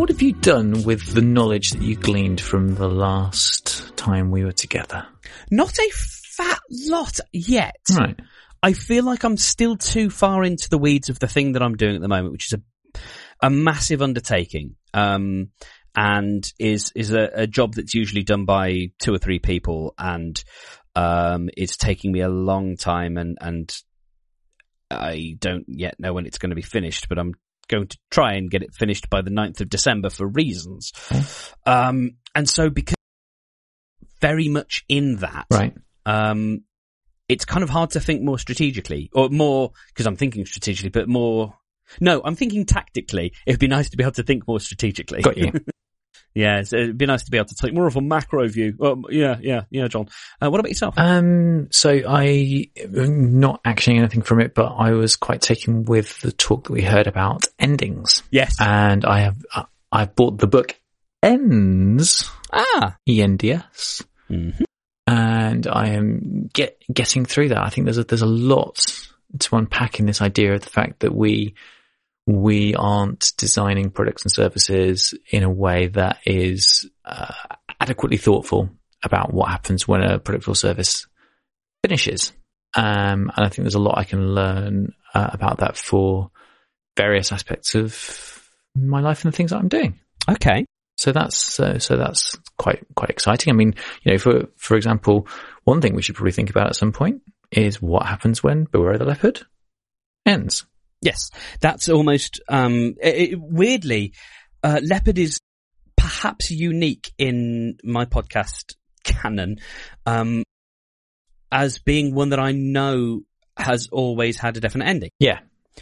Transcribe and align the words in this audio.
what 0.00 0.08
have 0.08 0.22
you 0.22 0.32
done 0.32 0.82
with 0.84 1.12
the 1.12 1.20
knowledge 1.20 1.72
that 1.72 1.82
you 1.82 1.94
gleaned 1.94 2.40
from 2.40 2.74
the 2.74 2.88
last 2.88 3.94
time 3.98 4.30
we 4.30 4.42
were 4.42 4.50
together? 4.50 5.06
Not 5.50 5.78
a 5.78 5.90
fat 5.92 6.58
lot 6.70 7.20
yet. 7.34 7.76
Right. 7.94 8.18
I 8.62 8.72
feel 8.72 9.04
like 9.04 9.24
I'm 9.24 9.36
still 9.36 9.76
too 9.76 10.08
far 10.08 10.42
into 10.42 10.70
the 10.70 10.78
weeds 10.78 11.10
of 11.10 11.18
the 11.18 11.28
thing 11.28 11.52
that 11.52 11.62
I'm 11.62 11.76
doing 11.76 11.96
at 11.96 12.00
the 12.00 12.08
moment, 12.08 12.32
which 12.32 12.46
is 12.46 12.54
a 12.54 12.98
a 13.42 13.50
massive 13.50 14.00
undertaking. 14.00 14.76
Um, 14.94 15.50
and 15.94 16.50
is 16.58 16.92
is 16.96 17.12
a, 17.12 17.28
a 17.34 17.46
job 17.46 17.74
that's 17.74 17.92
usually 17.92 18.22
done 18.22 18.46
by 18.46 18.92
two 19.00 19.12
or 19.12 19.18
three 19.18 19.38
people, 19.38 19.92
and 19.98 20.42
um, 20.96 21.50
it's 21.58 21.76
taking 21.76 22.10
me 22.10 22.20
a 22.20 22.30
long 22.30 22.78
time, 22.78 23.18
and 23.18 23.36
and 23.38 23.70
I 24.90 25.36
don't 25.38 25.66
yet 25.68 26.00
know 26.00 26.14
when 26.14 26.24
it's 26.24 26.38
going 26.38 26.50
to 26.50 26.56
be 26.56 26.62
finished, 26.62 27.10
but 27.10 27.18
I'm 27.18 27.34
going 27.70 27.86
to 27.88 27.98
try 28.10 28.34
and 28.34 28.50
get 28.50 28.62
it 28.62 28.74
finished 28.74 29.08
by 29.08 29.22
the 29.22 29.30
9th 29.30 29.60
of 29.62 29.70
December 29.70 30.10
for 30.10 30.26
reasons. 30.26 30.92
Um, 31.64 32.16
and 32.34 32.48
so 32.48 32.68
because 32.68 32.96
very 34.20 34.48
much 34.48 34.84
in 34.88 35.16
that, 35.16 35.46
Right. 35.50 35.74
um, 36.04 36.64
it's 37.28 37.44
kind 37.44 37.62
of 37.62 37.70
hard 37.70 37.90
to 37.90 38.00
think 38.00 38.22
more 38.22 38.38
strategically 38.38 39.08
or 39.14 39.28
more 39.30 39.70
because 39.88 40.06
I'm 40.06 40.16
thinking 40.16 40.44
strategically, 40.44 40.90
but 40.90 41.08
more. 41.08 41.54
No, 42.00 42.20
I'm 42.24 42.36
thinking 42.36 42.66
tactically. 42.66 43.32
It'd 43.46 43.58
be 43.60 43.66
nice 43.66 43.90
to 43.90 43.96
be 43.96 44.04
able 44.04 44.12
to 44.12 44.22
think 44.22 44.46
more 44.46 44.60
strategically. 44.60 45.22
Got 45.22 45.38
you. 45.38 45.52
yeah, 46.34 46.62
so 46.62 46.76
it'd 46.76 46.98
be 46.98 47.06
nice 47.06 47.24
to 47.24 47.30
be 47.30 47.38
able 47.38 47.46
to 47.48 47.54
take 47.60 47.74
more 47.74 47.86
of 47.86 47.96
a 47.96 48.00
macro 48.00 48.46
view. 48.48 48.76
Um, 48.80 49.04
yeah, 49.10 49.36
yeah, 49.40 49.62
yeah, 49.70 49.88
John. 49.88 50.08
Uh, 50.40 50.48
what 50.50 50.60
about 50.60 50.68
yourself? 50.70 50.94
Um, 50.96 51.68
so 51.72 52.00
I, 52.08 52.68
not 52.88 53.62
actioning 53.64 53.98
anything 53.98 54.22
from 54.22 54.40
it, 54.40 54.54
but 54.54 54.66
I 54.78 54.92
was 54.92 55.16
quite 55.16 55.40
taken 55.42 55.84
with 55.84 56.20
the 56.20 56.32
talk 56.32 56.64
that 56.64 56.72
we 56.72 56.82
heard 56.82 57.06
about 57.06 57.46
endings. 57.58 58.22
yes. 58.30 58.56
And 58.60 59.04
I 59.04 59.20
have, 59.20 59.36
uh, 59.54 59.64
I 59.90 60.04
bought 60.06 60.38
the 60.38 60.46
book 60.46 60.76
Ends, 61.22 62.30
ah. 62.52 62.96
E-N-D-S, 63.06 64.02
Mhm. 64.30 64.62
and 65.06 65.66
I 65.66 65.88
am 65.88 66.48
get, 66.52 66.78
getting 66.92 67.24
through 67.26 67.48
that. 67.50 67.58
I 67.62 67.68
think 67.70 67.84
there's 67.84 67.98
a, 67.98 68.04
there's 68.04 68.22
a 68.22 68.26
lot 68.26 68.84
to 69.38 69.56
unpack 69.56 70.00
in 70.00 70.06
this 70.06 70.22
idea 70.22 70.54
of 70.54 70.62
the 70.62 70.70
fact 70.70 71.00
that 71.00 71.14
we, 71.14 71.54
we 72.26 72.74
aren't 72.74 73.32
designing 73.36 73.90
products 73.90 74.22
and 74.22 74.32
services 74.32 75.14
in 75.30 75.42
a 75.42 75.50
way 75.50 75.88
that 75.88 76.18
is 76.24 76.88
uh, 77.04 77.32
adequately 77.80 78.18
thoughtful 78.18 78.70
about 79.02 79.32
what 79.32 79.50
happens 79.50 79.88
when 79.88 80.02
a 80.02 80.18
product 80.18 80.46
or 80.46 80.54
service 80.54 81.06
finishes. 81.82 82.32
Um, 82.74 83.32
and 83.34 83.46
I 83.46 83.48
think 83.48 83.64
there's 83.64 83.74
a 83.74 83.80
lot 83.80 83.98
I 83.98 84.04
can 84.04 84.34
learn 84.34 84.92
uh, 85.14 85.30
about 85.32 85.58
that 85.58 85.76
for 85.76 86.30
various 86.96 87.32
aspects 87.32 87.74
of 87.74 88.48
my 88.76 89.00
life 89.00 89.24
and 89.24 89.32
the 89.32 89.36
things 89.36 89.50
that 89.50 89.58
I'm 89.58 89.68
doing. 89.68 89.98
Okay. 90.28 90.66
So 90.96 91.12
that's 91.12 91.58
uh, 91.58 91.78
so 91.78 91.96
that's 91.96 92.36
quite 92.58 92.84
quite 92.94 93.08
exciting. 93.08 93.50
I 93.50 93.56
mean, 93.56 93.74
you 94.02 94.12
know, 94.12 94.18
for 94.18 94.48
for 94.56 94.76
example, 94.76 95.26
one 95.64 95.80
thing 95.80 95.94
we 95.94 96.02
should 96.02 96.14
probably 96.14 96.32
think 96.32 96.50
about 96.50 96.66
at 96.66 96.76
some 96.76 96.92
point 96.92 97.22
is 97.50 97.80
what 97.80 98.06
happens 98.06 98.42
when 98.42 98.64
Beware 98.64 98.98
the 98.98 99.06
Leopard 99.06 99.40
ends. 100.26 100.66
Yes, 101.02 101.30
that's 101.60 101.88
almost 101.88 102.40
um, 102.48 102.94
it, 103.02 103.32
it- 103.32 103.40
weirdly. 103.40 104.12
Uh, 104.62 104.80
Leopard 104.82 105.18
is 105.18 105.40
perhaps 105.96 106.50
unique 106.50 107.12
in 107.16 107.78
my 107.82 108.04
podcast 108.04 108.74
canon, 109.04 109.58
um, 110.04 110.42
as 111.50 111.78
being 111.78 112.14
one 112.14 112.28
that 112.30 112.38
I 112.40 112.52
know 112.52 113.22
has 113.56 113.88
always 113.90 114.36
had 114.38 114.56
a 114.56 114.60
definite 114.60 114.86
ending. 114.86 115.10
Yeah, 115.18 115.40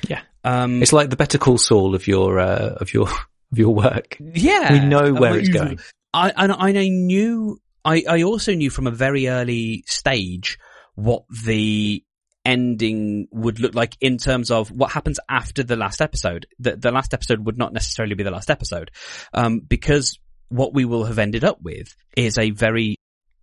yeah. 0.09 0.23
Um, 0.45 0.83
It's 0.83 0.93
like 0.93 1.11
the 1.11 1.17
Better 1.17 1.39
Call 1.39 1.59
Saul 1.59 1.95
of 1.95 2.07
your 2.07 2.39
uh, 2.39 2.77
of 2.81 2.95
your 2.95 3.09
of 3.09 3.59
your 3.59 3.75
work. 3.75 4.17
yeah, 4.21 4.73
We 4.73 4.81
know 4.81 5.13
where 5.13 5.33
Uh, 5.33 5.37
it's 5.37 5.49
going. 5.49 5.81
I 6.15 6.33
and 6.37 6.53
I 6.53 6.89
knew. 6.89 7.61
I, 7.85 8.05
I 8.09 8.23
also 8.23 8.55
knew 8.55 8.71
from 8.71 8.87
a 8.87 8.91
very 8.91 9.29
early 9.29 9.83
stage 9.87 10.59
what 10.95 11.23
the 11.45 12.03
ending 12.49 13.29
would 13.31 13.61
look 13.61 13.75
like 13.75 13.95
in 14.01 14.17
terms 14.17 14.51
of 14.51 14.71
what 14.71 14.91
happens 14.91 15.21
after 15.29 15.63
the 15.63 15.77
last 15.77 16.01
episode. 16.01 16.47
The, 16.59 16.77
the 16.77 16.91
last 16.91 17.13
episode 17.13 17.45
would 17.45 17.59
not 17.59 17.75
necessarily 17.75 18.15
be 18.15 18.25
the 18.25 18.31
last 18.31 18.51
episode, 18.51 18.91
um, 19.35 19.61
because 19.61 20.19
what 20.49 20.73
we 20.73 20.87
will 20.87 21.05
have 21.05 21.19
ended 21.19 21.45
up 21.45 21.59
with 21.61 21.95
is 22.17 22.39
a 22.39 22.51
very 22.51 22.97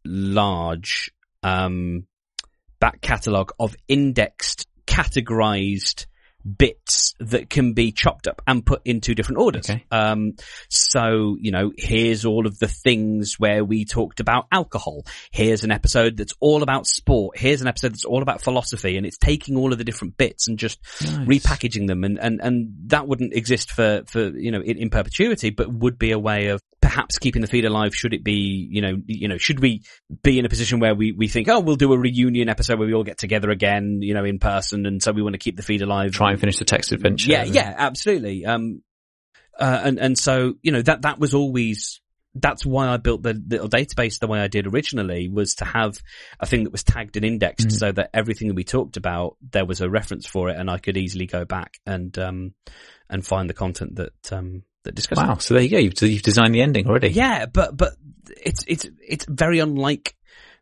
large 0.04 1.12
um, 1.44 2.08
back 2.80 3.00
catalogue 3.02 3.52
of 3.60 3.76
indexed, 3.88 4.68
categorized 4.88 6.08
bits 6.46 7.14
that 7.20 7.50
can 7.50 7.74
be 7.74 7.92
chopped 7.92 8.28
up 8.28 8.42
and 8.46 8.66
put 8.66 8.82
into 8.86 9.16
different 9.16 9.40
orders. 9.40 9.70
Okay. 9.70 9.84
Um, 9.92 10.34
so, 10.70 11.38
you 11.40 11.52
know, 11.52 11.72
here's 11.76 12.26
all 12.26 12.46
of 12.46 12.60
the 12.60 12.68
things 12.68 13.36
where 13.40 13.64
we 13.64 13.86
talked 13.86 14.20
about 14.20 14.48
alcohol. 14.52 15.06
Here's 15.32 15.64
an 15.64 15.72
episode 15.72 16.18
that's 16.18 16.34
all 16.40 16.62
about 16.62 16.88
sport. 16.88 17.38
Here's 17.38 17.62
an 17.62 17.68
episode 17.68 17.94
that's 17.94 18.06
all 18.06 18.22
about 18.22 18.42
philosophy 18.42 18.98
and 18.98 19.06
it's 19.06 19.18
taking 19.18 19.58
all 19.58 19.72
of 19.72 19.78
the 19.78 19.84
different 19.84 20.18
bits 20.18 20.48
and 20.48 20.60
just 20.60 20.82
repackaging 20.84 21.88
them 21.88 22.04
and, 22.04 22.20
and, 22.20 22.40
and 22.42 22.74
that 22.88 23.08
wouldn't 23.08 23.34
exist 23.34 23.72
for, 23.72 24.04
for, 24.08 24.30
you 24.38 24.52
know, 24.52 24.62
in, 24.62 24.78
in 24.78 24.90
perpetuity, 24.90 25.50
but 25.50 25.72
would 25.72 25.98
be 25.98 26.12
a 26.12 26.20
way 26.20 26.48
of 26.48 26.62
perhaps 26.86 27.18
keeping 27.18 27.42
the 27.42 27.48
feed 27.48 27.66
alive 27.66 27.96
should 27.96 28.14
it 28.14 28.24
be, 28.24 28.68
you 28.70 28.80
know, 28.80 29.02
you 29.08 29.28
know, 29.28 29.40
should 29.40 29.60
we 29.60 29.82
be 30.22 30.38
in 30.38 30.46
a 30.46 30.50
position 30.50 30.80
where 30.80 30.94
we, 30.94 31.14
we 31.14 31.28
think, 31.28 31.50
oh, 31.50 31.60
we'll 31.60 31.76
do 31.76 31.92
a 31.92 31.98
reunion 31.98 32.48
episode 32.48 32.78
where 32.78 32.88
we 32.88 32.94
all 32.94 33.04
get 33.04 33.18
together 33.18 33.50
again, 33.50 34.04
you 34.04 34.14
know, 34.14 34.24
in 34.24 34.38
person 34.38 34.86
and 34.86 35.02
so 35.02 35.12
we 35.12 35.24
want 35.24 35.34
to 35.34 35.40
keep 35.40 35.58
the 35.58 35.64
feed 35.64 35.82
alive. 35.82 36.12
Try 36.12 36.30
and 36.30 36.40
finish 36.40 36.60
the 36.60 36.66
text 36.66 36.92
adventure. 36.92 37.32
Yeah, 37.32 37.44
yeah, 37.44 37.74
absolutely. 37.76 38.46
Um, 38.46 38.84
uh, 39.60 39.82
and 39.84 39.98
and 39.98 40.18
so 40.18 40.54
you 40.62 40.72
know 40.72 40.82
that 40.84 41.02
that 41.04 41.18
was 41.18 41.34
always 41.34 42.02
that's 42.36 42.66
why 42.66 42.90
I 42.90 42.98
built 42.98 43.24
the 43.24 43.34
little 43.34 43.70
database 43.70 44.20
the 44.20 44.28
way 44.28 44.40
I 44.40 44.48
did 44.48 44.68
originally 44.68 45.28
was 45.28 45.56
to 45.56 45.66
have 45.66 45.98
a 46.40 46.46
thing 46.46 46.66
that 46.66 46.72
was 46.72 46.84
tagged 46.84 47.16
and 47.16 47.26
indexed 47.26 47.72
so 47.72 47.92
that 47.94 48.12
everything 48.14 48.50
that 48.50 48.56
we 48.56 48.66
talked 48.66 48.98
about 48.98 49.38
there 49.42 49.66
was 49.66 49.82
a 49.82 49.90
reference 49.90 50.28
for 50.28 50.50
it 50.50 50.60
and 50.60 50.70
I 50.70 50.78
could 50.78 50.98
easily 50.98 51.26
go 51.26 51.46
back 51.46 51.80
and 51.86 52.16
um 52.20 52.54
and 53.10 53.26
find 53.26 53.50
the 53.50 53.54
content 53.54 53.96
that 53.96 54.34
um 54.34 54.64
that 54.86 54.96
discussed 54.96 55.22
it. 55.22 55.28
Wow. 55.28 55.38
So 55.38 55.54
there 55.54 55.64
you 55.64 55.70
go. 55.70 55.78
You've, 55.78 56.02
you've 56.02 56.22
designed 56.22 56.56
the 56.56 56.62
ending 56.62 56.88
already. 56.88 57.10
Yeah, 57.10 57.46
but 57.46 57.76
but 57.76 57.94
it's 58.44 58.64
it's 58.68 58.88
it's 59.08 59.26
very 59.26 59.60
unlike 59.60 60.16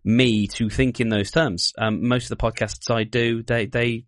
me 0.03 0.47
to 0.47 0.69
think 0.69 0.99
in 0.99 1.09
those 1.09 1.31
terms. 1.31 1.73
Um, 1.77 2.07
most 2.07 2.29
of 2.29 2.37
the 2.37 2.43
podcasts 2.43 2.93
I 2.93 3.03
do, 3.03 3.43
they 3.43 3.67
they 3.67 4.05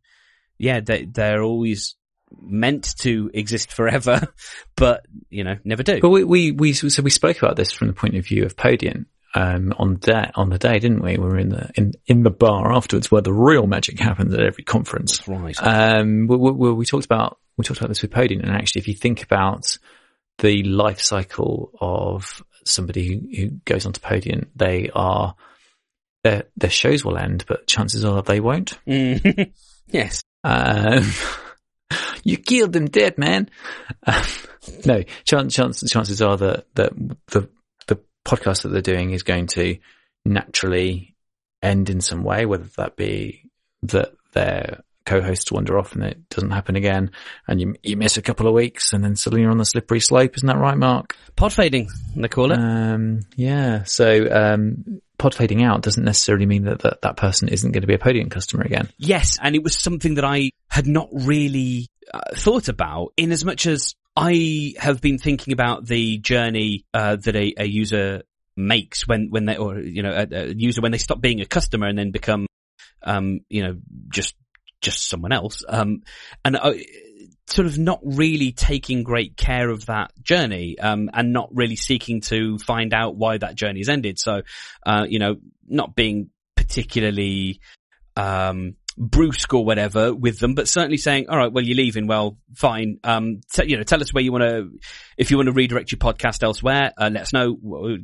yeah 0.57 0.79
they 0.81 1.05
they're 1.05 1.43
always 1.43 1.95
meant 2.41 2.95
to 2.99 3.29
exist 3.33 3.71
forever, 3.71 4.27
but 4.75 5.05
you 5.29 5.43
know 5.43 5.57
never 5.63 5.83
do. 5.83 5.99
But 6.01 6.09
we, 6.09 6.23
we, 6.23 6.51
we, 6.51 6.73
so 6.73 7.01
we 7.01 7.09
spoke 7.09 7.37
about 7.37 7.55
this 7.55 7.71
from 7.71 7.87
the 7.87 7.93
point 7.93 8.15
of 8.15 8.25
view 8.25 8.43
of 8.43 8.55
Podiant, 8.55 9.05
um, 9.35 9.73
on 9.77 9.97
day, 9.97 10.31
on 10.35 10.49
the 10.49 10.57
day, 10.57 10.79
didn't 10.79 11.01
we? 11.01 11.17
We 11.17 11.25
were 11.25 11.37
in 11.37 11.49
the, 11.49 11.69
in, 11.75 11.93
in 12.07 12.23
the 12.23 12.31
bar 12.31 12.71
afterwards 12.71 13.11
where 13.11 13.21
the 13.21 13.33
real 13.33 13.67
magic 13.67 13.99
happens 13.99 14.33
at 14.33 14.39
every 14.39 14.63
conference. 14.63 15.27
Right. 15.27 15.55
Um, 15.61 16.27
we, 16.27 16.37
we, 16.37 16.73
we 16.73 16.85
talked 16.85 17.05
about, 17.05 17.37
we 17.57 17.65
talked 17.65 17.79
about 17.79 17.89
this 17.89 18.01
with 18.01 18.11
Podiant 18.11 18.43
and 18.43 18.51
actually 18.51 18.79
if 18.79 18.87
you 18.87 18.93
think 18.93 19.23
about 19.23 19.77
the 20.39 20.63
life 20.63 21.01
cycle 21.01 21.71
of 21.79 22.43
somebody 22.65 23.21
who, 23.37 23.49
goes 23.65 23.85
onto 23.85 24.01
Podiant, 24.01 24.47
they 24.55 24.89
are, 24.93 25.35
their, 26.23 26.45
their 26.57 26.69
shows 26.69 27.05
will 27.05 27.17
end, 27.17 27.45
but 27.47 27.67
chances 27.67 28.03
are 28.03 28.21
they 28.21 28.39
won't. 28.39 28.77
Mm. 28.87 29.51
yes. 29.87 30.23
Um, 30.43 31.03
you 32.23 32.37
killed 32.37 32.73
them 32.73 32.87
dead, 32.87 33.17
man. 33.17 33.49
Um, 34.05 34.23
no, 34.85 35.03
chance, 35.23 35.53
chance, 35.53 35.89
chances 35.89 36.21
are 36.21 36.37
that, 36.37 36.65
that 36.75 36.93
the, 37.27 37.49
the 37.87 37.99
podcast 38.25 38.63
that 38.63 38.69
they're 38.69 38.81
doing 38.81 39.11
is 39.11 39.23
going 39.23 39.47
to 39.47 39.77
naturally 40.25 41.15
end 41.61 41.89
in 41.89 42.01
some 42.01 42.23
way, 42.23 42.45
whether 42.45 42.69
that 42.77 42.95
be 42.95 43.49
that 43.83 44.13
their 44.33 44.83
co-hosts 45.05 45.51
wander 45.51 45.77
off 45.77 45.93
and 45.93 46.03
it 46.03 46.29
doesn't 46.29 46.51
happen 46.51 46.75
again 46.75 47.11
and 47.47 47.61
you, 47.61 47.75
you 47.83 47.95
miss 47.95 48.17
a 48.17 48.21
couple 48.21 48.47
of 48.47 48.53
weeks 48.53 48.93
and 48.93 49.03
then 49.03 49.15
suddenly 49.15 49.41
you're 49.41 49.51
on 49.51 49.57
the 49.57 49.65
slippery 49.65 49.99
slope. 49.99 50.35
Isn't 50.35 50.47
that 50.47 50.57
right, 50.57 50.77
Mark? 50.77 51.15
Pod 51.35 51.53
fading, 51.53 51.89
they 52.15 52.27
call 52.27 52.51
it. 52.51 52.57
Um, 52.59 53.21
yeah. 53.35 53.83
So, 53.83 54.27
um, 54.31 55.01
pod 55.17 55.35
fading 55.35 55.63
out 55.63 55.81
doesn't 55.81 56.03
necessarily 56.03 56.45
mean 56.45 56.65
that, 56.65 56.79
that 56.79 57.01
that 57.01 57.17
person 57.17 57.47
isn't 57.47 57.71
going 57.71 57.81
to 57.81 57.87
be 57.87 57.93
a 57.93 57.99
Podiant 57.99 58.31
customer 58.31 58.63
again. 58.63 58.89
Yes, 58.97 59.37
and 59.41 59.55
it 59.55 59.63
was 59.63 59.77
something 59.77 60.15
that 60.15 60.25
I 60.25 60.51
had 60.69 60.87
not 60.87 61.09
really 61.11 61.87
uh, 62.13 62.19
thought 62.35 62.67
about 62.67 63.13
in 63.17 63.31
as 63.31 63.45
much 63.45 63.65
as 63.65 63.95
I 64.15 64.73
have 64.77 65.01
been 65.01 65.17
thinking 65.17 65.53
about 65.53 65.85
the 65.85 66.17
journey 66.17 66.85
uh, 66.93 67.17
that 67.17 67.35
a, 67.35 67.53
a 67.57 67.65
user 67.65 68.23
makes 68.57 69.07
when, 69.07 69.27
when 69.29 69.45
they, 69.45 69.57
or, 69.57 69.79
you 69.79 70.03
know, 70.03 70.11
a, 70.13 70.27
a 70.31 70.53
user 70.53 70.81
when 70.81 70.91
they 70.91 70.97
stop 70.97 71.19
being 71.19 71.41
a 71.41 71.45
customer 71.45 71.87
and 71.87 71.97
then 71.97 72.11
become, 72.11 72.47
um, 73.03 73.41
you 73.49 73.63
know, 73.63 73.77
just, 74.09 74.35
just 74.85 75.09
someone 75.09 75.33
else. 75.33 75.63
Um, 75.67 76.03
and 76.45 76.55
I, 76.55 76.85
sort 77.47 77.67
of 77.67 77.77
not 77.77 77.99
really 78.03 78.51
taking 78.51 79.03
great 79.03 79.35
care 79.35 79.69
of 79.69 79.87
that 79.87 80.11
journey, 80.21 80.77
um, 80.79 81.09
and 81.13 81.33
not 81.33 81.49
really 81.51 81.75
seeking 81.75 82.21
to 82.21 82.57
find 82.59 82.93
out 82.93 83.15
why 83.15 83.37
that 83.37 83.55
journey 83.55 83.79
has 83.79 83.89
ended. 83.89 84.19
So, 84.19 84.41
uh, 84.85 85.05
you 85.09 85.19
know, 85.19 85.37
not 85.67 85.95
being 85.95 86.29
particularly, 86.55 87.59
um, 88.15 88.75
brusque 88.97 89.53
or 89.53 89.65
whatever 89.65 90.13
with 90.13 90.39
them, 90.39 90.55
but 90.55 90.69
certainly 90.69 90.97
saying, 90.97 91.27
all 91.29 91.37
right, 91.37 91.51
well, 91.51 91.63
you're 91.63 91.75
leaving. 91.75 92.07
Well, 92.07 92.37
fine. 92.55 92.99
Um, 93.03 93.41
t- 93.51 93.67
you 93.67 93.77
know, 93.77 93.83
tell 93.83 94.01
us 94.01 94.13
where 94.13 94.23
you 94.23 94.31
want 94.31 94.43
to, 94.43 94.69
if 95.17 95.31
you 95.31 95.37
want 95.37 95.47
to 95.47 95.53
redirect 95.53 95.91
your 95.91 95.99
podcast 95.99 96.43
elsewhere, 96.43 96.93
uh, 96.97 97.09
let 97.11 97.23
us 97.23 97.33
know. 97.33 97.57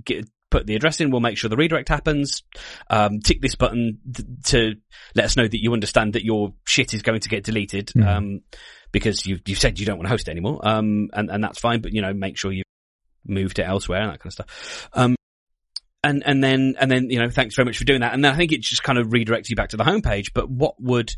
Get, 0.04 0.28
put 0.52 0.68
the 0.68 0.76
address 0.76 1.02
in. 1.02 1.10
We'll 1.10 1.22
make 1.22 1.38
sure 1.38 1.50
the 1.50 1.58
redirect 1.58 1.90
happens. 1.90 2.44
Um, 2.90 3.20
tick 3.22 3.42
this 3.42 3.56
button 3.56 3.98
th- 4.14 4.28
to 4.46 4.76
let 5.16 5.26
us 5.26 5.36
know 5.36 5.48
that 5.48 5.64
you 5.64 5.74
understand 5.74 6.14
that 6.14 6.24
your 6.24 6.54
shit 6.66 6.94
is 6.94 7.02
going 7.02 7.22
to 7.22 7.30
get 7.30 7.44
deleted. 7.44 7.88
Mhm. 7.88 8.08
Um, 8.08 8.42
because 8.92 9.26
you've, 9.26 9.42
you've 9.48 9.58
said 9.58 9.80
you 9.80 9.86
don't 9.86 9.98
want 9.98 10.08
to 10.08 10.12
host 10.12 10.28
it 10.28 10.32
anymore. 10.32 10.60
Um, 10.64 11.10
and, 11.14 11.30
and 11.32 11.44
that's 11.44 11.60
fine, 11.60 11.82
but 11.82 11.94
you 11.94 12.02
know, 12.02 12.14
make 12.14 12.38
sure 12.38 12.52
you 12.52 12.64
moved 13.26 13.58
it 13.58 13.64
elsewhere 13.64 14.02
and 14.02 14.12
that 14.12 14.20
kind 14.20 14.28
of 14.28 14.34
stuff. 14.34 14.90
Um, 14.94 15.16
and, 16.04 16.24
and 16.26 16.44
then, 16.44 16.76
and 16.80 16.92
then, 16.92 17.10
you 17.10 17.20
know, 17.20 17.30
thanks 17.30 17.56
very 17.56 17.66
much 17.66 17.78
for 17.78 17.86
doing 17.86 18.02
that. 18.02 18.14
And 18.14 18.26
then 18.26 18.34
I 18.34 18.36
think 18.36 18.52
it 18.52 18.62
just 18.62 18.84
kind 18.84 19.00
of 19.00 19.08
redirects 19.08 19.50
you 19.50 19.56
back 19.56 19.70
to 19.70 19.78
the 19.78 19.84
homepage. 19.84 20.34
But 20.34 20.50
what 20.50 20.76
would, 20.82 21.14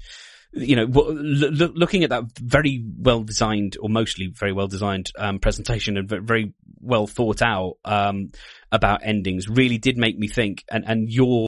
you 0.53 0.75
know, 0.75 0.85
looking 0.85 2.03
at 2.03 2.11
that 2.11 2.23
very 2.39 2.83
well 2.97 3.23
designed 3.23 3.75
or 3.81 3.89
mostly 3.89 4.27
very 4.27 4.53
well 4.53 4.67
designed, 4.67 5.11
um, 5.17 5.39
presentation 5.39 5.97
and 5.97 6.07
ve- 6.07 6.19
very 6.19 6.53
well 6.79 7.07
thought 7.07 7.41
out, 7.41 7.77
um, 7.85 8.31
about 8.71 9.01
endings 9.03 9.50
really 9.50 9.77
did 9.77 9.97
make 9.97 10.17
me 10.17 10.27
think 10.27 10.63
and, 10.69 10.83
and 10.88 11.09
your, 11.09 11.47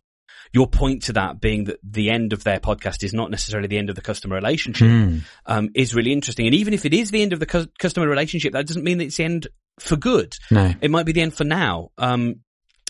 your 0.53 0.67
point 0.67 1.03
to 1.03 1.13
that 1.13 1.39
being 1.39 1.65
that 1.65 1.79
the 1.83 2.09
end 2.09 2.33
of 2.33 2.43
their 2.43 2.59
podcast 2.59 3.03
is 3.03 3.13
not 3.13 3.29
necessarily 3.29 3.67
the 3.67 3.77
end 3.77 3.89
of 3.89 3.95
the 3.95 4.01
customer 4.01 4.35
relationship 4.35 4.87
Hmm. 4.87 5.17
um, 5.45 5.69
is 5.75 5.93
really 5.93 6.11
interesting. 6.13 6.45
And 6.47 6.55
even 6.55 6.73
if 6.73 6.85
it 6.85 6.93
is 6.93 7.11
the 7.11 7.21
end 7.21 7.33
of 7.33 7.39
the 7.39 7.45
cu- 7.45 7.67
customer 7.77 8.07
relationship, 8.07 8.53
that 8.53 8.65
doesn't 8.65 8.83
mean 8.83 8.97
that 8.99 9.05
it's 9.05 9.17
the 9.17 9.25
end 9.25 9.47
for 9.79 9.97
good. 9.97 10.33
No. 10.49 10.73
It 10.81 10.89
might 10.89 11.05
be 11.05 11.11
the 11.11 11.21
end 11.21 11.33
for 11.33 11.43
now. 11.43 11.91
Um, 11.97 12.41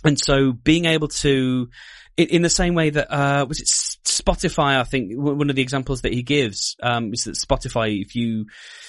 and 0.03 0.19
so 0.19 0.53
being 0.53 0.85
able 0.85 1.07
to, 1.07 1.69
in, 2.15 2.27
in 2.27 2.41
the 2.43 2.49
same 2.49 2.75
way 2.75 2.91
that, 2.91 3.11
uh, 3.11 3.45
was 3.47 3.59
it 3.59 3.67
Spotify? 4.05 4.79
I 4.79 4.83
think 4.83 5.13
one 5.15 5.49
of 5.49 5.55
the 5.55 5.61
examples 5.61 6.01
that 6.01 6.13
he 6.13 6.23
gives, 6.23 6.75
um, 6.81 7.13
is 7.13 7.25
that 7.25 7.35
Spotify, 7.35 8.01
if 8.01 8.15
you, 8.15 8.45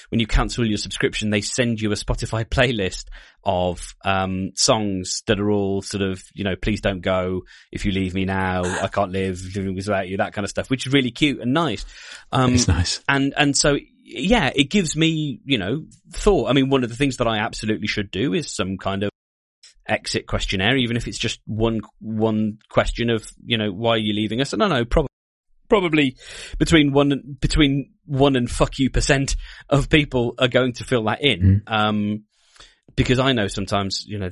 when 0.09 0.19
you 0.19 0.27
cancel 0.27 0.65
your 0.65 0.77
subscription, 0.77 1.29
they 1.29 1.41
send 1.41 1.81
you 1.81 1.91
a 1.91 1.95
Spotify 1.95 2.45
playlist 2.49 3.05
of, 3.43 3.95
um, 4.05 4.51
songs 4.55 5.23
that 5.27 5.39
are 5.39 5.51
all 5.51 5.81
sort 5.81 6.03
of, 6.03 6.21
you 6.33 6.43
know, 6.43 6.55
please 6.55 6.81
don't 6.81 7.01
go. 7.01 7.43
If 7.71 7.85
you 7.85 7.91
leave 7.91 8.13
me 8.13 8.25
now, 8.25 8.63
I 8.63 8.87
can't 8.87 9.11
live 9.11 9.41
living 9.55 9.75
without 9.75 10.07
you, 10.07 10.17
that 10.17 10.33
kind 10.33 10.43
of 10.43 10.49
stuff, 10.49 10.69
which 10.69 10.85
is 10.85 10.93
really 10.93 11.11
cute 11.11 11.39
and 11.41 11.53
nice. 11.53 11.85
Um, 12.31 12.53
It's 12.53 12.67
nice. 12.67 13.01
and 13.07 13.33
and 13.37 13.55
so 13.55 13.77
yeah, 14.03 14.51
it 14.55 14.65
gives 14.69 14.95
me 14.95 15.41
you 15.45 15.57
know 15.57 15.85
thought. 16.11 16.49
I 16.49 16.53
mean, 16.53 16.69
one 16.69 16.83
of 16.83 16.89
the 16.89 16.95
things 16.95 17.17
that 17.17 17.27
I 17.27 17.39
absolutely 17.39 17.87
should 17.87 18.09
do 18.11 18.33
is 18.33 18.53
some 18.53 18.77
kind 18.77 19.03
of 19.03 19.09
exit 19.87 20.27
questionnaire, 20.27 20.77
even 20.77 20.97
if 20.97 21.07
it's 21.07 21.17
just 21.17 21.39
one 21.45 21.81
one 21.99 22.57
question 22.69 23.09
of 23.09 23.27
you 23.45 23.57
know 23.57 23.71
why 23.71 23.91
are 23.91 23.97
you 23.97 24.13
leaving 24.13 24.41
us? 24.41 24.53
And 24.53 24.63
I 24.63 24.67
know 24.67 24.85
probably 24.85 25.09
probably 25.69 26.15
between 26.57 26.93
one 26.93 27.11
and- 27.11 27.39
between 27.39 27.91
one 28.05 28.35
and 28.35 28.49
fuck 28.49 28.79
you 28.79 28.89
percent 28.89 29.35
of 29.69 29.89
people 29.89 30.35
are 30.39 30.47
going 30.47 30.73
to 30.73 30.83
fill 30.83 31.03
that 31.05 31.21
in. 31.21 31.63
Um, 31.67 32.23
because 32.95 33.19
I 33.19 33.33
know 33.33 33.47
sometimes, 33.47 34.05
you 34.07 34.17
know, 34.17 34.29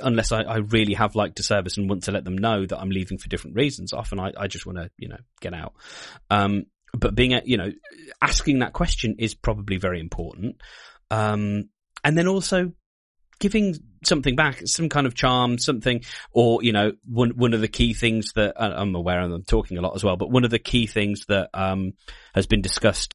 unless 0.00 0.32
I, 0.32 0.42
I 0.42 0.56
really 0.58 0.94
have 0.94 1.14
liked 1.14 1.40
a 1.40 1.42
service 1.42 1.78
and 1.78 1.88
want 1.88 2.04
to 2.04 2.12
let 2.12 2.24
them 2.24 2.36
know 2.36 2.66
that 2.66 2.78
I'm 2.78 2.90
leaving 2.90 3.18
for 3.18 3.28
different 3.28 3.56
reasons, 3.56 3.92
often 3.92 4.20
I, 4.20 4.32
I 4.36 4.46
just 4.46 4.66
want 4.66 4.78
to, 4.78 4.90
you 4.98 5.08
know, 5.08 5.18
get 5.40 5.54
out. 5.54 5.74
Um, 6.28 6.66
but 6.92 7.14
being, 7.14 7.34
a, 7.34 7.42
you 7.44 7.56
know, 7.56 7.70
asking 8.20 8.58
that 8.58 8.72
question 8.72 9.16
is 9.18 9.34
probably 9.34 9.78
very 9.78 10.00
important. 10.00 10.60
Um, 11.10 11.70
and 12.04 12.18
then 12.18 12.28
also 12.28 12.72
giving 13.40 13.76
something 14.04 14.36
back, 14.36 14.60
some 14.66 14.88
kind 14.88 15.06
of 15.06 15.14
charm, 15.14 15.58
something, 15.58 16.02
or, 16.32 16.62
you 16.62 16.72
know, 16.72 16.92
one, 17.04 17.30
one 17.30 17.54
of 17.54 17.60
the 17.60 17.68
key 17.68 17.94
things 17.94 18.32
that 18.34 18.54
I'm 18.56 18.94
aware 18.94 19.20
of, 19.20 19.32
I'm 19.32 19.44
talking 19.44 19.78
a 19.78 19.80
lot 19.80 19.94
as 19.94 20.04
well, 20.04 20.16
but 20.16 20.30
one 20.30 20.44
of 20.44 20.50
the 20.50 20.58
key 20.58 20.86
things 20.86 21.24
that, 21.28 21.50
um, 21.54 21.92
has 22.34 22.46
been 22.46 22.62
discussed 22.62 23.12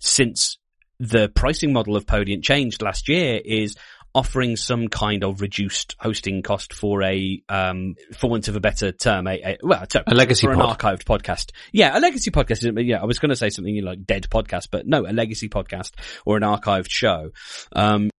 since 0.00 0.58
the 0.98 1.28
pricing 1.28 1.72
model 1.72 1.96
of 1.96 2.06
Podiant 2.06 2.42
changed 2.42 2.82
last 2.82 3.08
year 3.08 3.40
is 3.44 3.76
offering 4.12 4.56
some 4.56 4.88
kind 4.88 5.22
of 5.22 5.40
reduced 5.40 5.94
hosting 6.00 6.42
cost 6.42 6.74
for 6.74 7.02
a, 7.02 7.40
um, 7.48 7.94
for 8.16 8.28
want 8.28 8.48
of 8.48 8.56
a 8.56 8.60
better 8.60 8.90
term, 8.90 9.26
a, 9.28 9.40
a 9.40 9.58
well, 9.62 9.82
a, 9.82 9.86
A 10.06 10.14
legacy 10.14 10.46
for 10.46 10.52
an 10.52 10.58
archived 10.58 11.04
podcast. 11.04 11.52
Yeah, 11.72 11.96
a 11.96 12.00
legacy 12.00 12.30
podcast. 12.30 12.86
Yeah, 12.86 13.00
I 13.00 13.04
was 13.04 13.20
going 13.20 13.30
to 13.30 13.36
say 13.36 13.50
something 13.50 13.82
like 13.82 14.04
dead 14.04 14.26
podcast, 14.28 14.68
but 14.70 14.86
no, 14.86 15.06
a 15.06 15.12
legacy 15.12 15.48
podcast 15.48 15.92
or 16.26 16.36
an 16.36 16.42
archived 16.42 16.90
show. 16.90 17.30
Um, 17.72 18.10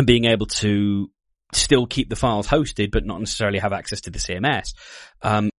and 0.00 0.06
being 0.06 0.24
able 0.24 0.46
to 0.46 1.10
still 1.52 1.86
keep 1.86 2.08
the 2.08 2.16
files 2.16 2.46
hosted, 2.46 2.90
but 2.90 3.04
not 3.04 3.20
necessarily 3.20 3.58
have 3.58 3.74
access 3.74 4.00
to 4.00 4.10
the 4.10 4.18
CMS. 4.18 4.72
Um, 5.20 5.50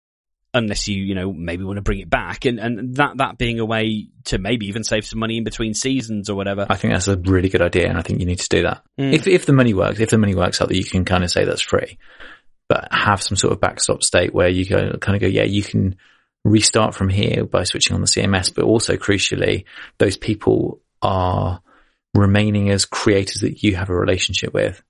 unless 0.55 0.89
you, 0.89 0.97
you 0.97 1.15
know, 1.15 1.31
maybe 1.31 1.63
want 1.63 1.77
to 1.77 1.83
bring 1.83 2.01
it 2.01 2.09
back 2.09 2.47
and, 2.47 2.59
and 2.59 2.97
that, 2.97 3.19
that 3.19 3.37
being 3.37 3.61
a 3.61 3.67
way 3.67 4.09
to 4.25 4.39
maybe 4.39 4.67
even 4.67 4.83
save 4.83 5.05
some 5.05 5.19
money 5.19 5.37
in 5.37 5.45
between 5.45 5.75
seasons 5.75 6.31
or 6.31 6.37
whatever. 6.37 6.67
I 6.71 6.77
think 6.77 6.95
that's 6.95 7.07
a 7.07 7.19
really 7.19 7.51
good 7.51 7.61
idea, 7.61 7.87
and 7.87 7.99
I 7.99 8.03
think 8.03 8.19
you 8.19 8.27
need 8.27 8.39
to 8.39 8.49
do 8.49 8.63
that. 8.63 8.83
Mm. 8.99 9.13
If 9.13 9.27
if 9.27 9.45
the 9.45 9.53
money 9.53 9.75
works, 9.75 10.01
if 10.01 10.09
the 10.09 10.17
money 10.17 10.35
works 10.35 10.63
out 10.63 10.69
that 10.69 10.77
you 10.77 10.85
can 10.85 11.05
kind 11.05 11.23
of 11.23 11.31
say 11.31 11.45
that's 11.45 11.61
free, 11.61 11.99
but 12.67 12.89
have 12.91 13.23
some 13.23 13.37
sort 13.37 13.53
of 13.53 13.61
backstop 13.61 14.03
state 14.03 14.35
where 14.35 14.49
you 14.49 14.65
go 14.65 14.97
kind 15.03 15.17
of 15.17 15.21
go, 15.21 15.29
yeah, 15.29 15.45
you 15.45 15.63
can 15.63 15.97
restart 16.45 16.95
from 16.95 17.11
here 17.11 17.45
by 17.45 17.65
switching 17.65 17.95
on 17.95 18.01
the 18.01 18.07
CMS, 18.07 18.53
but 18.55 18.65
also 18.65 18.97
crucially, 18.97 19.67
those 19.99 20.17
people 20.17 20.81
are 21.03 21.61
remaining 22.15 22.71
as 22.71 22.85
creators 22.85 23.43
that 23.43 23.63
you 23.63 23.77
have 23.77 23.91
a 23.91 23.95
relationship 23.95 24.53
with, 24.55 24.83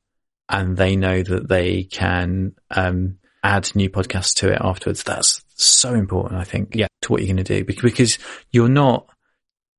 and 0.48 0.76
they 0.76 0.96
know 0.96 1.22
that 1.22 1.48
they 1.48 1.84
can 1.84 2.54
um, 2.70 3.18
add 3.42 3.70
new 3.74 3.90
podcasts 3.90 4.34
to 4.36 4.52
it 4.52 4.58
afterwards. 4.60 5.02
That's 5.02 5.42
so 5.54 5.94
important, 5.94 6.40
I 6.40 6.44
think, 6.44 6.74
Yeah. 6.74 6.86
to 7.02 7.12
what 7.12 7.20
you're 7.20 7.34
going 7.34 7.44
to 7.44 7.58
do 7.58 7.64
because, 7.64 7.82
because 7.82 8.18
you're 8.50 8.68
not 8.68 9.06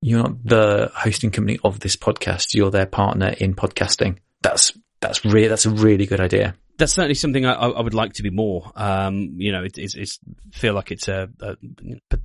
you're 0.04 0.24
not 0.24 0.44
the 0.44 0.92
hosting 0.96 1.30
company 1.30 1.60
of 1.64 1.80
this 1.80 1.96
podcast. 1.96 2.56
You're 2.56 2.72
their 2.72 2.88
partner 2.88 3.36
in 3.38 3.54
podcasting. 3.54 4.18
That's 4.42 4.72
that's 5.00 5.24
really 5.24 5.48
that's 5.48 5.66
a 5.66 5.70
really 5.70 6.06
good 6.08 6.20
idea. 6.20 6.56
That's 6.82 6.94
certainly 6.94 7.14
something 7.14 7.46
I, 7.46 7.54
I 7.54 7.82
would 7.82 7.94
like 7.94 8.14
to 8.14 8.24
be 8.24 8.32
more. 8.32 8.72
Um, 8.76 9.36
you 9.38 9.52
know, 9.52 9.64
it, 9.64 9.78
it's, 9.78 9.94
it's 9.94 10.20
feel 10.52 10.74
like 10.74 10.92
it's 10.92 11.08
a, 11.08 11.30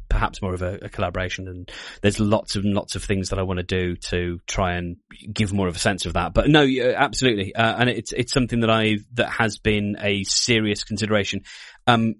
perhaps 0.08 0.40
more 0.40 0.54
of 0.54 0.62
a, 0.62 0.78
a 0.82 0.88
collaboration, 0.88 1.46
and 1.46 1.70
there's 2.00 2.18
lots 2.18 2.56
and 2.56 2.72
lots 2.72 2.96
of 2.96 3.04
things 3.04 3.28
that 3.28 3.38
I 3.38 3.42
want 3.42 3.58
to 3.58 3.62
do 3.62 3.96
to 4.08 4.40
try 4.46 4.76
and 4.76 4.96
give 5.30 5.52
more 5.52 5.68
of 5.68 5.76
a 5.76 5.78
sense 5.78 6.06
of 6.06 6.14
that. 6.14 6.32
But 6.32 6.48
no, 6.48 6.66
absolutely, 6.96 7.54
uh, 7.54 7.76
and 7.78 7.90
it's 7.90 8.12
it's 8.12 8.32
something 8.32 8.60
that 8.60 8.70
I 8.70 8.96
that 9.12 9.28
has 9.28 9.58
been 9.58 9.96
a 10.00 10.24
serious 10.24 10.84
consideration. 10.84 11.42
Um, 11.86 12.14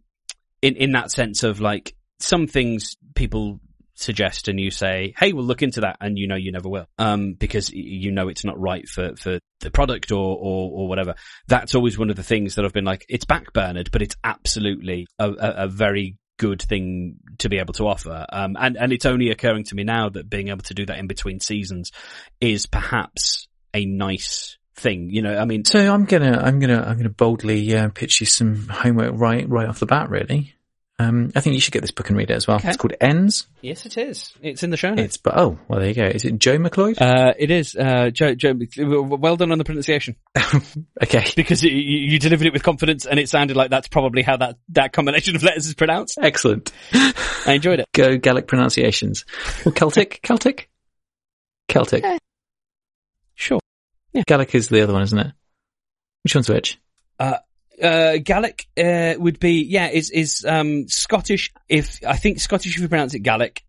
in 0.60 0.76
in 0.76 0.92
that 0.92 1.10
sense 1.10 1.42
of 1.42 1.60
like 1.60 1.94
some 2.18 2.46
things 2.46 2.96
people 3.14 3.60
suggest 3.94 4.48
and 4.48 4.60
you 4.60 4.70
say, 4.70 5.14
Hey, 5.16 5.32
we'll 5.32 5.44
look 5.44 5.62
into 5.62 5.80
that. 5.80 5.96
And 6.00 6.18
you 6.18 6.28
know, 6.28 6.36
you 6.36 6.52
never 6.52 6.68
will. 6.68 6.86
Um, 6.98 7.32
because 7.32 7.70
you 7.70 8.12
know, 8.12 8.28
it's 8.28 8.44
not 8.44 8.60
right 8.60 8.86
for, 8.86 9.16
for 9.16 9.40
the 9.60 9.70
product 9.70 10.12
or, 10.12 10.36
or, 10.36 10.70
or 10.72 10.88
whatever. 10.88 11.14
That's 11.48 11.74
always 11.74 11.98
one 11.98 12.10
of 12.10 12.16
the 12.16 12.22
things 12.22 12.54
that 12.54 12.64
I've 12.64 12.72
been 12.72 12.84
like, 12.84 13.06
it's 13.08 13.24
backburnered, 13.24 13.90
but 13.90 14.02
it's 14.02 14.16
absolutely 14.22 15.06
a, 15.18 15.30
a, 15.30 15.50
a 15.64 15.68
very 15.68 16.16
good 16.38 16.60
thing 16.60 17.16
to 17.38 17.48
be 17.48 17.58
able 17.58 17.72
to 17.74 17.86
offer. 17.86 18.26
Um, 18.30 18.56
and, 18.58 18.76
and 18.76 18.92
it's 18.92 19.06
only 19.06 19.30
occurring 19.30 19.64
to 19.64 19.74
me 19.74 19.84
now 19.84 20.10
that 20.10 20.28
being 20.28 20.48
able 20.48 20.64
to 20.64 20.74
do 20.74 20.86
that 20.86 20.98
in 20.98 21.06
between 21.06 21.40
seasons 21.40 21.92
is 22.40 22.66
perhaps 22.66 23.48
a 23.72 23.86
nice 23.86 24.58
thing. 24.76 25.10
You 25.10 25.22
know, 25.22 25.36
I 25.36 25.44
mean, 25.44 25.64
So 25.64 25.78
I'm 25.78 26.04
gonna 26.04 26.38
I'm 26.38 26.60
gonna 26.60 26.82
I'm 26.82 26.96
gonna 26.96 27.08
boldly 27.08 27.74
uh, 27.74 27.88
pitch 27.88 28.20
you 28.20 28.26
some 28.26 28.68
homework 28.68 29.12
right 29.14 29.48
right 29.48 29.68
off 29.68 29.80
the 29.80 29.86
bat. 29.86 30.10
Really, 30.10 30.54
um, 30.98 31.30
I 31.36 31.40
think 31.40 31.54
you 31.54 31.60
should 31.60 31.74
get 31.74 31.82
this 31.82 31.90
book 31.90 32.08
and 32.08 32.16
read 32.16 32.30
it 32.30 32.34
as 32.34 32.46
well. 32.46 32.56
Okay. 32.56 32.68
It's 32.68 32.78
called 32.78 32.94
Ends. 33.00 33.46
yes, 33.60 33.84
it 33.84 33.98
is. 33.98 34.32
It's 34.40 34.62
in 34.62 34.70
the 34.70 34.78
show 34.78 34.90
notes. 34.90 35.02
It's 35.02 35.16
but 35.18 35.36
oh 35.36 35.58
well 35.68 35.78
there 35.80 35.88
you 35.88 35.94
go. 35.94 36.06
Is 36.06 36.24
it 36.24 36.38
Joe 36.38 36.58
Macleod? 36.58 37.00
Uh, 37.00 37.34
it 37.38 37.50
is, 37.50 37.76
uh, 37.76 38.08
Joe, 38.10 38.34
Joe, 38.34 38.54
well 38.78 39.36
done 39.36 39.52
on 39.52 39.58
the 39.58 39.64
pronunciation. 39.64 40.16
okay, 41.02 41.24
because 41.36 41.62
you, 41.62 41.70
you 41.70 42.18
delivered 42.18 42.46
it 42.46 42.54
with 42.54 42.62
confidence 42.62 43.04
and 43.04 43.20
it 43.20 43.28
sounded 43.28 43.56
like 43.58 43.68
that's 43.68 43.88
probably 43.88 44.22
how 44.22 44.38
that, 44.38 44.56
that 44.70 44.92
combination 44.94 45.36
of 45.36 45.42
letters 45.42 45.66
is 45.66 45.74
pronounced. 45.74 46.18
excellent. 46.22 46.72
I 46.94 47.52
enjoyed 47.52 47.80
it. 47.80 47.86
Go 47.92 48.16
Gaelic 48.16 48.46
pronunciations. 48.46 49.26
Or 49.66 49.72
Celtic, 49.76 50.20
Celtic, 50.22 50.70
Celtic. 51.68 52.04
Sure. 53.34 53.60
Yeah. 54.14 54.22
Gaelic 54.26 54.54
is 54.54 54.68
the 54.68 54.82
other 54.82 54.94
one, 54.94 55.02
isn't 55.02 55.18
it? 55.18 55.32
Which 56.22 56.34
one's 56.34 56.48
which? 56.48 56.78
Uh, 57.18 57.36
Gaelic, 57.80 58.66
uh, 58.78 59.14
would 59.18 59.38
be, 59.38 59.62
yeah, 59.62 59.88
is, 59.88 60.10
is, 60.10 60.44
um, 60.48 60.88
Scottish 60.88 61.52
if, 61.68 62.00
I 62.06 62.16
think 62.16 62.40
Scottish 62.40 62.74
if 62.74 62.80
you 62.80 62.88
pronounce 62.88 63.14
it 63.14 63.20
Gaelic, 63.20 63.62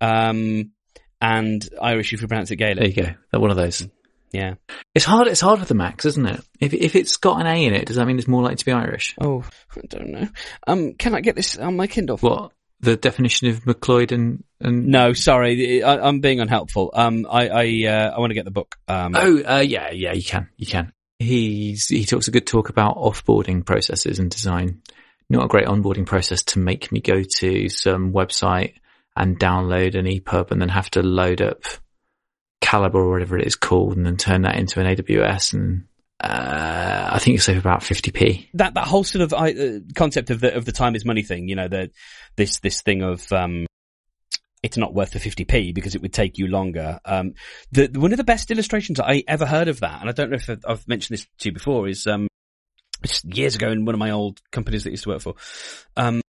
um, 0.00 0.72
and 1.20 1.68
Irish 1.80 2.12
if 2.12 2.22
you 2.22 2.28
pronounce 2.28 2.50
it 2.50 2.56
Gaelic. 2.56 2.78
There 2.78 2.88
you 2.88 3.10
go. 3.12 3.18
That 3.32 3.40
one 3.40 3.50
of 3.50 3.56
those. 3.56 3.86
Yeah. 4.32 4.54
It's 4.94 5.04
hard. 5.04 5.28
It's 5.28 5.40
hard 5.40 5.60
with 5.60 5.68
the 5.68 5.74
Macs, 5.74 6.04
isn't 6.04 6.26
it? 6.26 6.40
If 6.60 6.74
if 6.74 6.94
it's 6.94 7.16
got 7.16 7.40
an 7.40 7.46
A 7.46 7.64
in 7.64 7.72
it, 7.72 7.86
does 7.86 7.96
that 7.96 8.06
mean 8.06 8.18
it's 8.18 8.28
more 8.28 8.42
likely 8.42 8.56
to 8.56 8.64
be 8.66 8.72
Irish? 8.72 9.14
Oh, 9.18 9.44
I 9.76 9.86
don't 9.88 10.10
know. 10.10 10.28
Um, 10.66 10.92
can 10.94 11.14
I 11.14 11.20
get 11.20 11.36
this 11.36 11.56
on 11.56 11.76
my 11.76 11.86
Kindle? 11.86 12.18
What 12.18 12.52
the 12.80 12.96
definition 12.96 13.48
of 13.48 13.66
Macleod 13.66 14.12
and 14.12 14.44
and 14.60 14.88
No, 14.88 15.12
sorry, 15.12 15.82
I, 15.82 15.96
I'm 16.06 16.20
being 16.20 16.40
unhelpful. 16.40 16.90
Um, 16.94 17.26
I, 17.30 17.48
I, 17.48 17.86
uh, 17.88 18.10
I 18.16 18.20
want 18.20 18.30
to 18.30 18.34
get 18.34 18.44
the 18.44 18.50
book. 18.50 18.76
Um, 18.88 19.14
Oh, 19.14 19.42
uh, 19.42 19.64
yeah, 19.66 19.90
yeah, 19.90 20.12
you 20.12 20.22
can, 20.22 20.48
you 20.56 20.66
can. 20.66 20.92
He's 21.18 21.88
he 21.88 22.04
talks 22.04 22.28
a 22.28 22.30
good 22.30 22.46
talk 22.46 22.68
about 22.68 22.96
offboarding 22.96 23.64
processes 23.64 24.18
and 24.18 24.30
design. 24.30 24.82
Not 25.28 25.44
a 25.44 25.48
great 25.48 25.66
onboarding 25.66 26.06
process 26.06 26.42
to 26.44 26.58
make 26.58 26.92
me 26.92 27.00
go 27.00 27.22
to 27.22 27.68
some 27.68 28.12
website 28.12 28.74
and 29.16 29.38
download 29.38 29.98
an 29.98 30.06
EPUB 30.06 30.50
and 30.50 30.60
then 30.60 30.68
have 30.68 30.90
to 30.90 31.02
load 31.02 31.40
up 31.40 31.62
Calibre 32.60 33.02
or 33.02 33.10
whatever 33.10 33.38
it 33.38 33.46
is 33.46 33.56
called 33.56 33.96
and 33.96 34.06
then 34.06 34.16
turn 34.16 34.42
that 34.42 34.56
into 34.56 34.78
an 34.78 34.86
AWS 34.86 35.54
and 35.54 35.84
uh, 36.20 37.10
I 37.12 37.18
think 37.18 37.34
you 37.34 37.38
save 37.38 37.58
about 37.58 37.80
50p. 37.80 38.48
That 38.54 38.74
that 38.74 38.86
whole 38.86 39.04
sort 39.04 39.22
of 39.22 39.34
uh, 39.34 39.80
concept 39.94 40.30
of 40.30 40.40
the 40.40 40.54
of 40.54 40.64
the 40.64 40.72
time 40.72 40.94
is 40.94 41.04
money 41.04 41.22
thing, 41.22 41.48
you 41.48 41.56
know, 41.56 41.68
the 41.68 41.90
this 42.36 42.60
this 42.60 42.80
thing 42.82 43.02
of 43.02 43.30
um, 43.32 43.66
it's 44.66 44.76
not 44.76 44.92
worth 44.92 45.12
the 45.12 45.18
50p 45.18 45.72
because 45.74 45.94
it 45.94 46.02
would 46.02 46.12
take 46.12 46.38
you 46.38 46.48
longer. 46.48 46.98
Um, 47.04 47.34
the, 47.72 47.88
one 47.94 48.12
of 48.12 48.18
the 48.18 48.24
best 48.24 48.50
illustrations 48.50 49.00
I 49.00 49.22
ever 49.26 49.46
heard 49.46 49.68
of 49.68 49.80
that, 49.80 50.00
and 50.00 50.10
I 50.10 50.12
don't 50.12 50.30
know 50.30 50.36
if 50.36 50.50
I've 50.66 50.86
mentioned 50.86 51.18
this 51.18 51.26
to 51.38 51.48
you 51.48 51.52
before, 51.52 51.88
is 51.88 52.06
um, 52.06 52.28
years 53.24 53.54
ago 53.54 53.70
in 53.70 53.84
one 53.84 53.94
of 53.94 53.98
my 53.98 54.10
old 54.10 54.40
companies 54.50 54.84
that 54.84 54.90
I 54.90 54.92
used 54.92 55.04
to 55.04 55.10
work 55.10 55.22
for. 55.22 55.34
Um, 55.96 56.20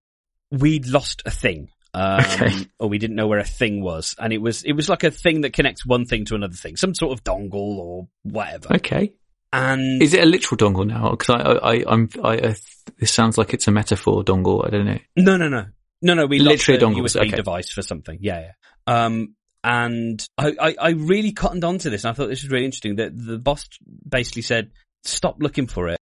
we'd 0.50 0.86
lost 0.86 1.22
a 1.26 1.30
thing. 1.30 1.68
Um, 1.92 2.20
okay. 2.20 2.66
or 2.78 2.88
we 2.88 2.98
didn't 2.98 3.16
know 3.16 3.26
where 3.26 3.40
a 3.40 3.44
thing 3.44 3.82
was. 3.82 4.14
And 4.18 4.32
it 4.32 4.38
was, 4.38 4.62
it 4.62 4.72
was 4.72 4.88
like 4.88 5.04
a 5.04 5.10
thing 5.10 5.40
that 5.40 5.52
connects 5.52 5.84
one 5.84 6.04
thing 6.04 6.24
to 6.26 6.36
another 6.36 6.54
thing, 6.54 6.76
some 6.76 6.94
sort 6.94 7.12
of 7.12 7.24
dongle 7.24 7.54
or 7.54 8.08
whatever. 8.22 8.74
Okay. 8.76 9.14
And 9.52 10.02
is 10.02 10.14
it 10.14 10.22
a 10.22 10.26
literal 10.26 10.58
dongle 10.58 10.86
now? 10.86 11.10
Because 11.10 11.30
I, 11.30 11.40
I, 11.40 11.84
I'm, 11.88 12.08
I, 12.22 12.34
I, 12.34 12.54
this 12.98 13.10
sounds 13.10 13.38
like 13.38 13.54
it's 13.54 13.66
a 13.66 13.72
metaphor 13.72 14.22
dongle. 14.22 14.66
I 14.66 14.70
don't 14.70 14.86
know. 14.86 14.98
No, 15.16 15.36
no, 15.38 15.48
no, 15.48 15.66
no, 16.02 16.14
no. 16.14 16.26
We 16.26 16.38
literally 16.38 16.78
a 16.78 17.02
USB 17.02 17.28
okay. 17.28 17.36
device 17.36 17.70
for 17.70 17.82
something. 17.82 18.18
Yeah, 18.20 18.40
yeah. 18.40 19.04
Um, 19.04 19.34
and 19.64 20.24
I, 20.38 20.54
I, 20.60 20.74
I 20.80 20.88
really 20.90 21.32
cottoned 21.32 21.64
onto 21.64 21.90
this, 21.90 22.04
and 22.04 22.10
I 22.10 22.14
thought 22.14 22.28
this 22.28 22.42
was 22.42 22.50
really 22.50 22.64
interesting. 22.64 22.96
That 22.96 23.12
the 23.14 23.38
boss 23.38 23.66
basically 24.08 24.42
said, 24.42 24.70
"Stop 25.04 25.36
looking 25.40 25.66
for 25.66 25.88
it. 25.88 25.98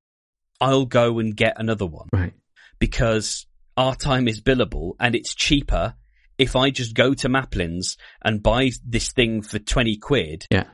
I'll 0.61 0.87
go 0.87 1.19
and 1.19 1.35
get 1.35 1.55
another 1.59 1.87
one." 1.87 2.09
Right. 2.13 2.35
Because 2.79 3.47
our 3.77 3.95
time 3.95 4.29
is 4.29 4.41
billable 4.41 4.93
and 5.01 5.15
it's 5.15 5.35
cheaper 5.35 5.95
if 6.39 6.57
I 6.57 6.71
just 6.71 6.95
go 6.95 7.15
to 7.15 7.29
Maplins 7.29 7.97
and 8.23 8.43
buy 8.43 8.71
this 8.85 9.13
thing 9.13 9.43
for 9.43 9.59
20 9.59 9.97
quid. 9.97 10.47
Yeah. 10.51 10.65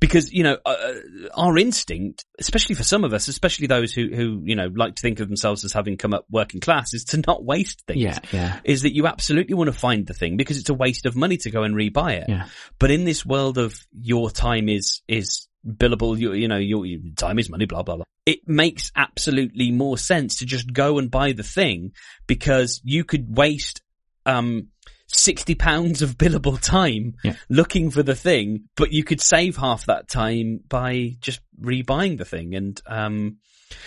Because, 0.00 0.32
you 0.32 0.44
know, 0.44 0.58
uh, 0.64 0.68
uh, 0.68 0.94
our 1.34 1.58
instinct, 1.58 2.24
especially 2.38 2.76
for 2.76 2.84
some 2.84 3.04
of 3.04 3.12
us, 3.12 3.26
especially 3.28 3.66
those 3.66 3.92
who, 3.92 4.08
who, 4.14 4.42
you 4.44 4.54
know, 4.54 4.70
like 4.74 4.94
to 4.94 5.02
think 5.02 5.18
of 5.20 5.28
themselves 5.28 5.64
as 5.64 5.72
having 5.72 5.96
come 5.96 6.14
up 6.14 6.24
working 6.30 6.60
class 6.60 6.94
is 6.94 7.04
to 7.06 7.22
not 7.26 7.44
waste 7.44 7.84
things. 7.86 8.00
Yeah, 8.00 8.18
yeah. 8.32 8.60
Is 8.64 8.82
that 8.82 8.94
you 8.94 9.06
absolutely 9.06 9.54
want 9.54 9.68
to 9.68 9.78
find 9.78 10.06
the 10.06 10.14
thing 10.14 10.36
because 10.36 10.58
it's 10.58 10.70
a 10.70 10.74
waste 10.74 11.06
of 11.06 11.16
money 11.16 11.36
to 11.38 11.50
go 11.50 11.64
and 11.64 11.74
rebuy 11.74 12.20
it. 12.20 12.28
Yeah. 12.28 12.46
But 12.78 12.90
in 12.90 13.04
this 13.04 13.26
world 13.26 13.58
of 13.58 13.74
your 13.92 14.30
time 14.30 14.68
is, 14.68 15.02
is 15.08 15.48
billable, 15.66 16.16
you, 16.16 16.32
you 16.32 16.46
know, 16.46 16.58
your, 16.58 16.86
your 16.86 17.00
time 17.16 17.38
is 17.38 17.50
money, 17.50 17.66
blah, 17.66 17.82
blah, 17.82 17.96
blah 17.96 18.04
it 18.28 18.46
makes 18.46 18.92
absolutely 18.94 19.70
more 19.70 19.96
sense 19.96 20.40
to 20.40 20.44
just 20.44 20.70
go 20.70 20.98
and 20.98 21.10
buy 21.10 21.32
the 21.32 21.42
thing 21.42 21.92
because 22.26 22.78
you 22.84 23.02
could 23.02 23.34
waste, 23.34 23.80
um, 24.26 24.68
60 25.08 25.54
pounds 25.54 26.02
of 26.02 26.16
billable 26.18 26.60
time 26.60 27.16
yeah. 27.24 27.34
looking 27.48 27.90
for 27.90 28.02
the 28.02 28.14
thing, 28.14 28.68
but 28.76 28.92
you 28.92 29.04
could 29.04 29.20
save 29.20 29.56
half 29.56 29.86
that 29.86 30.08
time 30.08 30.60
by 30.68 31.16
just 31.20 31.40
rebuying 31.60 32.18
the 32.18 32.24
thing. 32.24 32.54
And, 32.54 32.80
um, 32.86 33.38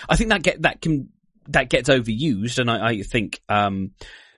I 0.09 0.15
think 0.15 0.29
that 0.29 0.43
get, 0.43 0.61
that 0.63 0.81
can, 0.81 1.09
that 1.49 1.69
gets 1.69 1.89
overused. 1.89 2.59
And 2.59 2.69
I, 2.69 2.87
I 2.87 3.01
think, 3.01 3.41
um, 3.49 3.91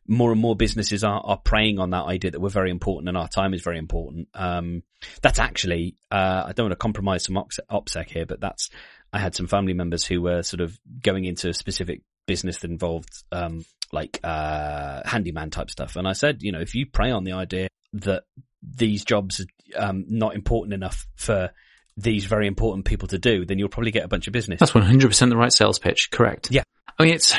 more 0.05 0.31
and 0.31 0.41
more 0.41 0.55
businesses 0.55 1.03
are, 1.03 1.21
are 1.23 1.37
preying 1.37 1.79
on 1.79 1.91
that 1.91 2.03
idea 2.03 2.31
that 2.31 2.41
we're 2.41 2.49
very 2.49 2.71
important 2.71 3.07
and 3.07 3.17
our 3.17 3.29
time 3.29 3.53
is 3.53 3.61
very 3.61 3.77
important. 3.77 4.27
Um, 4.33 4.83
that's 5.21 5.39
actually, 5.39 5.95
uh, 6.11 6.43
I 6.47 6.51
don't 6.53 6.65
want 6.65 6.73
to 6.73 6.77
compromise 6.77 7.23
some 7.23 7.35
OPSEC 7.35 8.09
here, 8.09 8.25
but 8.25 8.41
that's 8.41 8.69
I 9.13 9.19
had 9.19 9.35
some 9.35 9.47
family 9.47 9.73
members 9.73 10.05
who 10.05 10.21
were 10.21 10.41
sort 10.41 10.61
of 10.61 10.77
going 11.01 11.25
into 11.25 11.53
specific 11.53 12.01
business 12.25 12.59
that 12.59 12.71
involved, 12.71 13.23
um, 13.31 13.65
like, 13.91 14.19
uh, 14.23 15.01
handyman 15.05 15.49
type 15.49 15.69
stuff. 15.69 15.95
And 15.95 16.07
I 16.07 16.13
said, 16.13 16.41
you 16.41 16.51
know, 16.51 16.59
if 16.59 16.75
you 16.75 16.85
prey 16.85 17.11
on 17.11 17.23
the 17.23 17.33
idea 17.33 17.67
that 17.93 18.23
these 18.61 19.03
jobs 19.03 19.41
are 19.75 19.89
um, 19.89 20.05
not 20.07 20.35
important 20.35 20.73
enough 20.73 21.07
for 21.15 21.51
these 21.95 22.25
very 22.25 22.47
important 22.47 22.85
people 22.85 23.07
to 23.09 23.19
do, 23.19 23.45
then 23.45 23.59
you'll 23.59 23.69
probably 23.69 23.91
get 23.91 24.05
a 24.05 24.07
bunch 24.07 24.27
of 24.27 24.33
business. 24.33 24.59
That's 24.59 24.71
100% 24.71 25.29
the 25.29 25.37
right 25.37 25.53
sales 25.53 25.79
pitch. 25.79 26.09
Correct. 26.11 26.49
Yeah. 26.51 26.63
I 26.97 27.03
mean, 27.03 27.13
it's, 27.13 27.35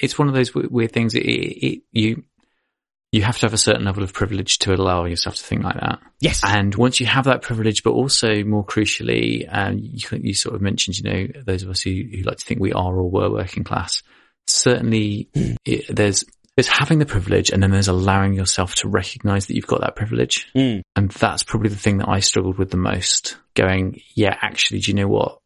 it's 0.00 0.18
one 0.18 0.28
of 0.28 0.34
those 0.34 0.54
weird 0.54 0.92
things. 0.92 1.14
It, 1.14 1.20
it, 1.20 1.82
you, 1.92 2.24
you 3.12 3.22
have 3.22 3.38
to 3.38 3.46
have 3.46 3.54
a 3.54 3.58
certain 3.58 3.84
level 3.84 4.02
of 4.02 4.12
privilege 4.12 4.58
to 4.60 4.74
allow 4.74 5.04
yourself 5.04 5.36
to 5.36 5.42
think 5.42 5.62
like 5.62 5.78
that. 5.78 6.00
Yes. 6.20 6.40
And 6.44 6.74
once 6.74 7.00
you 7.00 7.06
have 7.06 7.26
that 7.26 7.42
privilege, 7.42 7.82
but 7.82 7.92
also 7.92 8.42
more 8.44 8.64
crucially, 8.64 9.46
um, 9.50 9.78
you, 9.78 10.00
you 10.20 10.34
sort 10.34 10.54
of 10.54 10.62
mentioned, 10.62 10.98
you 10.98 11.04
know, 11.04 11.26
those 11.46 11.62
of 11.62 11.70
us 11.70 11.80
who, 11.80 11.90
who 11.90 12.22
like 12.22 12.38
to 12.38 12.44
think 12.44 12.60
we 12.60 12.72
are 12.72 12.94
or 12.94 13.08
were 13.08 13.30
working 13.30 13.62
class, 13.62 14.02
certainly 14.46 15.28
it, 15.64 15.94
there's, 15.94 16.24
there's 16.56 16.68
having 16.68 16.98
the 16.98 17.06
privilege 17.06 17.50
and 17.50 17.62
then 17.62 17.70
there's 17.70 17.88
allowing 17.88 18.34
yourself 18.34 18.74
to 18.76 18.88
recognize 18.88 19.46
that 19.46 19.54
you've 19.54 19.66
got 19.66 19.80
that 19.80 19.96
privilege. 19.96 20.48
Mm. 20.54 20.82
And 20.94 21.10
that's 21.10 21.42
probably 21.42 21.70
the 21.70 21.76
thing 21.76 21.98
that 21.98 22.08
I 22.08 22.20
struggled 22.20 22.58
with 22.58 22.70
the 22.70 22.76
most 22.76 23.36
going, 23.54 24.00
yeah, 24.14 24.36
actually, 24.40 24.80
do 24.80 24.90
you 24.90 24.96
know 24.96 25.08
what? 25.08 25.38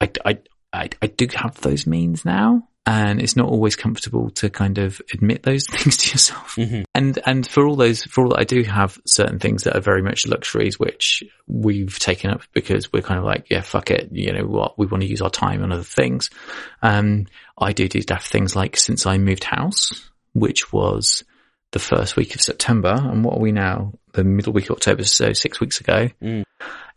I, 0.00 0.10
I, 0.24 0.38
I, 0.72 0.88
I 1.00 1.06
do 1.06 1.28
have 1.34 1.60
those 1.60 1.86
means 1.86 2.24
now 2.24 2.68
and 2.86 3.20
it's 3.20 3.36
not 3.36 3.48
always 3.48 3.76
comfortable 3.76 4.28
to 4.30 4.50
kind 4.50 4.78
of 4.78 5.00
admit 5.12 5.42
those 5.42 5.66
things 5.70 5.96
to 5.98 6.10
yourself. 6.10 6.56
Mm-hmm. 6.56 6.82
And 6.94 7.18
and 7.24 7.46
for 7.46 7.66
all 7.66 7.76
those, 7.76 8.02
for 8.04 8.24
all 8.24 8.30
that 8.30 8.40
I 8.40 8.44
do 8.44 8.62
have 8.62 9.00
certain 9.06 9.38
things 9.38 9.64
that 9.64 9.76
are 9.76 9.80
very 9.80 10.02
much 10.02 10.26
luxuries, 10.26 10.78
which 10.78 11.22
we've 11.46 11.98
taken 11.98 12.30
up 12.30 12.42
because 12.52 12.92
we're 12.92 13.02
kind 13.02 13.18
of 13.18 13.24
like, 13.24 13.46
yeah, 13.50 13.62
fuck 13.62 13.90
it, 13.90 14.10
you 14.12 14.32
know 14.32 14.46
what, 14.46 14.78
we 14.78 14.86
want 14.86 15.02
to 15.02 15.08
use 15.08 15.22
our 15.22 15.30
time 15.30 15.62
on 15.62 15.72
other 15.72 15.82
things. 15.82 16.30
Um, 16.82 17.26
I 17.56 17.72
do 17.72 17.88
do 17.88 18.00
daft 18.00 18.30
things 18.30 18.54
like 18.54 18.76
since 18.76 19.06
I 19.06 19.18
moved 19.18 19.44
house, 19.44 20.08
which 20.32 20.72
was 20.72 21.24
the 21.70 21.78
first 21.78 22.16
week 22.16 22.34
of 22.34 22.40
September, 22.40 22.94
and 22.94 23.24
what 23.24 23.36
are 23.36 23.40
we 23.40 23.52
now? 23.52 23.92
The 24.12 24.24
middle 24.24 24.52
week 24.52 24.70
of 24.70 24.76
October, 24.76 25.04
so 25.04 25.32
six 25.32 25.58
weeks 25.58 25.80
ago. 25.80 26.08
Mm 26.22 26.44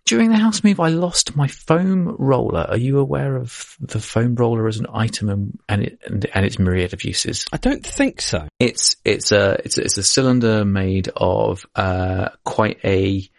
during 0.07 0.29
the 0.29 0.37
house 0.37 0.63
move, 0.63 0.79
I 0.79 0.87
lost 0.87 1.35
my 1.35 1.47
foam 1.47 2.15
roller. 2.17 2.61
Are 2.61 2.77
you 2.77 2.97
aware 2.97 3.35
of 3.35 3.75
the 3.79 3.99
foam 3.99 4.35
roller 4.35 4.67
as 4.67 4.79
an 4.79 4.87
item 4.91 5.29
and, 5.29 5.59
and, 5.69 5.83
it, 5.83 5.99
and, 6.05 6.25
and 6.33 6.45
its 6.45 6.57
myriad 6.57 6.93
of 6.93 7.03
uses? 7.03 7.45
I 7.51 7.57
don't 7.57 7.85
think 7.85 8.21
so. 8.21 8.47
It's 8.57 8.95
it's 9.05 9.31
a 9.31 9.59
it's 9.63 9.77
a, 9.77 9.81
it's 9.81 9.97
a 9.97 10.03
cylinder 10.03 10.65
made 10.65 11.09
of 11.15 11.65
uh, 11.75 12.29
quite 12.45 12.79
a 12.83 13.29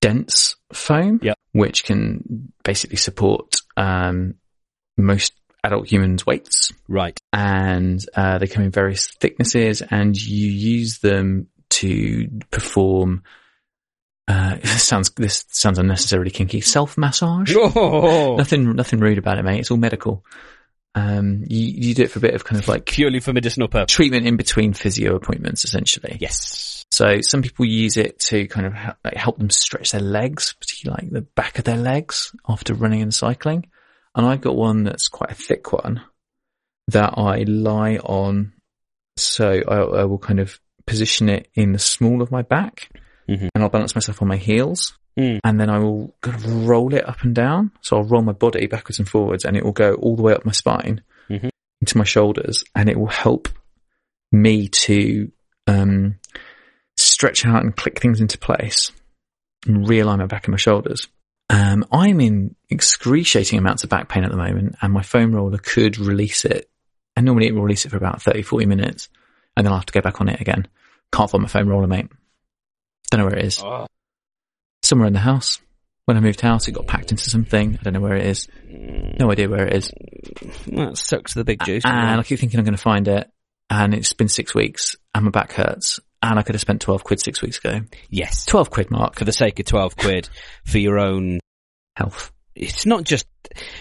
dense 0.00 0.56
foam, 0.72 1.20
yep. 1.22 1.38
which 1.52 1.84
can 1.84 2.52
basically 2.64 2.96
support 2.96 3.56
um, 3.76 4.34
most 4.98 5.32
adult 5.62 5.90
humans' 5.90 6.26
weights. 6.26 6.72
Right. 6.88 7.18
And 7.32 8.04
uh, 8.14 8.38
they 8.38 8.48
come 8.48 8.64
in 8.64 8.72
various 8.72 9.08
thicknesses, 9.08 9.80
and 9.80 10.20
you 10.20 10.48
use 10.48 10.98
them 10.98 11.46
to 11.70 12.28
perform 12.50 13.22
uh, 14.28 14.56
this 14.62 14.86
sounds 14.86 15.10
this 15.10 15.44
sounds 15.48 15.78
unnecessarily 15.78 16.30
kinky. 16.30 16.60
Self 16.60 16.96
massage. 16.96 17.54
Oh. 17.56 18.36
nothing 18.36 18.74
nothing 18.74 19.00
rude 19.00 19.18
about 19.18 19.38
it, 19.38 19.44
mate. 19.44 19.60
It's 19.60 19.70
all 19.70 19.76
medical. 19.76 20.24
Um, 20.94 21.44
you 21.46 21.60
you 21.60 21.94
do 21.94 22.02
it 22.02 22.10
for 22.10 22.18
a 22.18 22.22
bit 22.22 22.34
of 22.34 22.44
kind 22.44 22.60
of 22.60 22.66
like 22.66 22.84
purely 22.84 23.20
for 23.20 23.32
medicinal 23.32 23.68
purpose. 23.68 23.94
Treatment 23.94 24.26
in 24.26 24.36
between 24.36 24.72
physio 24.72 25.14
appointments, 25.14 25.64
essentially. 25.64 26.16
Yes. 26.20 26.84
So 26.90 27.20
some 27.20 27.42
people 27.42 27.64
use 27.66 27.96
it 27.96 28.18
to 28.20 28.48
kind 28.48 28.66
of 28.66 28.72
help, 28.74 28.96
like, 29.04 29.14
help 29.14 29.38
them 29.38 29.50
stretch 29.50 29.92
their 29.92 30.00
legs, 30.00 30.54
particularly 30.58 31.04
like 31.04 31.12
the 31.12 31.22
back 31.22 31.58
of 31.58 31.64
their 31.64 31.76
legs 31.76 32.34
after 32.48 32.74
running 32.74 33.02
and 33.02 33.14
cycling. 33.14 33.66
And 34.16 34.26
I've 34.26 34.40
got 34.40 34.56
one 34.56 34.82
that's 34.82 35.06
quite 35.06 35.30
a 35.30 35.36
thick 35.36 35.72
one 35.72 36.02
that 36.88 37.14
I 37.16 37.44
lie 37.46 37.98
on. 37.98 38.54
So 39.16 39.62
I, 39.68 40.00
I 40.00 40.04
will 40.04 40.18
kind 40.18 40.40
of 40.40 40.58
position 40.86 41.28
it 41.28 41.48
in 41.54 41.72
the 41.72 41.78
small 41.78 42.22
of 42.22 42.32
my 42.32 42.42
back 42.42 42.90
mm-hmm. 43.30 43.48
and 43.54 43.62
I'll 43.64 43.70
balance 43.70 43.94
myself 43.94 44.20
on 44.20 44.28
my 44.28 44.36
heels. 44.36 44.98
Mm. 45.18 45.40
And 45.44 45.60
then 45.60 45.70
I 45.70 45.78
will 45.78 46.14
kind 46.20 46.36
of 46.36 46.68
roll 46.68 46.94
it 46.94 47.08
up 47.08 47.22
and 47.22 47.34
down. 47.34 47.70
So 47.80 47.96
I'll 47.96 48.04
roll 48.04 48.22
my 48.22 48.32
body 48.32 48.66
backwards 48.66 48.98
and 48.98 49.08
forwards 49.08 49.44
and 49.44 49.56
it 49.56 49.64
will 49.64 49.72
go 49.72 49.94
all 49.94 50.16
the 50.16 50.22
way 50.22 50.32
up 50.32 50.44
my 50.44 50.52
spine 50.52 51.02
mm-hmm. 51.28 51.48
into 51.80 51.98
my 51.98 52.04
shoulders 52.04 52.64
and 52.74 52.88
it 52.88 52.98
will 52.98 53.06
help 53.06 53.48
me 54.32 54.68
to, 54.68 55.30
um, 55.66 56.16
stretch 56.96 57.46
out 57.46 57.62
and 57.62 57.76
click 57.76 58.00
things 58.00 58.20
into 58.20 58.38
place 58.38 58.92
and 59.66 59.86
realign 59.86 60.18
my 60.18 60.26
back 60.26 60.46
and 60.46 60.52
my 60.52 60.58
shoulders. 60.58 61.08
Um, 61.48 61.84
I'm 61.90 62.20
in 62.20 62.54
excruciating 62.68 63.58
amounts 63.58 63.82
of 63.82 63.90
back 63.90 64.08
pain 64.08 64.22
at 64.22 64.30
the 64.30 64.36
moment 64.36 64.76
and 64.80 64.92
my 64.92 65.02
foam 65.02 65.34
roller 65.34 65.58
could 65.58 65.98
release 65.98 66.44
it. 66.44 66.70
And 67.16 67.26
normally 67.26 67.48
it 67.48 67.54
will 67.54 67.62
release 67.62 67.84
it 67.84 67.88
for 67.88 67.96
about 67.96 68.22
30, 68.22 68.42
40 68.42 68.66
minutes 68.66 69.08
and 69.56 69.66
then 69.66 69.72
I'll 69.72 69.80
have 69.80 69.86
to 69.86 69.92
go 69.92 70.00
back 70.00 70.20
on 70.20 70.28
it 70.28 70.40
again. 70.40 70.68
Can't 71.12 71.28
find 71.28 71.42
my 71.42 71.48
foam 71.48 71.68
roller, 71.68 71.88
mate. 71.88 72.08
Don't 73.10 73.20
know 73.20 73.26
where 73.26 73.38
it 73.38 73.44
is. 73.44 73.62
Oh. 73.62 73.86
Somewhere 74.82 75.08
in 75.08 75.12
the 75.12 75.20
house. 75.20 75.60
When 76.06 76.16
I 76.16 76.20
moved 76.20 76.40
house, 76.40 76.66
it 76.66 76.72
got 76.72 76.86
packed 76.86 77.12
into 77.12 77.30
something. 77.30 77.78
I 77.78 77.82
don't 77.82 77.92
know 77.92 78.00
where 78.00 78.16
it 78.16 78.26
is. 78.26 78.48
No 78.68 79.30
idea 79.30 79.48
where 79.48 79.66
it 79.66 79.74
is. 79.74 79.92
That 80.66 80.96
sucks 80.96 81.34
the 81.34 81.44
big 81.44 81.62
juice. 81.64 81.84
And 81.84 82.20
I 82.20 82.22
keep 82.24 82.40
thinking 82.40 82.58
I'm 82.58 82.64
going 82.64 82.76
to 82.76 82.82
find 82.82 83.06
it. 83.06 83.30
And 83.68 83.94
it's 83.94 84.12
been 84.12 84.28
six 84.28 84.54
weeks 84.54 84.96
and 85.14 85.24
my 85.24 85.30
back 85.30 85.52
hurts. 85.52 86.00
And 86.22 86.38
I 86.38 86.42
could 86.42 86.54
have 86.54 86.60
spent 86.60 86.80
12 86.80 87.04
quid 87.04 87.20
six 87.20 87.40
weeks 87.42 87.58
ago. 87.58 87.82
Yes. 88.08 88.44
12 88.46 88.70
quid, 88.70 88.90
Mark. 88.90 89.16
For 89.16 89.24
the 89.24 89.32
sake 89.32 89.60
of 89.60 89.66
12 89.66 89.96
quid 89.96 90.28
for 90.64 90.78
your 90.78 90.98
own 90.98 91.38
health. 91.94 92.32
It's 92.54 92.86
not 92.86 93.04
just 93.04 93.26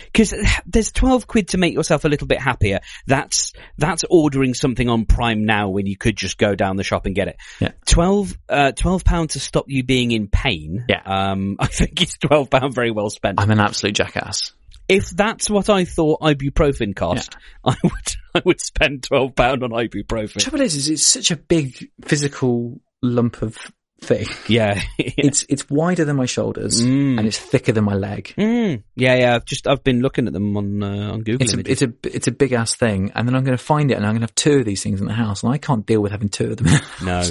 because 0.06 0.34
there's 0.66 0.92
12 0.92 1.28
quid 1.28 1.50
to 1.50 1.58
make 1.58 1.74
yourself 1.74 2.06
a 2.06 2.08
little 2.08 2.28
bit 2.28 2.40
happier. 2.42 2.80
That's, 3.08 3.54
that's 3.78 4.04
ordering 4.10 4.54
something 4.54 4.88
on 4.90 5.06
Prime 5.06 5.46
now 5.46 5.70
when 5.70 5.86
you 5.86 5.98
could 5.98 6.16
just 6.16 6.38
go 6.38 6.56
down 6.56 6.78
the 6.78 6.84
shop 6.84 7.06
and 7.06 7.16
get 7.16 7.28
it. 7.28 7.38
Yeah. 7.60 7.72
12, 7.86 8.38
uh, 8.48 8.72
12 8.72 9.04
pounds 9.04 9.34
to 9.34 9.40
stop 9.40 9.66
you 9.68 9.84
being 9.84 10.12
in 10.12 10.28
pain. 10.28 10.86
Yeah. 10.88 11.02
Um, 11.06 11.58
I 11.60 11.68
think 11.68 12.02
it's 12.02 12.18
12 12.18 12.50
pound 12.50 12.74
very 12.74 12.92
well 12.92 13.10
spent. 13.10 13.40
I'm 13.40 13.52
an 13.52 13.60
absolute 13.60 13.96
jackass. 13.96 14.54
if 14.88 15.10
that's 15.10 15.50
what 15.50 15.70
I 15.70 15.86
thought 15.86 16.22
ibuprofen 16.22 16.96
cost, 16.96 17.36
I 17.66 17.76
would, 17.84 18.16
I 18.34 18.42
would 18.46 18.62
spend 18.62 19.04
12 19.04 19.36
pound 19.36 19.64
on 19.64 19.72
ibuprofen. 19.72 20.34
The 20.34 20.40
trouble 20.42 20.62
is, 20.62 20.76
is 20.76 20.90
it's 20.90 21.06
such 21.06 21.32
a 21.32 21.36
big 21.38 21.90
physical 22.02 22.82
lump 23.02 23.42
of 23.42 23.58
thing. 24.02 24.28
Yeah. 24.48 24.82
It's 24.98 25.46
it's 25.50 25.70
wider 25.70 26.06
than 26.06 26.16
my 26.16 26.26
shoulders 26.26 26.82
Mm. 26.82 27.18
and 27.20 27.28
it's 27.28 27.38
thicker 27.38 27.72
than 27.72 27.84
my 27.84 27.96
leg. 27.96 28.34
Mm. 28.38 28.84
Yeah, 28.96 29.16
yeah. 29.16 29.36
I've 29.36 29.46
just 29.46 29.68
I've 29.68 29.84
been 29.84 30.02
looking 30.02 30.28
at 30.28 30.34
them 30.34 30.56
on 30.58 30.82
uh, 30.84 31.12
on 31.14 31.24
Google 31.24 31.42
It's 31.44 31.54
a, 31.54 31.60
it's 31.72 31.82
a 31.82 31.94
it's 32.16 32.28
a 32.28 32.32
big 32.32 32.54
ass 32.54 32.76
thing, 32.76 33.12
and 33.16 33.28
then 33.28 33.36
I'm 33.36 33.44
going 33.44 33.58
to 33.58 33.64
find 33.64 33.92
it, 33.92 33.96
and 33.96 34.06
I'm 34.06 34.12
going 34.14 34.22
to 34.22 34.24
have 34.26 34.36
two 34.36 34.60
of 34.60 34.66
these 34.66 34.82
things 34.84 35.02
in 35.02 35.08
the 35.08 35.14
house, 35.14 35.44
and 35.44 35.52
I 35.54 35.58
can't 35.58 35.86
deal 35.86 36.02
with 36.02 36.12
having 36.12 36.30
two 36.30 36.52
of 36.52 36.58
them. 36.58 36.68
no, 37.04 37.24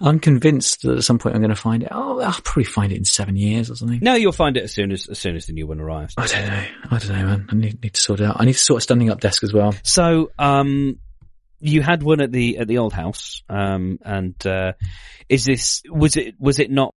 I'm 0.00 0.20
convinced 0.20 0.82
that 0.82 0.98
at 0.98 1.04
some 1.04 1.18
point 1.18 1.34
I'm 1.34 1.40
going 1.40 1.54
to 1.54 1.60
find 1.60 1.82
it. 1.82 1.88
Oh, 1.90 2.20
I'll 2.20 2.32
probably 2.44 2.64
find 2.64 2.92
it 2.92 2.96
in 2.96 3.04
seven 3.04 3.36
years 3.36 3.70
or 3.70 3.74
something. 3.74 3.98
no. 4.02 4.14
You'll 4.14 4.32
find 4.32 4.56
it 4.56 4.62
as 4.64 4.72
soon 4.72 4.92
as 4.92 5.08
as 5.08 5.18
soon 5.18 5.34
as 5.36 5.46
the 5.46 5.52
new 5.54 5.66
one 5.66 5.80
arrives. 5.80 6.14
I 6.16 6.26
don't 6.26 6.46
know. 6.46 6.64
I 6.90 6.98
don't 6.98 7.08
know, 7.08 7.26
man. 7.26 7.46
I 7.50 7.54
need, 7.56 7.82
need 7.82 7.94
to 7.94 8.00
sort 8.00 8.20
it 8.20 8.26
out. 8.26 8.36
I 8.38 8.44
need 8.44 8.52
to 8.52 8.58
sort 8.58 8.78
a 8.78 8.80
standing 8.82 9.10
up 9.10 9.20
desk 9.20 9.42
as 9.42 9.52
well. 9.52 9.74
So, 9.82 10.30
um, 10.38 10.98
you 11.60 11.82
had 11.82 12.02
one 12.02 12.20
at 12.20 12.32
the 12.32 12.58
at 12.58 12.68
the 12.68 12.78
old 12.78 12.92
house, 12.92 13.42
um, 13.48 13.98
and 14.04 14.34
uh, 14.46 14.72
is 15.28 15.44
this 15.44 15.82
was 15.90 16.16
it 16.16 16.34
was 16.38 16.58
it 16.58 16.70
not 16.70 16.94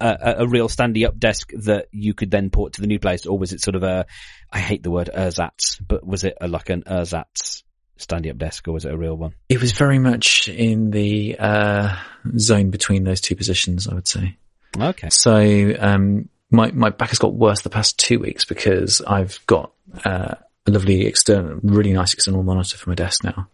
a, 0.00 0.34
a- 0.38 0.48
real 0.48 0.68
standing 0.68 1.04
up 1.04 1.18
desk 1.18 1.52
that 1.54 1.86
you 1.92 2.14
could 2.14 2.30
then 2.30 2.50
port 2.50 2.74
to 2.74 2.80
the 2.80 2.86
new 2.86 2.98
place, 2.98 3.26
or 3.26 3.38
was 3.38 3.52
it 3.52 3.60
sort 3.60 3.76
of 3.76 3.82
a 3.82 4.06
I 4.50 4.58
hate 4.58 4.82
the 4.82 4.90
word 4.90 5.10
ersatz, 5.14 5.80
but 5.86 6.06
was 6.06 6.24
it 6.24 6.36
a, 6.40 6.48
like 6.48 6.70
an 6.70 6.82
ersatz 6.86 7.62
standing 7.96 8.30
up 8.30 8.38
desk, 8.38 8.66
or 8.68 8.72
was 8.72 8.84
it 8.84 8.92
a 8.92 8.96
real 8.96 9.16
one? 9.16 9.34
It 9.48 9.60
was 9.60 9.72
very 9.72 9.98
much 9.98 10.48
in 10.48 10.90
the 10.90 11.36
uh, 11.38 11.96
zone 12.38 12.70
between 12.70 13.04
those 13.04 13.20
two 13.20 13.36
positions, 13.36 13.86
I 13.86 13.94
would 13.94 14.08
say. 14.08 14.36
Okay, 14.78 15.10
So 15.10 15.74
um, 15.78 16.28
my 16.50 16.70
my 16.72 16.90
back 16.90 17.10
has 17.10 17.18
got 17.18 17.34
worse 17.34 17.62
the 17.62 17.70
past 17.70 17.98
two 17.98 18.18
weeks 18.18 18.44
because 18.44 19.00
I've 19.00 19.38
got 19.46 19.72
uh, 20.04 20.34
a 20.66 20.70
lovely 20.70 21.06
external, 21.06 21.60
really 21.62 21.92
nice 21.92 22.14
external 22.14 22.42
monitor 22.42 22.76
for 22.76 22.90
my 22.90 22.94
desk 22.94 23.24
now. 23.24 23.48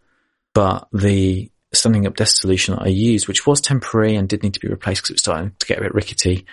But 0.54 0.88
the 0.92 1.50
standing 1.72 2.06
up 2.06 2.16
desk 2.16 2.40
solution 2.40 2.74
that 2.74 2.82
I 2.82 2.88
used, 2.88 3.28
which 3.28 3.46
was 3.46 3.60
temporary 3.60 4.16
and 4.16 4.28
did 4.28 4.42
need 4.42 4.54
to 4.54 4.60
be 4.60 4.68
replaced 4.68 5.02
because 5.02 5.10
it 5.10 5.14
was 5.14 5.20
starting 5.20 5.52
to 5.58 5.66
get 5.66 5.78
a 5.78 5.82
bit 5.82 5.94
rickety, 5.94 6.46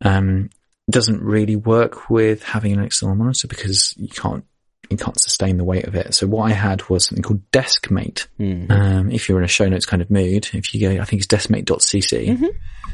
um, 0.00 0.50
doesn't 0.90 1.22
really 1.22 1.56
work 1.56 2.10
with 2.10 2.42
having 2.42 2.72
an 2.72 2.82
external 2.82 3.14
monitor 3.14 3.48
because 3.48 3.94
you 3.96 4.08
can't 4.08 4.44
you 4.90 4.96
can't 4.96 5.18
sustain 5.18 5.56
the 5.56 5.64
weight 5.64 5.86
of 5.86 5.94
it. 5.94 6.14
So 6.14 6.26
what 6.26 6.50
I 6.50 6.54
had 6.54 6.88
was 6.88 7.06
something 7.06 7.22
called 7.22 7.50
DeskMate. 7.50 8.26
Hmm. 8.36 8.70
Um, 8.70 9.10
if 9.10 9.28
you're 9.28 9.38
in 9.38 9.44
a 9.44 9.48
show 9.48 9.66
notes 9.68 9.86
kind 9.86 10.02
of 10.02 10.10
mood, 10.10 10.50
if 10.52 10.74
you 10.74 10.80
go, 10.80 11.00
I 11.00 11.04
think 11.04 11.22
it's 11.22 11.26
deskmate.cc. 11.26 12.28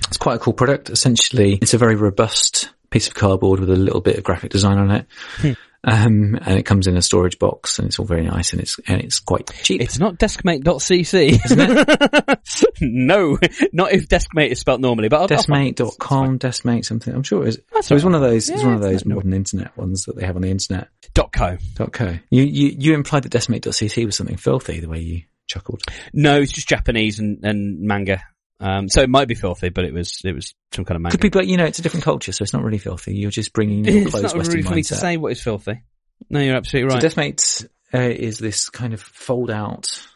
It's 0.06 0.16
quite 0.16 0.36
a 0.36 0.38
cool 0.38 0.52
product. 0.52 0.90
Essentially, 0.90 1.58
it's 1.60 1.74
a 1.74 1.78
very 1.78 1.96
robust 1.96 2.70
piece 2.90 3.08
of 3.08 3.14
cardboard 3.14 3.60
with 3.60 3.70
a 3.70 3.76
little 3.76 4.00
bit 4.00 4.16
of 4.16 4.24
graphic 4.24 4.50
design 4.50 4.78
on 4.78 4.90
it. 4.90 5.56
Um, 5.84 6.38
and 6.44 6.58
it 6.58 6.64
comes 6.64 6.86
in 6.86 6.96
a 6.96 7.02
storage 7.02 7.38
box 7.38 7.78
and 7.78 7.86
it's 7.86 7.98
all 7.98 8.04
very 8.04 8.24
nice 8.24 8.52
and 8.52 8.60
it's, 8.60 8.78
and 8.88 9.00
it's 9.00 9.20
quite 9.20 9.48
cheap. 9.62 9.80
It's 9.80 9.98
not 9.98 10.16
deskmate.cc. 10.18 11.44
Isn't 11.44 11.60
it? 11.60 12.80
no, 12.80 13.38
not 13.72 13.92
if 13.92 14.08
deskmate 14.08 14.48
is 14.48 14.58
spelt 14.58 14.80
normally, 14.80 15.08
but 15.08 15.16
I'll, 15.16 15.22
I'll 15.22 15.28
Deskmate.com, 15.28 16.38
Deskmate 16.40 16.84
something. 16.84 17.14
I'm 17.14 17.22
sure 17.22 17.44
it 17.44 17.48
is. 17.50 17.60
That's 17.72 17.86
So 17.86 17.94
it's 17.94 18.04
one 18.04 18.14
of 18.14 18.20
those, 18.20 18.50
it's 18.50 18.62
one 18.62 18.74
of 18.74 18.82
those 18.82 19.04
modern 19.04 19.32
internet 19.32 19.76
ones 19.76 20.04
that 20.04 20.16
they 20.16 20.26
have 20.26 20.36
on 20.36 20.42
the 20.42 20.50
internet. 20.50 20.88
Dot 21.14 21.32
co. 21.32 21.56
Dot 21.74 21.92
co. 21.92 22.18
You, 22.30 22.42
you, 22.42 22.74
you 22.76 22.94
implied 22.94 23.22
that 23.22 23.32
Deskmate.cc 23.32 24.04
was 24.04 24.16
something 24.16 24.36
filthy 24.36 24.80
the 24.80 24.88
way 24.88 24.98
you 24.98 25.22
chuckled. 25.46 25.82
No, 26.12 26.40
it's 26.40 26.52
just 26.52 26.68
Japanese 26.68 27.18
and, 27.18 27.44
and 27.44 27.80
manga. 27.80 28.22
Um, 28.60 28.88
so 28.88 29.02
it 29.02 29.08
might 29.08 29.28
be 29.28 29.34
filthy, 29.34 29.68
but 29.68 29.84
it 29.84 29.92
was 29.92 30.20
it 30.24 30.34
was 30.34 30.54
some 30.72 30.84
kind 30.84 30.96
of 30.96 31.02
manga. 31.02 31.16
Could 31.16 31.22
be, 31.22 31.28
but 31.28 31.46
you 31.46 31.56
know, 31.56 31.64
it's 31.64 31.78
a 31.78 31.82
different 31.82 32.04
culture, 32.04 32.32
so 32.32 32.42
it's 32.42 32.52
not 32.52 32.64
really 32.64 32.78
filthy. 32.78 33.14
You're 33.14 33.30
just 33.30 33.52
bringing 33.52 33.84
your 33.84 34.04
not 34.04 34.12
Western 34.12 34.40
really 34.40 34.62
for 34.62 34.74
me 34.74 34.82
to 34.82 34.94
say 34.94 35.16
what 35.16 35.32
is 35.32 35.40
filthy. 35.40 35.82
No, 36.28 36.40
you're 36.40 36.56
absolutely 36.56 36.92
right. 36.92 37.02
So 37.02 37.08
DeskMate 37.08 37.68
uh, 37.94 37.98
is 37.98 38.38
this 38.38 38.68
kind 38.68 38.94
of 38.94 39.00
fold 39.00 39.50
out 39.50 40.06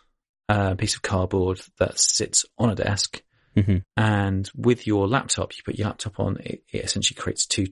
uh, 0.49 0.75
piece 0.75 0.95
of 0.95 1.03
cardboard 1.03 1.61
that 1.79 1.99
sits 1.99 2.45
on 2.59 2.71
a 2.71 2.75
desk. 2.75 3.23
Mhm. 3.57 3.85
And 3.97 4.51
with 4.57 4.87
your 4.87 5.07
laptop, 5.07 5.57
you 5.57 5.63
put 5.65 5.77
your 5.77 5.89
laptop 5.89 6.19
on, 6.19 6.39
it, 6.39 6.63
it 6.71 6.85
essentially 6.85 7.21
creates 7.21 7.47
two 7.47 7.67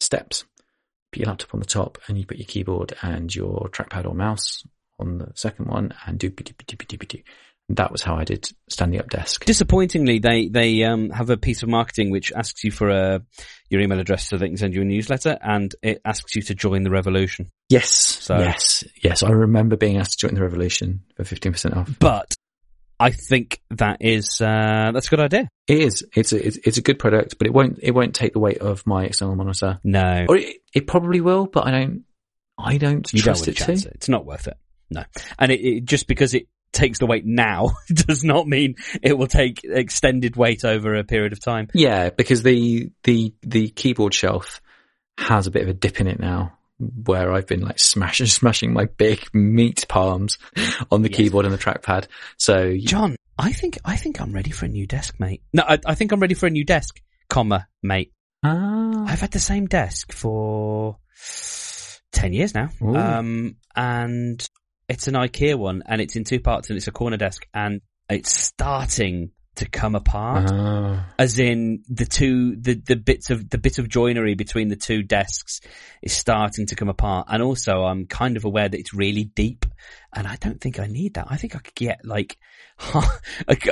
steps. 0.00 0.44
Put 1.12 1.20
your 1.20 1.28
laptop 1.28 1.54
on 1.54 1.60
the 1.60 1.66
top 1.66 1.98
and 2.06 2.18
you 2.18 2.26
put 2.26 2.38
your 2.38 2.46
keyboard 2.46 2.94
and 3.02 3.34
your 3.34 3.68
trackpad 3.72 4.06
or 4.06 4.14
mouse 4.14 4.62
on 4.98 5.18
the 5.18 5.32
second 5.34 5.66
one 5.66 5.94
and 6.06 6.18
do 6.18 6.30
doopy 6.30 6.64
doopy 6.66 6.86
doopy. 6.86 7.14
And 7.16 7.24
that 7.70 7.92
was 7.92 8.02
how 8.02 8.16
I 8.16 8.24
did 8.24 8.48
standing 8.68 8.98
up 8.98 9.10
desk. 9.10 9.44
Disappointingly, 9.44 10.18
they 10.18 10.48
they 10.48 10.82
um, 10.84 11.10
have 11.10 11.30
a 11.30 11.36
piece 11.36 11.62
of 11.62 11.68
marketing 11.68 12.10
which 12.10 12.32
asks 12.32 12.64
you 12.64 12.70
for 12.70 12.88
a 12.88 13.22
your 13.68 13.80
email 13.80 13.98
address 14.00 14.26
so 14.28 14.36
they 14.38 14.48
can 14.48 14.56
send 14.56 14.74
you 14.74 14.82
a 14.82 14.84
newsletter, 14.84 15.38
and 15.42 15.74
it 15.82 16.00
asks 16.04 16.34
you 16.34 16.42
to 16.42 16.54
join 16.54 16.82
the 16.82 16.90
revolution. 16.90 17.50
Yes. 17.68 17.90
So- 17.90 18.38
yes. 18.38 18.84
Yes. 19.02 19.22
I 19.22 19.30
remember 19.30 19.76
being 19.76 19.98
asked 19.98 20.18
to 20.18 20.26
join 20.26 20.34
the 20.34 20.42
revolution 20.42 21.02
for 21.16 21.24
15% 21.24 21.76
off. 21.76 21.90
But 21.98 22.34
I 22.98 23.10
think 23.10 23.60
that 23.70 23.98
is 24.00 24.40
uh, 24.40 24.90
that's 24.94 25.06
a 25.06 25.10
good 25.10 25.20
idea. 25.20 25.48
It 25.66 25.78
is. 25.80 26.04
It's 26.16 26.32
a, 26.32 26.46
it's, 26.46 26.56
it's 26.64 26.78
a 26.78 26.82
good 26.82 26.98
product, 26.98 27.36
but 27.38 27.46
it 27.46 27.52
won't, 27.52 27.78
it 27.82 27.92
won't 27.92 28.14
take 28.14 28.32
the 28.32 28.38
weight 28.38 28.58
of 28.58 28.86
my 28.86 29.04
external 29.04 29.36
monitor. 29.36 29.78
No, 29.84 30.24
Or 30.28 30.36
it, 30.36 30.56
it 30.74 30.86
probably 30.86 31.20
will, 31.20 31.46
but 31.46 31.66
I 31.66 31.70
don't, 31.70 32.04
I 32.58 32.78
don't 32.78 33.12
you 33.12 33.20
don't 33.20 33.24
trust 33.24 33.48
it 33.48 33.56
to 33.58 33.64
to. 33.66 33.72
it. 33.72 33.86
It's 33.94 34.08
not 34.08 34.24
worth 34.24 34.48
it. 34.48 34.56
No, 34.90 35.04
and 35.38 35.52
it, 35.52 35.60
it 35.60 35.84
just 35.84 36.08
because 36.08 36.32
it 36.34 36.48
takes 36.72 36.98
the 36.98 37.06
weight 37.06 37.24
now 37.26 37.70
does 37.88 38.22
not 38.24 38.46
mean 38.46 38.76
it 39.02 39.16
will 39.16 39.26
take 39.26 39.60
extended 39.64 40.36
weight 40.36 40.64
over 40.64 40.94
a 40.94 41.04
period 41.04 41.32
of 41.32 41.40
time. 41.40 41.68
Yeah, 41.74 42.10
because 42.10 42.42
the, 42.42 42.90
the, 43.04 43.34
the 43.42 43.68
keyboard 43.70 44.14
shelf 44.14 44.60
has 45.18 45.46
a 45.46 45.50
bit 45.50 45.62
of 45.62 45.68
a 45.68 45.74
dip 45.74 46.00
in 46.00 46.06
it 46.06 46.20
now 46.20 46.52
where 46.78 47.32
I've 47.32 47.46
been 47.46 47.62
like 47.62 47.78
smashing, 47.80 48.26
smashing 48.40 48.72
my 48.72 48.84
big 48.84 49.26
meat 49.34 49.84
palms 49.88 50.38
on 50.92 51.02
the 51.02 51.10
Yes. 51.10 51.16
keyboard 51.16 51.44
and 51.44 51.52
the 51.54 51.58
trackpad. 51.58 52.06
So 52.36 52.76
John, 52.78 53.16
I 53.36 53.52
think 53.52 53.78
I 53.84 53.96
think 53.96 54.20
I'm 54.20 54.32
ready 54.32 54.50
for 54.50 54.66
a 54.66 54.68
new 54.68 54.86
desk, 54.86 55.18
mate. 55.18 55.42
No, 55.52 55.64
I, 55.66 55.78
I 55.86 55.94
think 55.96 56.12
I'm 56.12 56.20
ready 56.20 56.34
for 56.34 56.46
a 56.46 56.50
new 56.50 56.64
desk, 56.64 57.00
comma, 57.28 57.66
mate. 57.82 58.12
ah, 58.44 59.04
I've 59.08 59.20
had 59.20 59.32
the 59.32 59.38
same 59.40 59.66
desk 59.66 60.12
for 60.12 60.98
ten 62.12 62.32
years 62.32 62.54
now, 62.54 62.70
Ooh. 62.82 62.96
um, 62.96 63.56
and 63.74 64.48
it's 64.88 65.08
an 65.08 65.14
IKEA 65.14 65.56
one, 65.56 65.82
and 65.86 66.00
it's 66.00 66.16
in 66.16 66.24
two 66.24 66.40
parts, 66.40 66.70
and 66.70 66.76
it's 66.76 66.88
a 66.88 66.92
corner 66.92 67.16
desk, 67.16 67.46
and 67.52 67.80
it's 68.08 68.32
starting 68.32 69.30
to 69.56 69.68
come 69.68 69.94
apart. 69.96 70.50
ah. 70.52 71.06
As 71.18 71.38
in 71.38 71.82
the 71.88 72.06
two, 72.06 72.56
the 72.56 72.74
the 72.74 72.96
bits 72.96 73.30
of 73.30 73.50
the 73.50 73.58
bit 73.58 73.78
of 73.78 73.88
joinery 73.88 74.34
between 74.34 74.68
the 74.68 74.76
two 74.76 75.02
desks 75.02 75.60
is 76.02 76.12
starting 76.12 76.66
to 76.66 76.76
come 76.76 76.88
apart, 76.88 77.26
and 77.28 77.42
also 77.42 77.82
I'm 77.82 78.06
kind 78.06 78.36
of 78.36 78.44
aware 78.44 78.68
that 78.68 78.78
it's 78.78 78.94
really 78.94 79.24
deep, 79.24 79.66
and 80.14 80.26
I 80.26 80.36
don't 80.36 80.60
think 80.60 80.78
I 80.78 80.86
need 80.86 81.14
that. 81.14 81.26
I 81.28 81.36
think 81.36 81.56
I 81.56 81.58
could 81.58 81.74
get 81.74 82.04
like 82.04 82.38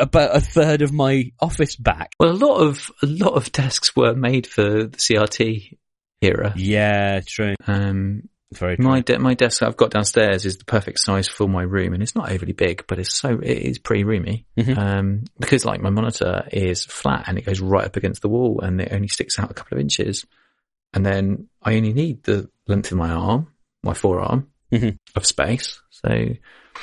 about 0.01 0.37
a 0.37 0.41
third 0.41 0.83
of 0.83 0.93
my 0.93 1.31
office 1.41 1.77
back. 1.77 2.13
Well, 2.19 2.33
a 2.33 2.33
lot 2.33 2.57
of, 2.59 2.91
a 3.03 3.07
lot 3.07 3.35
of 3.35 3.53
desks 3.53 3.95
were 3.95 4.15
made 4.15 4.47
for 4.47 4.85
the 4.85 4.97
CRT 4.97 5.79
era. 6.21 6.53
Yeah, 6.57 7.21
true. 7.27 7.55
Um, 7.67 8.29
Very. 8.53 8.77
My 8.79 9.01
de- 9.01 9.19
my 9.19 9.35
desk 9.35 9.63
I've 9.63 9.77
got 9.77 9.91
downstairs 9.91 10.45
is 10.47 10.57
the 10.59 10.65
perfect 10.65 11.01
size 11.01 11.29
for 11.29 11.49
my 11.49 11.63
room, 11.63 11.93
and 11.95 12.03
it's 12.03 12.15
not 12.15 12.31
overly 12.31 12.53
big, 12.53 12.85
but 12.87 12.99
it's 13.01 13.15
so 13.19 13.41
it 13.43 13.59
is 13.59 13.79
pretty 13.79 14.05
roomy. 14.05 14.47
Mhm. 14.57 14.79
Um, 14.79 15.25
because 15.41 15.65
like 15.65 15.81
my 15.81 15.91
monitor 15.91 16.47
is 16.53 16.85
flat 16.85 17.25
and 17.27 17.39
it 17.39 17.45
goes 17.45 17.61
right 17.61 17.85
up 17.85 17.97
against 17.97 18.23
the 18.23 18.29
wall, 18.29 18.61
and 18.63 18.81
it 18.81 18.93
only 18.93 19.09
sticks 19.09 19.39
out 19.39 19.51
a 19.51 19.55
couple 19.55 19.77
of 19.77 19.81
inches, 19.83 20.25
and 20.95 21.05
then 21.05 21.49
I 21.61 21.75
only 21.77 21.93
need 21.93 22.23
the 22.23 22.49
length 22.69 22.93
of 22.93 22.99
my 22.99 23.11
arm, 23.11 23.49
my 23.83 23.95
forearm, 23.95 24.47
Mhm. 24.73 24.97
of 25.17 25.27
space. 25.27 25.81
So 25.91 26.29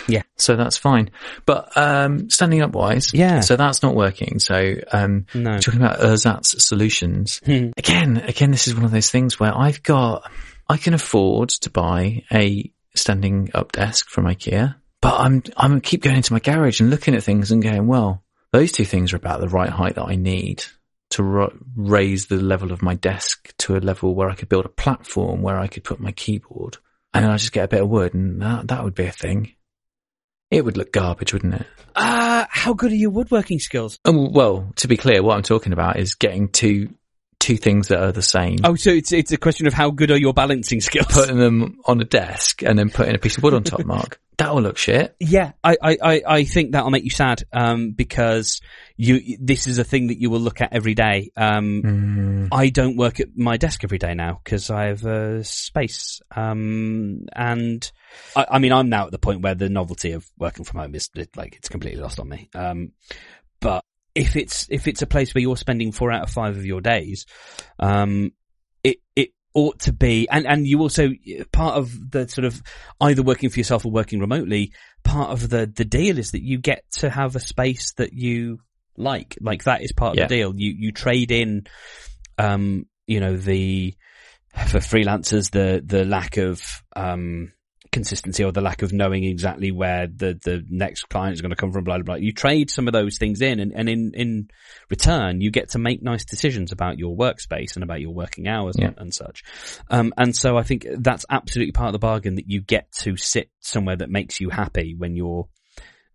Yeah. 0.08 0.23
so 0.36 0.58
that's 0.58 0.78
fine. 0.78 1.12
But 1.45 1.71
um, 1.78 2.30
standing 2.30 2.62
up 2.62 2.73
wise, 2.73 3.13
Yeah. 3.13 3.39
so 3.39 3.56
that's 3.56 3.82
not 3.84 3.95
working. 3.95 4.39
So 4.39 4.76
um, 4.91 5.28
no. 5.34 5.60
talking 5.60 5.80
about 5.80 5.99
ersatz 6.02 6.62
solutions 6.62 7.39
Hmm. 7.45 7.69
again, 7.78 8.17
again, 8.17 8.52
this 8.52 8.67
is 8.67 8.76
one 8.76 8.84
of 8.84 8.91
those 8.91 9.10
things 9.10 9.39
where 9.39 9.56
I've 9.58 9.82
got, 9.82 10.30
I 10.67 10.78
can 10.78 10.93
afford 10.93 11.49
to 11.49 11.69
buy 11.69 12.23
a 12.32 12.71
standing 12.95 13.49
up 13.54 13.71
desk 13.71 14.10
from 14.10 14.26
IKEA, 14.26 14.76
but 15.02 15.19
I'm, 15.19 15.43
I'm 15.58 15.82
keep 15.82 16.02
going 16.04 16.17
into 16.17 16.34
my 16.34 16.39
garage 16.39 16.80
and 16.80 16.89
looking 16.89 17.15
at 17.15 17.23
things 17.23 17.52
and 17.52 17.62
going, 17.62 17.88
well, 17.88 18.23
those 18.52 18.71
two 18.71 18.86
things 18.86 19.13
are 19.13 19.17
about 19.17 19.41
the 19.41 19.49
right 19.49 19.69
height 19.69 19.95
that 19.95 20.06
I 20.08 20.15
need 20.15 20.63
to 21.12 21.23
ro- 21.23 21.58
raise 21.76 22.28
the 22.28 22.38
level 22.38 22.71
of 22.71 22.82
my 22.82 22.95
desk 22.95 23.54
to 23.58 23.76
a 23.76 23.80
level 23.80 24.15
where 24.15 24.30
I 24.30 24.36
could 24.36 24.49
build 24.49 24.65
a 24.65 24.69
platform 24.69 25.41
where 25.41 25.60
I 25.60 25.67
could 25.67 25.84
put 25.84 25.99
my 25.99 26.12
keyboard 26.12 26.78
and 27.13 27.23
then 27.23 27.32
I 27.32 27.38
just 27.38 27.52
get 27.52 27.65
a 27.65 27.67
bit 27.67 27.82
of 27.82 27.89
wood 27.89 28.13
and 28.13 28.41
that, 28.41 28.67
that 28.69 28.84
would 28.84 28.95
be 28.95 29.06
a 29.06 29.12
thing. 29.12 29.54
It 30.49 30.63
would 30.65 30.78
look 30.78 30.91
garbage, 30.91 31.34
wouldn't 31.34 31.56
it? 31.56 31.67
Uh, 31.95 32.45
how 32.49 32.73
good 32.73 32.91
are 32.91 32.95
your 32.95 33.10
woodworking 33.10 33.60
skills? 33.60 33.99
Oh, 34.06 34.30
well, 34.30 34.71
to 34.78 34.88
be 34.88 34.97
clear, 34.97 35.23
what 35.23 35.36
I'm 35.36 35.43
talking 35.43 35.73
about 35.73 35.97
is 35.97 36.15
getting 36.15 36.49
two 36.49 36.93
two 37.44 37.58
things 37.58 37.90
that 37.90 38.02
are 38.02 38.14
the 38.14 38.22
same. 38.22 38.60
Oh, 38.64 38.76
so 38.76 38.90
it's 38.90 39.12
it's 39.12 39.32
a 39.34 39.38
question 39.38 39.68
of 39.68 39.74
how 39.74 39.92
good 39.92 40.12
are 40.12 40.18
your 40.18 40.34
balancing 40.34 40.80
skills? 40.80 41.08
Putting 41.10 41.38
them 41.38 41.80
on 41.86 42.00
a 42.00 42.06
desk 42.06 42.64
and 42.64 42.80
then 42.80 42.90
putting 42.90 43.16
a 43.16 43.18
piece 43.20 43.38
of 43.38 43.44
wood 43.44 43.54
on 43.54 43.64
top, 43.64 43.84
Mark. 43.86 44.20
That'll 44.38 44.62
look 44.62 44.78
shit. 44.78 45.16
Yeah, 45.20 45.52
I, 45.64 45.78
I, 45.80 45.98
I, 46.02 46.22
I 46.28 46.44
think 46.44 46.72
that'll 46.72 46.90
make 46.90 47.04
you 47.04 47.12
sad, 47.12 47.44
um, 47.54 47.92
because 47.92 48.62
you, 48.98 49.38
this 49.40 49.68
is 49.68 49.78
a 49.78 49.84
thing 49.84 50.08
that 50.08 50.20
you 50.20 50.32
will 50.32 50.40
look 50.40 50.60
at 50.60 50.74
every 50.74 50.96
day. 50.96 51.32
Um, 51.38 51.84
Mm. 52.44 52.48
I 52.52 52.70
don't 52.70 52.98
work 52.98 53.20
at 53.20 53.38
my 53.38 53.58
desk 53.58 53.84
every 53.84 54.00
day 54.00 54.16
now 54.16 54.42
because 54.44 54.72
I 54.72 54.86
have 54.86 55.06
uh, 55.06 55.44
space. 55.44 56.20
Um, 56.36 57.26
and 57.34 57.90
I, 58.36 58.46
I 58.52 58.60
mean, 58.60 58.74
I'm 58.74 58.90
now 58.90 59.06
at 59.06 59.12
the 59.12 59.20
point 59.20 59.42
where 59.42 59.56
the 59.56 59.70
novelty 59.70 60.14
of 60.14 60.26
working 60.38 60.66
from 60.66 60.80
home 60.80 60.96
is 60.96 61.10
like 61.36 61.56
it's 61.56 61.70
completely 61.70 62.02
lost 62.02 62.20
on 62.20 62.28
me. 62.28 62.50
Um, 62.56 62.92
but 63.60 63.86
if 64.15 64.36
it's 64.36 64.67
if 64.69 64.88
it's 64.88 65.02
a 65.02 65.08
place 65.08 65.34
where 65.34 65.41
you're 65.41 65.58
spending 65.58 65.91
four 65.91 66.12
out 66.12 66.23
of 66.23 66.30
five 66.30 66.56
of 66.56 66.65
your 66.65 66.82
days, 66.82 67.26
um, 67.80 68.32
it 68.84 68.97
it 69.15 69.30
ought 69.54 69.80
to 69.80 69.93
be, 69.93 70.28
and 70.30 70.45
and 70.47 70.67
you 70.67 70.80
also 70.80 71.10
part 71.52 71.76
of 71.76 72.12
the 72.12 72.28
sort 72.28 72.45
of 72.45 72.62
either 73.02 73.23
working 73.23 73.49
for 73.49 73.60
yourself 73.60 73.86
or 73.86 73.91
working 73.91 74.19
remotely. 74.19 74.71
Part 75.04 75.32
of 75.32 75.49
the 75.49 75.65
the 75.65 75.86
deal 75.86 76.17
is 76.17 76.32
that 76.32 76.43
you 76.43 76.58
get 76.58 76.84
to 76.97 77.10
have 77.10 77.36
a 77.36 77.39
space 77.39 77.93
that 77.93 78.13
you 78.13 78.60
like. 78.97 79.38
Like 79.41 79.63
that 79.63 79.82
is 79.82 79.91
part 79.91 80.15
Yeah. 80.15 80.23
of 80.23 80.30
the 80.30 80.36
deal. 80.36 80.54
You 80.56 80.73
you 80.78 80.91
trade 80.91 81.32
in, 81.32 81.65
um, 82.38 82.86
you 83.08 83.19
know 83.19 83.36
the 83.38 83.95
for 84.67 84.78
freelancers 84.78 85.49
the 85.49 85.82
the 85.84 86.06
lack 86.06 86.38
of 86.38 86.62
um 86.95 87.52
consistency 87.94 88.44
or 88.44 88.52
the 88.52 88.60
lack 88.62 88.82
of 88.82 88.92
knowing 88.92 89.24
exactly 89.24 89.72
where 89.72 90.08
the, 90.08 90.38
the 90.44 90.66
next 90.70 91.04
client 91.10 91.34
is 91.34 91.42
going 91.42 91.52
to 91.52 91.56
come 91.56 91.72
from, 91.72 91.86
blah, 91.86 91.96
blah, 91.98 92.04
blah. 92.04 92.16
You 92.16 92.34
trade 92.34 92.70
some 92.70 92.88
of 92.88 92.94
those 92.94 93.18
things 93.18 93.42
in 93.42 93.60
and, 93.62 93.72
and 93.74 93.88
in, 93.88 94.12
in 94.14 94.48
return, 94.90 95.40
you 95.40 95.52
get 95.52 95.70
to 95.70 95.80
make 95.80 96.04
nice 96.04 96.26
decisions 96.26 96.72
about 96.74 96.98
your 96.98 97.16
workspace 97.16 97.76
and 97.76 97.84
about 97.84 98.02
your 98.02 98.12
working 98.14 98.48
hours 98.48 98.76
Yeah. 98.78 98.88
and, 98.88 98.98
and 98.98 99.14
such. 99.14 99.44
Um, 99.90 100.14
and 100.18 100.36
so 100.36 100.58
I 100.58 100.64
think 100.64 100.86
that's 101.00 101.26
absolutely 101.30 101.72
part 101.72 101.88
of 101.88 101.94
the 101.94 102.00
bargain 102.00 102.36
that 102.36 102.50
you 102.50 102.60
get 102.62 102.92
to 103.04 103.16
sit 103.16 103.50
somewhere 103.62 103.96
that 103.96 104.10
makes 104.10 104.42
you 104.42 104.50
happy 104.50 104.96
when 104.98 105.16
you're, 105.16 105.48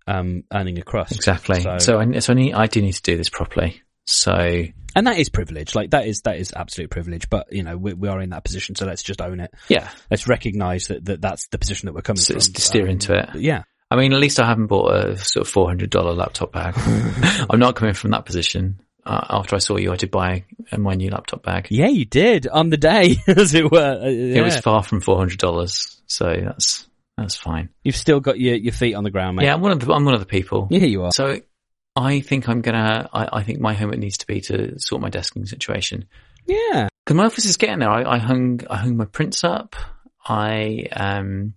um, 0.07 0.43
earning 0.53 0.79
a 0.79 0.83
crust. 0.83 1.15
Exactly. 1.17 1.61
So- 1.63 1.79
So, 1.79 1.99
I, 2.01 2.19
so 2.19 2.33
I 2.33 2.37
need, 2.37 2.55
I 2.55 2.67
do 2.67 2.83
need 2.83 2.93
to 2.93 3.03
do 3.03 3.17
this 3.17 3.29
properly. 3.31 3.81
So 4.07 4.65
And 4.97 5.07
that 5.07 5.19
is 5.19 5.29
privilege. 5.29 5.75
Like 5.75 5.91
that 5.91 6.07
is, 6.07 6.23
that 6.23 6.39
is 6.39 6.53
absolute 6.57 6.91
privilege. 6.91 7.29
But, 7.31 7.53
you 7.53 7.63
know, 7.63 7.77
we, 7.77 7.95
we 7.95 8.09
are 8.09 8.21
in 8.21 8.31
that 8.31 8.45
position. 8.45 8.75
So 8.75 8.87
let's 8.87 9.03
just 9.03 9.21
own 9.21 9.41
it. 9.41 9.53
yeah, 9.69 9.89
Let's 10.11 10.27
recognize 10.27 10.87
that, 10.89 11.05
that 11.05 11.21
that's 11.21 11.47
the 11.49 11.59
position 11.59 11.87
that 11.87 11.93
we're 11.95 12.03
coming 12.03 12.21
So 12.21 12.33
from. 12.35 12.39
it's 12.39 12.49
to 12.49 12.61
steer 12.61 12.87
into 12.87 13.15
it. 13.17 13.41
Yeah. 13.41 13.63
I 13.91 13.97
mean, 13.97 14.13
at 14.13 14.21
least 14.21 14.39
I 14.41 14.47
haven't 14.47 14.67
bought 14.67 14.93
a 14.95 15.17
sort 15.17 15.47
of 15.47 15.53
four 15.53 15.67
hundred 15.67 15.89
dollar 15.91 16.13
laptop 16.13 16.53
bag. 16.53 16.75
I'm 17.49 17.59
not 17.59 17.75
coming 17.75 17.95
from 17.95 18.11
that 18.11 18.27
position. 18.27 18.81
Uh, 19.07 19.25
after 19.31 19.57
I 19.57 19.61
saw 19.61 19.77
you, 19.79 19.93
I 19.93 19.97
did 19.97 20.11
buy 20.11 20.45
my 20.77 20.93
new 20.93 21.09
laptop 21.11 21.43
bag. 21.43 21.69
Yeah, 21.71 21.87
you 21.89 22.05
did 22.05 22.47
on 22.47 22.69
the 22.69 22.77
day, 22.77 23.17
as 23.27 23.55
it 23.55 23.71
were. 23.71 23.99
Uh, 24.03 24.07
It 24.09 24.43
was 24.45 24.59
far 24.59 24.83
from 24.83 25.01
four 25.01 25.17
hundred 25.17 25.39
dollars, 25.39 26.03
so 26.07 26.27
that's 26.27 26.87
that's 27.17 27.35
fine. 27.37 27.71
You've 27.83 27.97
still 27.97 28.21
got 28.21 28.39
your, 28.39 28.57
your 28.57 28.75
feet 28.75 28.93
on 28.95 29.05
the 29.05 29.11
ground, 29.11 29.37
mate. 29.37 29.45
Yeah, 29.47 29.55
I'm 29.55 29.63
one 29.63 29.73
of 29.73 29.81
the 29.81 29.91
I'm 29.91 30.05
one 30.05 30.13
of 30.13 30.21
the 30.21 30.27
people. 30.27 30.69
Yeah, 30.71 30.81
you 30.85 31.05
are. 31.05 31.11
So 31.13 31.41
I 31.99 32.21
think 32.21 32.49
I'm 32.49 32.61
gonna. 32.61 33.09
I, 33.13 33.29
I 33.39 33.43
think 33.43 33.59
my 33.61 33.75
homework 33.75 33.99
needs 33.99 34.19
to 34.19 34.27
be 34.27 34.41
to 34.43 34.79
sort 34.79 35.03
my 35.03 35.11
desking 35.11 35.49
situation 35.49 36.07
Yeah. 36.47 36.89
because 37.05 37.17
my 37.17 37.25
office 37.25 37.45
is 37.45 37.57
getting 37.57 37.81
there. 37.81 37.91
I, 37.91 38.05
I 38.15 38.19
hung 38.19 38.61
I 38.71 38.77
hung 38.77 38.97
my 38.97 39.07
prints 39.07 39.43
up. 39.43 39.75
I 40.27 40.87
um 40.93 41.55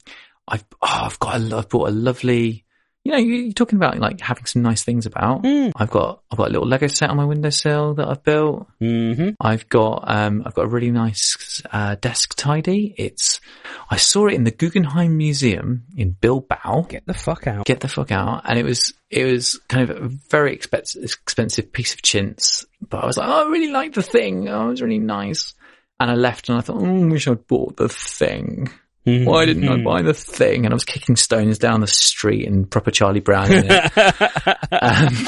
I've 0.47 0.65
oh, 0.81 1.01
I've 1.05 1.19
got 1.19 1.39
a, 1.39 1.57
I've 1.57 1.69
bought 1.69 1.89
a 1.89 1.91
lovely. 1.91 2.65
You 3.03 3.13
know, 3.13 3.17
you- 3.17 3.33
you're 3.35 3.53
talking 3.53 3.77
about 3.77 3.97
like 3.97 4.21
having 4.21 4.45
some 4.45 4.61
nice 4.61 4.83
things 4.83 5.07
about. 5.07 5.41
Mm. 5.41 5.71
I've 5.75 5.89
got 5.89 6.21
I've 6.31 6.37
got 6.37 6.49
a 6.49 6.51
little 6.51 6.67
Lego 6.67 6.85
set 6.85 7.09
on 7.09 7.17
my 7.17 7.25
windowsill 7.25 7.95
that 7.95 8.07
I've 8.07 8.23
built. 8.23 8.67
Mm-hmm. 8.79 9.29
I've 9.41 9.67
got 9.69 10.03
um 10.07 10.43
I've 10.45 10.53
got 10.53 10.65
a 10.65 10.67
really 10.67 10.91
nice 10.91 11.63
uh, 11.71 11.95
desk 11.95 12.35
tidy. 12.37 12.93
It's 12.97 13.41
I 13.89 13.97
saw 13.97 14.27
it 14.27 14.35
in 14.35 14.43
the 14.43 14.51
Guggenheim 14.51 15.17
Museum 15.17 15.83
in 15.97 16.11
Bilbao. 16.11 16.85
Get 16.89 17.07
the 17.07 17.15
fuck 17.15 17.47
out. 17.47 17.65
Get 17.65 17.79
the 17.79 17.87
fuck 17.87 18.11
out! 18.11 18.43
And 18.45 18.59
it 18.59 18.63
was 18.65 18.93
it 19.09 19.25
was 19.25 19.59
kind 19.67 19.89
of 19.89 19.97
a 19.97 20.07
very 20.29 20.53
expensive 20.53 21.03
expensive 21.03 21.73
piece 21.73 21.95
of 21.95 22.03
chintz, 22.03 22.65
but 22.87 23.03
I 23.03 23.07
was 23.07 23.17
like, 23.17 23.27
oh, 23.27 23.47
I 23.47 23.49
really 23.49 23.71
like 23.71 23.93
the 23.95 24.03
thing. 24.03 24.47
Oh, 24.47 24.67
it 24.67 24.71
was 24.71 24.81
really 24.83 24.99
nice. 24.99 25.55
And 25.99 26.09
I 26.09 26.15
left 26.15 26.49
and 26.49 26.57
I 26.57 26.61
thought, 26.61 26.77
oh, 26.81 26.85
I 27.03 27.05
wish 27.05 27.27
I'd 27.27 27.45
bought 27.47 27.77
the 27.77 27.89
thing. 27.89 28.69
Why 29.03 29.45
didn't 29.45 29.67
I 29.67 29.83
buy 29.83 30.03
the 30.03 30.13
thing? 30.13 30.65
And 30.65 30.73
I 30.73 30.75
was 30.75 30.85
kicking 30.85 31.15
stones 31.15 31.57
down 31.57 31.81
the 31.81 31.87
street 31.87 32.47
and 32.47 32.69
proper 32.69 32.91
Charlie 32.91 33.19
Brown 33.19 33.51
in 33.51 33.65
it. 33.67 33.97
um, 34.71 35.27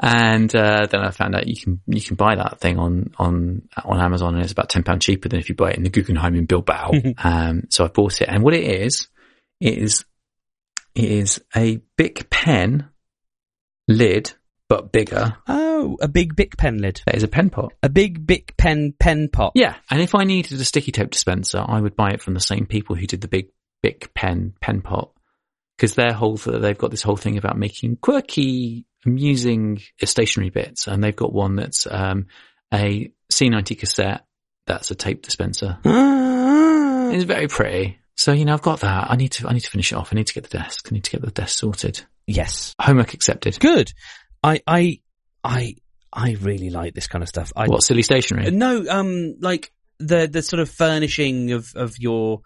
and 0.00 0.54
uh, 0.54 0.86
then 0.90 1.00
I 1.00 1.10
found 1.10 1.36
out 1.36 1.46
you 1.46 1.56
can 1.56 1.80
you 1.86 2.00
can 2.00 2.16
buy 2.16 2.34
that 2.34 2.58
thing 2.60 2.78
on 2.78 3.12
on 3.18 3.68
on 3.84 4.00
Amazon, 4.00 4.34
and 4.34 4.42
it's 4.42 4.52
about 4.52 4.68
ten 4.68 4.82
pound 4.82 5.02
cheaper 5.02 5.28
than 5.28 5.38
if 5.38 5.48
you 5.48 5.54
buy 5.54 5.70
it 5.70 5.76
in 5.76 5.84
the 5.84 5.90
Guggenheim 5.90 6.34
in 6.34 6.46
Bilbao. 6.46 6.92
um, 7.18 7.64
so 7.70 7.84
I 7.84 7.88
bought 7.88 8.20
it, 8.20 8.28
and 8.28 8.42
what 8.42 8.54
it 8.54 8.64
is 8.64 9.08
is 9.60 10.04
it 10.94 11.04
is 11.04 11.40
a 11.54 11.80
big 11.96 12.28
pen 12.30 12.88
lid, 13.86 14.32
but 14.70 14.92
bigger. 14.92 15.36
Oh, 15.48 15.98
a 16.00 16.06
big 16.06 16.36
Bic 16.36 16.56
pen 16.56 16.78
lid. 16.78 17.02
That 17.04 17.16
is 17.16 17.24
a 17.24 17.28
pen 17.28 17.50
pot. 17.50 17.72
A 17.82 17.88
big 17.88 18.24
Bic 18.24 18.56
pen 18.56 18.94
pen 18.98 19.28
pot. 19.28 19.52
Yeah, 19.56 19.74
and 19.90 20.00
if 20.00 20.14
I 20.14 20.22
needed 20.22 20.60
a 20.60 20.64
sticky 20.64 20.92
tape 20.92 21.10
dispenser, 21.10 21.62
I 21.66 21.80
would 21.80 21.96
buy 21.96 22.10
it 22.10 22.22
from 22.22 22.34
the 22.34 22.40
same 22.40 22.66
people 22.66 22.94
who 22.94 23.06
did 23.06 23.20
the 23.20 23.28
big 23.28 23.48
Bic 23.82 24.14
pen 24.14 24.54
pen 24.60 24.80
pot 24.80 25.10
because 25.76 25.96
their 25.96 26.12
whole 26.12 26.36
they've 26.36 26.78
got 26.78 26.92
this 26.92 27.02
whole 27.02 27.16
thing 27.16 27.36
about 27.36 27.58
making 27.58 27.96
quirky, 27.96 28.86
amusing 29.04 29.82
stationary 30.04 30.50
bits, 30.50 30.86
and 30.86 31.02
they've 31.02 31.16
got 31.16 31.32
one 31.32 31.56
that's 31.56 31.88
um, 31.90 32.26
a 32.72 33.10
C90 33.32 33.76
cassette 33.76 34.24
that's 34.66 34.92
a 34.92 34.94
tape 34.94 35.22
dispenser. 35.22 35.78
It's 37.12 37.24
very 37.24 37.48
pretty. 37.48 37.98
So 38.16 38.30
you 38.30 38.44
know, 38.44 38.52
I've 38.52 38.62
got 38.62 38.80
that. 38.80 39.10
I 39.10 39.16
need 39.16 39.32
to 39.32 39.48
I 39.48 39.52
need 39.52 39.64
to 39.64 39.70
finish 39.70 39.90
it 39.90 39.96
off. 39.96 40.10
I 40.12 40.14
need 40.14 40.28
to 40.28 40.32
get 40.32 40.48
the 40.48 40.58
desk. 40.58 40.86
I 40.88 40.94
need 40.94 41.02
to 41.02 41.10
get 41.10 41.22
the 41.22 41.32
desk 41.32 41.58
sorted. 41.58 42.02
Yes. 42.28 42.72
Homework 42.80 43.14
accepted. 43.14 43.58
Good. 43.58 43.92
I, 44.42 44.60
I, 44.66 45.00
I, 45.44 45.76
I 46.12 46.36
really 46.40 46.70
like 46.70 46.94
this 46.94 47.06
kind 47.06 47.22
of 47.22 47.28
stuff. 47.28 47.52
I, 47.54 47.66
What 47.66 47.82
silly 47.82 48.02
stationery? 48.02 48.50
No, 48.50 48.84
um, 48.88 49.36
like 49.40 49.72
the 49.98 50.26
the 50.26 50.42
sort 50.42 50.60
of 50.60 50.68
furnishing 50.68 51.52
of 51.52 51.72
of 51.76 51.98
your, 51.98 52.40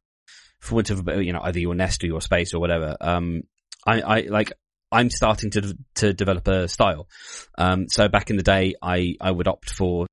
for 0.60 0.74
want 0.76 0.90
of 0.90 1.08
you 1.22 1.32
know, 1.32 1.40
either 1.42 1.60
your 1.60 1.74
nest 1.74 2.04
or 2.04 2.06
your 2.06 2.20
space 2.20 2.52
or 2.52 2.60
whatever. 2.60 2.96
Um, 3.00 3.42
I, 3.86 4.00
I 4.00 4.20
like. 4.22 4.52
I'm 4.92 5.10
starting 5.10 5.50
to 5.52 5.76
to 5.96 6.12
develop 6.12 6.46
a 6.46 6.68
style. 6.68 7.08
Um, 7.56 7.88
so 7.88 8.08
back 8.08 8.30
in 8.30 8.36
the 8.36 8.42
day, 8.42 8.74
I 8.82 9.16
I 9.20 9.30
would 9.30 9.48
opt 9.48 9.70
for 9.70 10.06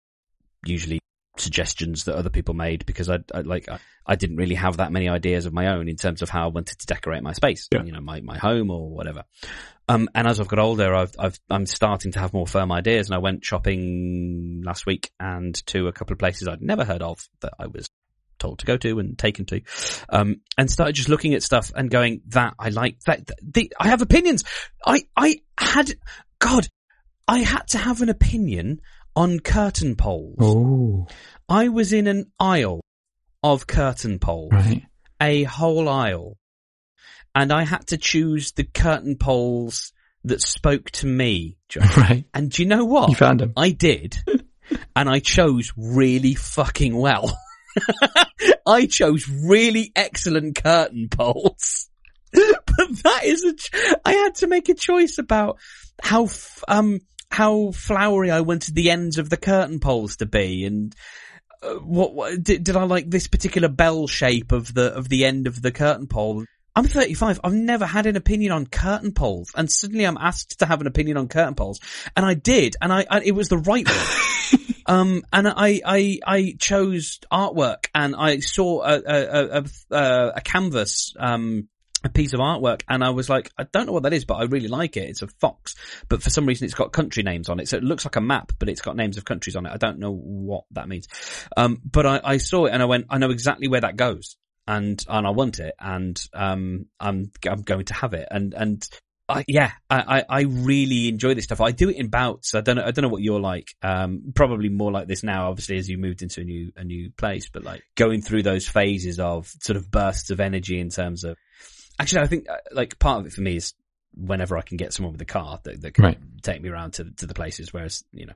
usually 0.66 1.01
suggestions 1.38 2.06
that 2.06 2.16
other 2.16 2.30
people 2.30 2.54
made 2.54 2.86
because 2.86 3.10
I, 3.10 3.20
I 3.34 3.42
like 3.42 3.70
I, 3.70 3.80
I 4.06 4.16
didn't 4.16 4.36
really 4.38 4.56
have 4.56 4.78
that 4.78 4.92
many 4.92 5.08
ideas 5.08 5.46
of 5.46 5.54
my 5.54 5.74
own 5.74 5.88
in 5.88 5.96
terms 5.96 6.22
of 6.22 6.30
how 6.30 6.46
I 6.46 6.48
wanted 6.50 6.80
to 6.80 6.86
decorate 6.88 7.24
my 7.24 7.34
space, 7.34 7.68
Yeah. 7.72 7.84
you 7.84 7.92
know, 7.92 8.02
my 8.02 8.22
my 8.22 8.38
home 8.38 8.70
or 8.70 8.90
whatever. 8.90 9.24
Um, 9.88 10.08
and 10.16 10.28
as 10.28 10.40
I've 10.40 10.48
got 10.48 10.60
older, 10.60 10.96
I've, 10.96 11.14
I've, 11.20 11.40
I'm 11.50 11.66
starting 11.66 12.14
to 12.14 12.20
have 12.20 12.34
more 12.34 12.48
firm 12.48 12.72
ideas 12.72 13.08
and 13.10 13.16
I 13.16 13.18
went 13.18 13.44
shopping 13.44 14.62
last 14.66 14.86
week 14.86 15.12
and 15.20 15.54
to 15.68 15.88
a 15.88 15.92
couple 15.92 16.14
of 16.14 16.20
places 16.20 16.48
I'd 16.48 16.62
never 16.62 16.86
heard 16.86 17.02
of 17.02 17.20
that 17.42 17.54
I 17.60 17.68
was 17.68 17.90
told 18.40 18.60
to 18.60 18.66
go 18.66 18.78
to 18.78 19.00
and 19.00 19.18
taken 19.18 19.46
to, 19.48 19.62
um, 20.10 20.42
and 20.58 20.72
started 20.72 20.94
just 20.94 21.10
looking 21.10 21.34
at 21.34 21.44
stuff 21.44 21.72
and 21.76 21.92
going, 21.92 22.22
that 22.30 22.54
I 22.58 22.70
like 22.70 23.00
that, 23.02 23.28
th- 23.28 23.40
the, 23.42 23.74
I 23.80 23.90
have 23.90 24.02
opinions. 24.02 24.44
I, 24.86 25.04
I 25.18 25.42
had, 25.58 25.94
God, 26.40 26.68
I 27.28 27.40
had 27.40 27.68
to 27.70 27.78
have 27.78 28.02
an 28.02 28.10
opinion 28.10 28.82
on 29.16 29.40
curtain 29.40 29.96
poles. 29.96 30.36
Oh, 30.40 31.08
I 31.50 31.70
was 31.70 31.94
in 31.94 32.08
an 32.08 32.32
aisle 32.40 32.82
of 33.44 33.68
curtain 33.68 34.20
poles 34.20 34.52
right. 34.52 34.84
a 35.20 35.44
whole 35.44 35.90
aisle 35.90 36.38
and 37.34 37.52
I 37.52 37.64
had 37.64 37.88
to 37.88 37.98
choose 37.98 38.52
the 38.52 38.64
curtain 38.64 39.18
poles 39.18 39.94
that 40.26 40.42
spoke 40.42 40.92
to 40.92 41.08
me, 41.08 41.58
John. 41.70 41.88
Right. 41.98 42.26
And 42.34 42.52
do 42.52 42.62
you 42.62 42.68
know 42.70 42.86
what? 42.86 43.10
You 43.10 43.16
found 43.16 43.40
them. 43.40 43.54
I 43.58 43.72
did. 43.72 44.18
and 44.96 45.10
I 45.10 45.20
chose 45.20 45.74
really 45.76 46.36
fucking 46.36 46.96
well. 46.96 47.36
I 48.68 48.86
chose 48.86 49.28
really 49.28 49.92
excellent 49.96 50.62
curtain 50.62 51.08
poles. 51.10 51.90
but 52.34 52.90
that 53.04 53.22
is 53.24 53.44
a, 53.44 53.54
ch- 53.56 53.72
I 54.06 54.14
had 54.14 54.36
to 54.36 54.48
make 54.48 54.70
a 54.70 54.74
choice 54.74 55.18
about 55.18 55.58
how, 56.02 56.26
f- 56.26 56.64
um, 56.68 57.00
how 57.32 57.72
flowery 57.72 58.30
I 58.32 58.42
wanted 58.42 58.76
the 58.76 58.92
ends 58.92 59.18
of 59.18 59.30
the 59.30 59.38
curtain 59.38 59.80
poles 59.80 60.18
to 60.18 60.26
be 60.26 60.66
and 60.66 60.96
uh, 61.64 61.76
what, 61.76 62.14
what 62.14 62.44
did, 62.44 62.64
did 62.64 62.76
I 62.76 62.84
like 62.84 63.10
this 63.10 63.28
particular 63.28 63.68
bell 63.68 64.08
shape 64.08 64.52
of 64.52 64.74
the, 64.74 64.94
of 64.94 65.10
the 65.10 65.26
end 65.26 65.48
of 65.48 65.62
the 65.62 65.72
curtain 65.72 66.08
pole? 66.08 66.46
I'm 66.76 66.86
35. 66.86 67.42
I've 67.44 67.54
never 67.54 67.86
had 67.86 68.06
an 68.06 68.16
opinion 68.16 68.54
on 68.54 68.66
curtain 68.66 69.12
poles, 69.12 69.52
and 69.56 69.70
suddenly 69.70 70.06
I'm 70.06 70.18
asked 70.18 70.60
to 70.60 70.66
have 70.66 70.80
an 70.80 70.88
opinion 70.88 71.18
on 71.18 71.28
curtain 71.28 71.56
poles, 71.56 71.82
and 72.16 72.26
I 72.26 72.34
did, 72.34 72.78
and 72.82 72.94
I, 72.94 73.06
I 73.10 73.22
it 73.22 73.34
was 73.34 73.50
the 73.50 73.58
right 73.58 73.86
one. 73.86 74.66
um, 74.86 75.22
and 75.34 75.50
I, 75.50 75.82
I, 75.86 76.20
I 76.26 76.56
chose 76.58 77.20
artwork, 77.30 77.88
and 77.94 78.16
I 78.16 78.40
saw 78.40 78.84
a 78.84 79.02
a, 79.06 79.60
a, 79.60 79.64
a, 79.92 80.28
a 80.38 80.42
canvas 80.42 81.14
um 81.20 81.68
a 82.04 82.10
piece 82.10 82.34
of 82.34 82.40
artwork 82.40 82.82
and 82.88 83.04
I 83.04 83.12
was 83.12 83.30
like, 83.30 83.52
I 83.58 83.64
don't 83.64 83.86
know 83.86 83.94
what 83.94 84.04
that 84.04 84.14
is, 84.14 84.26
but 84.26 84.36
I 84.36 84.44
really 84.44 84.68
like 84.68 84.98
it. 84.98 85.10
It's 85.10 85.22
a 85.22 85.28
fox, 85.28 85.76
but 86.10 86.24
for 86.24 86.30
some 86.30 86.46
reason 86.46 86.66
it's 86.66 86.74
got 86.74 86.92
country 86.92 87.24
names 87.24 87.50
on 87.50 87.60
it. 87.60 87.68
So 87.68 87.78
it 87.78 87.84
looks 87.84 88.06
like 88.06 88.16
a 88.16 88.22
map, 88.22 88.54
but 88.60 88.70
it's 88.70 88.82
got 88.82 88.96
names 88.96 89.18
of 89.18 89.26
countries 89.26 89.56
on 89.56 89.66
it. 89.66 89.72
I 89.72 89.78
don't 89.78 90.00
know 90.00 90.12
what 90.12 90.64
that 90.72 90.88
means. 90.88 91.08
Um, 91.56 91.80
but 91.84 92.06
I, 92.06 92.22
I 92.24 92.38
saw 92.38 92.66
it 92.66 92.72
and 92.72 92.82
I 92.82 92.86
went, 92.86 93.08
I 93.10 93.18
know 93.18 93.30
exactly 93.30 93.68
where 93.68 93.82
that 93.82 93.98
goes 93.98 94.38
and, 94.68 95.04
and 95.08 95.28
I 95.28 95.32
want 95.32 95.60
it 95.60 95.76
and, 95.80 96.22
um, 96.34 96.88
I'm, 97.00 97.32
I'm 97.48 97.62
going 97.62 97.86
to 97.86 97.94
have 97.94 98.14
it. 98.14 98.28
And, 98.32 98.54
and 98.54 98.88
I, 99.32 99.46
yeah, 99.48 99.72
I, 99.90 100.26
I 100.28 100.42
really 100.42 101.08
enjoy 101.08 101.36
this 101.36 101.46
stuff. 101.46 101.62
I 101.62 101.72
do 101.72 101.90
it 101.90 101.96
in 101.96 102.10
bouts. 102.10 102.54
I 102.54 102.62
don't 102.62 102.76
know. 102.76 102.84
I 102.84 102.92
don't 102.92 103.04
know 103.04 103.10
what 103.10 103.22
you're 103.22 103.40
like. 103.40 103.70
Um, 103.82 104.34
probably 104.36 104.68
more 104.68 104.92
like 104.92 105.08
this 105.08 105.24
now, 105.24 105.50
obviously, 105.50 105.78
as 105.78 105.88
you 105.88 105.98
moved 105.98 106.22
into 106.22 106.42
a 106.42 106.44
new 106.44 106.72
a 106.76 106.84
new 106.84 107.12
place. 107.12 107.50
But 107.50 107.64
like 107.64 107.82
going 107.96 108.22
through 108.22 108.44
those 108.44 108.68
phases 108.68 109.20
of 109.20 109.48
sort 109.62 109.78
of 109.78 109.90
bursts 109.90 110.32
of 110.32 110.42
energy 110.42 110.80
in 110.80 110.90
terms 110.90 111.24
of 111.24 111.38
Actually, 112.02 112.22
I 112.22 112.28
think 112.28 112.50
uh, 112.50 112.58
like 112.72 112.98
part 113.00 113.20
of 113.20 113.28
it 113.28 113.34
for 113.34 113.42
me 113.42 113.58
is 113.58 113.74
whenever 114.16 114.58
I 114.58 114.62
can 114.62 114.78
get 114.78 114.94
someone 114.94 115.14
with 115.14 115.22
a 115.22 115.26
car 115.26 115.60
that, 115.64 115.82
that 115.82 115.94
can 115.94 116.04
right. 116.04 116.18
take 116.42 116.62
me 116.62 116.70
around 116.70 116.94
to 116.94 117.06
to 117.18 117.26
the 117.26 117.34
places. 117.34 117.72
Whereas 117.72 118.04
you 118.12 118.26
know, 118.26 118.34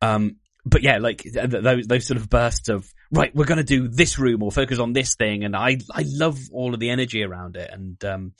um, 0.00 0.36
but 0.64 0.82
yeah, 0.82 0.98
like 0.98 1.22
those 1.24 1.86
those 1.86 2.06
sort 2.06 2.18
of 2.18 2.28
bursts 2.28 2.68
of 2.68 2.92
right, 3.10 3.34
we're 3.34 3.46
going 3.46 3.58
to 3.58 3.64
do 3.64 3.88
this 3.88 4.18
room 4.18 4.42
or 4.42 4.52
focus 4.52 4.78
on 4.78 4.92
this 4.92 5.16
thing, 5.16 5.44
and 5.44 5.56
I 5.56 5.78
I 5.92 6.04
love 6.06 6.38
all 6.52 6.74
of 6.74 6.80
the 6.80 6.90
energy 6.90 7.24
around 7.24 7.56
it, 7.56 7.70
and 7.72 8.02
um, 8.04 8.32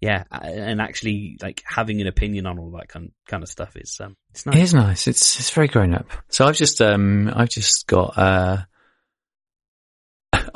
yeah, 0.00 0.24
and 0.30 0.80
actually 0.80 1.38
like 1.40 1.62
having 1.64 2.00
an 2.00 2.06
opinion 2.06 2.46
on 2.46 2.58
all 2.58 2.70
that 2.72 2.88
kind 2.88 3.12
kind 3.26 3.42
of 3.42 3.48
stuff 3.48 3.76
is 3.76 3.98
um, 4.00 4.16
it's 4.30 4.46
nice. 4.46 4.56
It 4.56 4.62
is 4.62 4.74
nice. 4.74 5.06
It's 5.06 5.38
it's 5.38 5.50
very 5.50 5.68
grown 5.68 5.94
up. 5.94 6.06
So 6.28 6.46
I've 6.46 6.56
just 6.56 6.80
um 6.80 7.30
I've 7.34 7.50
just 7.50 7.86
got 7.86 8.18
uh 8.18 8.56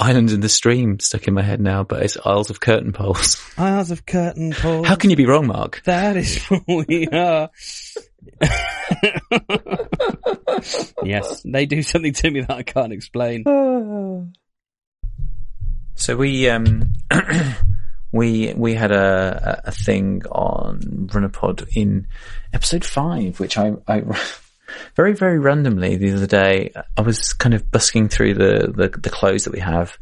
Island 0.00 0.30
in 0.30 0.40
the 0.40 0.48
Stream 0.48 0.98
stuck 0.98 1.28
in 1.28 1.34
my 1.34 1.42
head 1.42 1.60
now, 1.60 1.84
but 1.84 2.02
it's 2.02 2.16
Isles 2.24 2.48
of 2.48 2.58
Curtain 2.58 2.92
Poles. 2.92 3.40
Isles 3.58 3.90
of 3.90 4.06
Curtain 4.06 4.52
Poles. 4.52 4.86
How 4.86 4.96
can 4.96 5.10
you 5.10 5.16
be 5.16 5.26
wrong, 5.26 5.46
Mark? 5.46 5.82
That 5.84 6.16
is 6.16 6.42
what 6.48 6.88
we 6.88 7.06
are. 7.08 7.50
yes, 11.04 11.42
they 11.44 11.66
do 11.66 11.82
something 11.82 12.14
to 12.14 12.30
me 12.30 12.40
that 12.40 12.50
I 12.50 12.62
can't 12.62 12.92
explain. 12.92 13.44
So 15.96 16.16
we 16.16 16.48
um 16.48 16.94
we 18.12 18.54
we 18.56 18.72
had 18.72 18.90
a 18.90 19.60
a 19.66 19.70
thing 19.70 20.22
on 20.32 21.08
Runnerpod 21.12 21.76
in 21.76 22.06
episode 22.54 22.86
five, 22.86 23.38
which 23.38 23.58
I 23.58 23.74
I 23.86 24.00
very, 24.96 25.14
very 25.14 25.38
randomly 25.38 25.96
the 25.96 26.12
other 26.12 26.26
day, 26.26 26.72
I 26.96 27.00
was 27.00 27.32
kind 27.32 27.54
of 27.54 27.70
busking 27.70 28.08
through 28.08 28.34
the, 28.34 28.72
the, 28.74 28.88
the 28.88 29.10
clothes 29.10 29.44
that 29.44 29.52
we 29.52 29.60
have. 29.60 29.96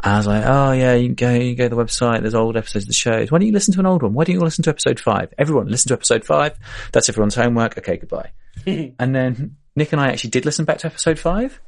I 0.00 0.16
was 0.16 0.26
like, 0.26 0.44
oh 0.44 0.72
yeah, 0.72 0.94
you 0.94 1.10
go, 1.10 1.32
you 1.32 1.54
go 1.54 1.68
to 1.68 1.74
the 1.74 1.82
website, 1.82 2.22
there's 2.22 2.34
old 2.34 2.56
episodes 2.56 2.84
of 2.84 2.88
the 2.88 2.94
shows. 2.94 3.30
Why 3.30 3.38
don't 3.38 3.46
you 3.46 3.52
listen 3.52 3.72
to 3.74 3.80
an 3.80 3.86
old 3.86 4.02
one? 4.02 4.14
Why 4.14 4.24
don't 4.24 4.34
you 4.34 4.40
listen 4.40 4.64
to 4.64 4.70
episode 4.70 4.98
five? 4.98 5.32
Everyone 5.38 5.68
listen 5.68 5.88
to 5.88 5.94
episode 5.94 6.24
five. 6.24 6.58
That's 6.90 7.08
everyone's 7.08 7.36
homework. 7.36 7.78
Okay, 7.78 7.98
goodbye. 7.98 8.32
and 8.66 9.14
then 9.14 9.56
Nick 9.76 9.92
and 9.92 10.00
I 10.00 10.08
actually 10.08 10.30
did 10.30 10.44
listen 10.44 10.64
back 10.64 10.78
to 10.78 10.88
episode 10.88 11.18
five 11.18 11.60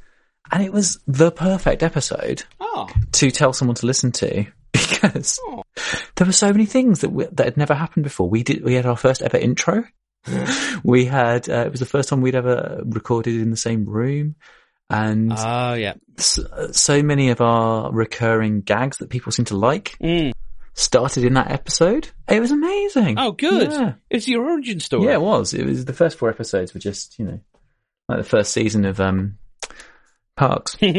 and 0.51 0.63
it 0.63 0.71
was 0.71 0.99
the 1.07 1.31
perfect 1.31 1.83
episode 1.83 2.43
oh. 2.59 2.89
to 3.13 3.31
tell 3.31 3.53
someone 3.53 3.75
to 3.75 3.85
listen 3.85 4.11
to 4.13 4.45
because 4.71 5.39
oh. 5.47 5.63
there 6.15 6.27
were 6.27 6.33
so 6.33 6.51
many 6.51 6.65
things 6.65 7.01
that 7.01 7.09
we, 7.09 7.25
that 7.31 7.45
had 7.45 7.57
never 7.57 7.73
happened 7.73 8.03
before. 8.03 8.29
We 8.29 8.43
did, 8.43 8.63
we 8.63 8.73
had 8.73 8.85
our 8.85 8.97
first 8.97 9.21
ever 9.21 9.37
intro 9.37 9.85
we 10.83 11.05
had 11.05 11.49
uh, 11.49 11.65
it 11.65 11.71
was 11.71 11.79
the 11.79 11.85
first 11.85 12.09
time 12.09 12.21
we'd 12.21 12.35
ever 12.35 12.81
recorded 12.85 13.35
in 13.35 13.51
the 13.51 13.57
same 13.57 13.85
room. 13.85 14.35
And 14.89 15.33
oh 15.35 15.73
yeah. 15.73 15.95
so, 16.17 16.71
so, 16.71 17.01
many 17.01 17.29
of 17.29 17.41
our 17.41 17.91
recurring 17.91 18.61
gags 18.61 18.97
that 18.99 19.09
people 19.09 19.31
seem 19.31 19.45
to 19.45 19.57
like 19.57 19.97
mm. 19.99 20.31
started 20.75 21.25
in 21.25 21.33
that 21.33 21.49
episode. 21.49 22.09
It 22.27 22.39
was 22.39 22.51
amazing. 22.51 23.17
Oh 23.17 23.31
good. 23.31 23.71
Yeah. 23.71 23.93
it's 24.11 24.27
your 24.27 24.45
origin 24.47 24.79
story. 24.79 25.07
Yeah 25.07 25.15
it 25.15 25.21
was. 25.21 25.55
It 25.55 25.65
was 25.65 25.85
the 25.85 25.93
first 25.93 26.19
four 26.19 26.29
episodes 26.29 26.73
were 26.73 26.79
just 26.79 27.17
you 27.17 27.25
know 27.25 27.39
like 28.07 28.19
the 28.19 28.23
first 28.23 28.51
season 28.51 28.85
of 28.85 28.99
um 28.99 29.39
Parks. 30.35 30.75
yeah, 30.81 30.89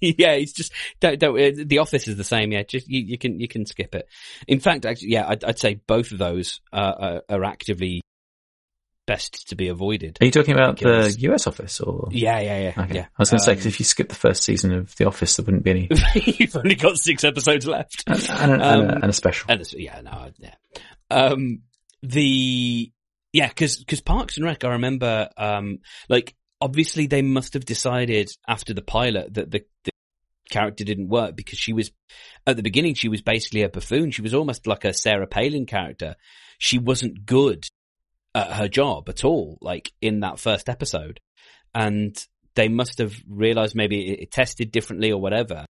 it's 0.00 0.52
just 0.52 0.72
don't, 0.98 1.18
don't, 1.18 1.38
uh, 1.38 1.62
the 1.66 1.78
office 1.78 2.08
is 2.08 2.16
the 2.16 2.24
same. 2.24 2.52
Yeah, 2.52 2.62
just 2.62 2.88
you, 2.88 3.02
you 3.02 3.18
can 3.18 3.38
you 3.38 3.48
can 3.48 3.66
skip 3.66 3.94
it. 3.94 4.08
In 4.48 4.60
fact, 4.60 4.86
actually, 4.86 5.10
yeah, 5.10 5.28
I'd, 5.28 5.44
I'd 5.44 5.58
say 5.58 5.74
both 5.74 6.12
of 6.12 6.18
those 6.18 6.60
uh, 6.72 6.94
are, 6.98 7.22
are, 7.28 7.44
actively 7.44 8.00
best 9.06 9.48
to 9.48 9.56
be 9.56 9.68
avoided. 9.68 10.16
Are 10.22 10.24
you 10.24 10.30
talking 10.30 10.54
about 10.54 10.78
the 10.78 11.14
US 11.18 11.46
office 11.46 11.80
or? 11.80 12.08
Yeah, 12.10 12.40
yeah, 12.40 12.72
yeah. 12.74 12.82
Okay. 12.84 12.94
yeah. 12.94 13.06
I 13.06 13.18
was 13.18 13.30
going 13.30 13.40
to 13.40 13.42
um, 13.42 13.46
say 13.46 13.52
because 13.52 13.66
if 13.66 13.78
you 13.78 13.84
skip 13.84 14.08
the 14.08 14.14
first 14.14 14.42
season 14.42 14.72
of 14.72 14.96
The 14.96 15.04
Office, 15.06 15.36
there 15.36 15.44
wouldn't 15.44 15.64
be 15.64 15.70
any. 15.70 15.88
You've 16.14 16.56
only 16.56 16.76
got 16.76 16.96
six 16.96 17.24
episodes 17.24 17.66
left, 17.66 18.04
and, 18.06 18.26
and, 18.30 18.52
a, 18.52 18.54
um, 18.54 18.80
and, 18.80 18.90
a, 18.90 18.94
and 18.94 19.04
a, 19.04 19.12
special. 19.12 19.50
And 19.50 19.60
a, 19.60 19.82
yeah, 19.82 20.00
no, 20.00 20.30
yeah. 20.38 20.54
Um, 21.10 21.62
the 22.02 22.90
yeah, 23.32 23.48
because 23.48 23.76
because 23.76 24.00
Parks 24.00 24.36
and 24.36 24.46
Rec, 24.46 24.64
I 24.64 24.70
remember, 24.70 25.28
um, 25.36 25.80
like 26.08 26.34
obviously 26.60 27.06
they 27.06 27.22
must 27.22 27.54
have 27.54 27.64
decided 27.64 28.30
after 28.46 28.74
the 28.74 28.82
pilot 28.82 29.34
that 29.34 29.50
the, 29.50 29.64
the 29.84 29.92
character 30.50 30.84
didn't 30.84 31.08
work 31.08 31.36
because 31.36 31.58
she 31.58 31.72
was 31.72 31.90
at 32.46 32.56
the 32.56 32.62
beginning 32.62 32.94
she 32.94 33.08
was 33.08 33.22
basically 33.22 33.62
a 33.62 33.68
buffoon. 33.68 34.10
She 34.10 34.22
was 34.22 34.34
almost 34.34 34.66
like 34.66 34.84
a 34.84 34.92
Sarah 34.92 35.26
Palin 35.26 35.66
character. 35.66 36.16
She 36.58 36.78
wasn't 36.78 37.24
good 37.24 37.66
at 38.34 38.52
her 38.52 38.68
job 38.68 39.08
at 39.08 39.24
all, 39.24 39.58
like 39.60 39.92
in 40.00 40.20
that 40.20 40.38
first 40.38 40.68
episode. 40.68 41.20
And 41.74 42.16
they 42.54 42.68
must 42.68 42.98
have 42.98 43.14
realized 43.28 43.74
maybe 43.74 44.12
it, 44.12 44.20
it 44.20 44.30
tested 44.30 44.70
differently 44.70 45.12
or 45.12 45.20
whatever. 45.20 45.64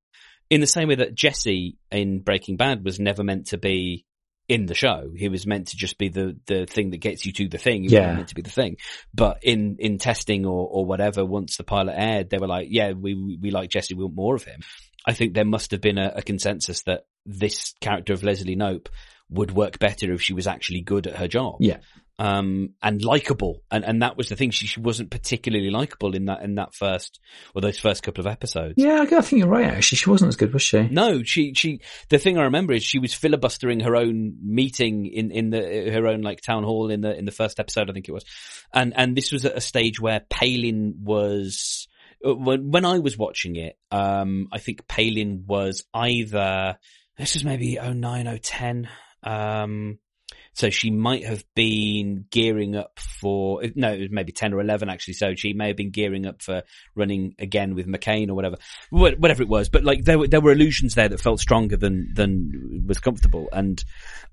In 0.49 0.61
the 0.61 0.67
same 0.67 0.89
way 0.89 0.97
that 0.97 1.15
Jesse 1.15 1.77
in 1.93 2.21
Breaking 2.21 2.57
Bad 2.57 2.85
was 2.85 2.99
never 2.99 3.23
meant 3.23 3.49
to 3.49 3.59
be 3.59 4.05
in 4.51 4.67
the 4.67 4.75
show. 4.75 5.13
He 5.15 5.29
was 5.29 5.47
meant 5.47 5.69
to 5.69 5.77
just 5.77 5.97
be 5.97 6.09
the, 6.09 6.37
the 6.47 6.67
thing 6.67 6.91
that 6.91 6.97
gets 6.97 7.25
you 7.25 7.33
to 7.35 7.49
the 7.49 7.57
thing. 7.57 7.85
He 7.85 7.91
yeah. 7.91 8.15
meant 8.15 8.29
to 8.31 8.35
be 8.35 8.43
the 8.43 8.51
thing. 8.51 8.79
But 9.15 9.45
in, 9.45 9.77
in 9.79 9.99
testing 9.99 10.45
or, 10.45 10.67
or 10.67 10.85
whatever, 10.85 11.25
once 11.25 11.57
the 11.57 11.63
pilot 11.63 11.95
aired, 11.97 12.31
they 12.31 12.39
were 12.39 12.49
like, 12.49 12.67
yeah, 12.69 12.91
we, 12.91 13.15
we, 13.15 13.39
we 13.41 13.51
like 13.53 13.71
Jesse. 13.71 13.95
We 13.95 14.03
want 14.03 14.17
more 14.17 14.35
of 14.35 14.43
him. 14.43 14.61
I 15.07 15.13
think 15.13 15.35
there 15.35 15.45
must 15.45 15.71
have 15.71 15.81
been 15.81 15.99
a, 15.99 16.15
a 16.17 16.23
consensus 16.23 16.83
that 16.83 17.05
this 17.25 17.75
character 17.81 18.13
of 18.13 18.25
Leslie 18.25 18.57
Knope 18.57 18.89
would 19.29 19.53
work 19.53 19.79
better 19.79 20.13
if 20.13 20.21
she 20.21 20.35
was 20.35 20.49
actually 20.49 20.81
good 20.81 21.07
at 21.07 21.15
her 21.15 21.29
job. 21.29 21.59
Yeah 21.61 21.79
um, 22.21 22.75
and 22.83 23.03
likable. 23.03 23.63
And, 23.71 23.83
and 23.83 24.03
that 24.03 24.19
was 24.19 24.29
the 24.29 24.37
thing. 24.37 24.51
She, 24.51 24.67
she 24.67 24.79
wasn't 24.79 25.11
particularly 25.11 25.71
likable 25.71 26.15
in 26.15 26.27
that, 26.27 26.43
in 26.43 26.57
that 26.57 26.75
first, 26.75 27.19
or 27.55 27.63
those 27.63 27.79
first 27.79 28.03
couple 28.03 28.21
of 28.21 28.27
episodes. 28.27 28.75
Yeah, 28.77 29.07
I 29.11 29.21
think 29.23 29.41
you're 29.41 29.49
right, 29.49 29.65
actually. 29.65 29.97
She 29.97 30.11
wasn't 30.11 30.29
as 30.29 30.37
good, 30.37 30.53
was 30.53 30.61
she? 30.61 30.83
No, 30.83 31.23
she, 31.23 31.55
she, 31.55 31.81
the 32.11 32.19
thing 32.19 32.37
I 32.37 32.43
remember 32.43 32.75
is 32.75 32.85
she 32.85 32.99
was 32.99 33.15
filibustering 33.15 33.81
her 33.81 33.97
own 33.97 34.37
meeting 34.43 35.07
in, 35.07 35.31
in 35.31 35.49
the, 35.49 35.91
her 35.93 36.07
own 36.07 36.21
like 36.21 36.43
town 36.43 36.63
hall 36.63 36.91
in 36.91 37.01
the, 37.01 37.17
in 37.17 37.25
the 37.25 37.33
first 37.33 37.59
episode, 37.59 37.89
I 37.89 37.95
think 37.95 38.07
it 38.07 38.13
was. 38.13 38.27
And, 38.71 38.93
and 38.95 39.17
this 39.17 39.33
was 39.33 39.47
at 39.47 39.57
a 39.57 39.61
stage 39.63 39.99
where 39.99 40.21
Palin 40.29 40.97
was, 41.03 41.89
uh, 42.23 42.35
when, 42.35 42.71
when 42.71 42.85
I 42.85 42.99
was 42.99 43.17
watching 43.17 43.57
it, 43.57 43.79
um, 43.91 44.49
I 44.53 44.59
think 44.59 44.87
Palin 44.87 45.45
was 45.47 45.85
either, 45.95 46.77
this 47.17 47.35
is 47.35 47.47
maybe 47.47 47.79
09, 47.83 48.39
010, 48.43 48.91
um, 49.23 49.99
so 50.53 50.69
she 50.69 50.91
might 50.91 51.25
have 51.25 51.45
been 51.55 52.27
gearing 52.31 52.77
up 52.77 52.99
for, 52.99 53.63
no, 53.77 53.93
it 53.93 54.01
was 54.01 54.09
maybe 54.11 54.33
10 54.33 54.53
or 54.53 54.61
11 54.61 54.89
actually. 54.91 55.15
So 55.15 55.35
she 55.35 55.53
may 55.53 55.69
have 55.69 55.77
been 55.77 55.91
gearing 55.91 56.27
up 56.27 56.43
for 56.43 56.63
running 56.95 57.35
again 57.39 57.75
with 57.75 57.87
McCain 57.87 58.29
or 58.29 58.35
whatever, 58.35 58.57
whatever 58.91 59.43
it 59.43 59.49
was. 59.49 59.69
But 59.69 59.85
like 59.85 60.05
there 60.05 60.19
were, 60.19 60.29
there 60.29 60.41
were 60.41 60.53
illusions 60.53 60.95
there 60.95 61.09
that 61.09 61.21
felt 61.21 61.41
stronger 61.41 61.77
than, 61.77 62.13
than 62.15 62.85
was 62.87 62.99
comfortable. 62.99 63.49
And 63.53 63.83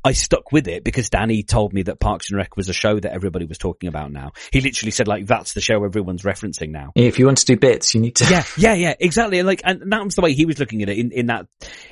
I 0.04 0.14
stuck 0.14 0.52
with 0.52 0.68
it 0.68 0.84
because 0.84 1.10
Danny 1.10 1.44
told 1.44 1.74
me 1.74 1.84
that 1.84 2.00
Parks 2.00 2.30
and 2.30 2.38
Rec 2.38 2.58
was 2.58 2.68
a 2.68 2.74
show 2.74 3.00
that 3.00 3.14
everybody 3.14 3.46
was 3.46 3.58
talking 3.58 3.88
about 3.88 4.12
now. 4.12 4.32
He 4.52 4.62
literally 4.62 4.92
said 4.92 5.08
like, 5.08 5.28
that's 5.28 5.54
the 5.54 5.62
show 5.62 5.84
everyone's 5.84 6.24
referencing 6.24 6.72
now. 6.72 6.92
If 6.96 7.20
you 7.20 7.26
want 7.26 7.40
to 7.40 7.46
do 7.46 7.58
bits, 7.58 7.94
you 7.94 8.02
need 8.02 8.16
to. 8.16 8.26
yeah, 8.30 8.44
yeah, 8.58 8.74
yeah, 8.74 8.94
exactly. 9.00 9.40
And 9.40 9.48
like, 9.48 9.62
and 9.64 9.92
that 9.92 10.04
was 10.04 10.16
the 10.16 10.22
way 10.22 10.34
he 10.34 10.46
was 10.46 10.60
looking 10.60 10.82
at 10.82 10.90
it 10.90 10.98
in, 10.98 11.12
in 11.12 11.26
that, 11.28 11.46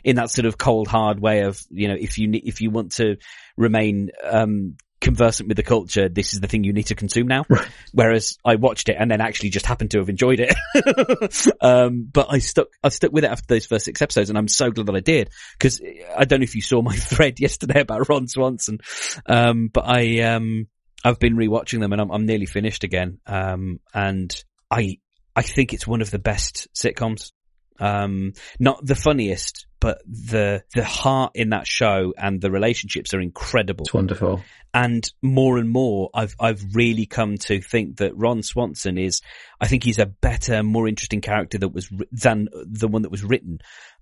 in 0.04 0.16
that 0.16 0.32
sort 0.32 0.46
of 0.46 0.58
cold 0.58 0.88
hard 0.88 1.20
way 1.20 1.42
of, 1.42 1.62
you 1.70 1.88
know, 1.88 1.96
if 2.00 2.18
you, 2.18 2.30
if 2.34 2.62
you 2.62 2.72
want 2.72 2.94
to, 2.94 3.18
remain 3.58 4.12
um, 4.24 4.76
conversant 5.02 5.48
with 5.48 5.58
the 5.58 5.64
culture, 5.64 6.10
this 6.10 6.34
is 6.34 6.40
the 6.40 6.48
thing 6.48 6.64
you 6.64 6.74
need 6.74 6.88
to 6.88 6.96
consume 6.96 7.28
now. 7.28 7.46
Right. 7.48 7.68
Whereas 7.94 8.38
I 8.44 8.56
watched 8.56 8.90
it 8.90 8.98
and 9.00 9.10
then 9.10 9.22
actually 9.22 9.50
just 9.50 9.66
happened 9.66 9.92
to 9.92 10.00
have 10.00 10.10
enjoyed 10.10 10.40
it. 10.40 11.56
um, 11.62 12.10
but 12.12 12.28
I 12.30 12.40
stuck, 12.40 12.68
I 12.84 12.90
stuck 12.90 13.12
with 13.12 13.24
it 13.24 13.32
after 13.32 13.46
those 13.48 13.66
first 13.66 13.86
six 13.86 14.02
episodes 14.02 14.30
and 14.30 14.38
I'm 14.38 14.48
so 14.48 14.72
glad 14.72 14.88
that 14.88 14.96
I 14.96 15.02
did. 15.02 15.30
Cause 15.60 15.80
I 16.18 16.26
don't 16.26 16.40
know 16.40 16.46
if 16.46 16.56
you 16.56 16.62
saw 16.62 16.82
my 16.82 16.96
thread 16.96 17.40
yesterday 17.40 17.82
about 17.82 18.10
Ron 18.10 18.28
Swanson. 18.28 18.80
Um, 19.28 19.70
but 19.72 19.86
I, 19.86 20.22
um, 20.22 20.68
I've 21.04 21.20
been 21.20 21.36
rewatching 21.36 21.82
them 21.82 21.94
and 21.94 22.02
I'm, 22.02 22.12
I'm 22.12 22.26
nearly 22.26 22.48
finished 22.48 22.84
again. 22.84 23.20
Um, 23.28 23.80
and 23.94 24.36
I, 24.72 24.98
I 25.36 25.44
think 25.44 25.74
it's 25.74 25.86
one 25.86 26.02
of 26.02 26.10
the 26.10 26.20
best 26.20 26.68
sitcoms. 26.74 27.32
Um, 27.80 28.34
not 28.60 28.84
the 28.86 28.96
funniest, 28.96 29.68
but 29.80 30.02
the 30.06 30.64
the 30.74 30.84
heart 30.84 31.34
in 31.36 31.50
that 31.50 31.68
show 31.68 32.14
and 32.18 32.42
the 32.42 32.52
relationships 32.52 33.14
are 33.14 33.22
incredible. 33.22 33.86
It's 33.86 33.94
wonderful. 33.94 34.42
And 34.74 35.10
more 35.22 35.58
and 35.58 35.70
more, 35.70 36.10
I've 36.14 36.36
I've 36.40 36.62
really 36.74 37.06
come 37.06 37.38
to 37.38 37.62
think 37.62 37.98
that 37.98 38.18
Ron 38.18 38.44
Swanson 38.44 38.98
is. 38.98 39.22
I 39.60 39.68
think 39.68 39.84
he's 39.84 40.00
a 40.00 40.06
better, 40.06 40.64
more 40.64 40.88
interesting 40.88 41.22
character 41.22 41.58
that 41.60 41.70
was 41.70 41.90
than 42.12 42.50
the 42.54 42.88
one 42.88 43.04
that 43.04 43.12
was 43.12 43.24
written. 43.24 43.60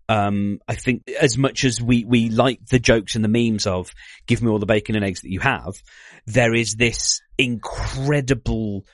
Um, 0.10 0.60
I 0.68 0.76
think 0.76 1.10
as 1.20 1.38
much 1.38 1.64
as 1.64 1.82
we, 1.82 2.04
we 2.04 2.30
like 2.30 2.66
the 2.66 2.80
jokes 2.80 3.16
and 3.16 3.24
the 3.24 3.30
memes 3.30 3.66
of 3.66 3.94
give 4.28 4.42
me 4.42 4.50
all 4.50 4.60
the 4.60 4.66
bacon 4.66 4.96
and 4.96 5.06
eggs 5.06 5.22
that 5.22 5.32
you 5.32 5.40
have, 5.40 5.82
there 6.26 6.54
is 6.54 6.76
this 6.76 7.22
incredible 7.38 8.86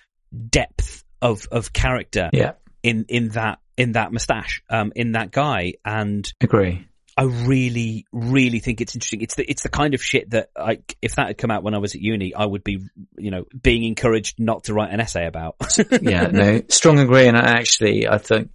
depth 0.49 1.03
of, 1.21 1.47
of 1.51 1.73
character 1.73 2.29
Yeah, 2.31 2.53
in, 2.83 3.05
in 3.09 3.29
that, 3.29 3.59
in 3.79 3.93
that 3.93 4.11
mustache, 4.11 4.61
um, 4.69 4.91
in 4.95 5.13
that 5.13 5.31
guy. 5.31 5.73
And 5.85 6.31
agree. 6.41 6.85
I 7.15 7.23
really, 7.23 8.05
really 8.11 8.59
think 8.59 8.81
it's 8.81 8.93
interesting. 8.93 9.21
It's 9.21 9.35
the, 9.35 9.49
it's 9.49 9.63
the 9.63 9.69
kind 9.69 9.93
of 9.93 10.03
shit 10.03 10.29
that 10.31 10.51
like, 10.57 10.97
if 11.01 11.15
that 11.15 11.27
had 11.27 11.37
come 11.37 11.49
out 11.49 11.63
when 11.63 11.73
I 11.73 11.77
was 11.77 11.95
at 11.95 12.01
uni, 12.01 12.35
I 12.35 12.45
would 12.45 12.63
be, 12.63 12.81
you 13.17 13.31
know, 13.31 13.45
being 13.59 13.85
encouraged 13.85 14.39
not 14.39 14.65
to 14.65 14.73
write 14.73 14.91
an 14.91 14.99
essay 14.99 15.25
about. 15.25 15.55
yeah, 16.01 16.27
no, 16.27 16.61
strong 16.67 16.99
agree. 16.99 17.27
And 17.27 17.37
I 17.37 17.57
actually, 17.57 18.07
I 18.07 18.17
think 18.17 18.51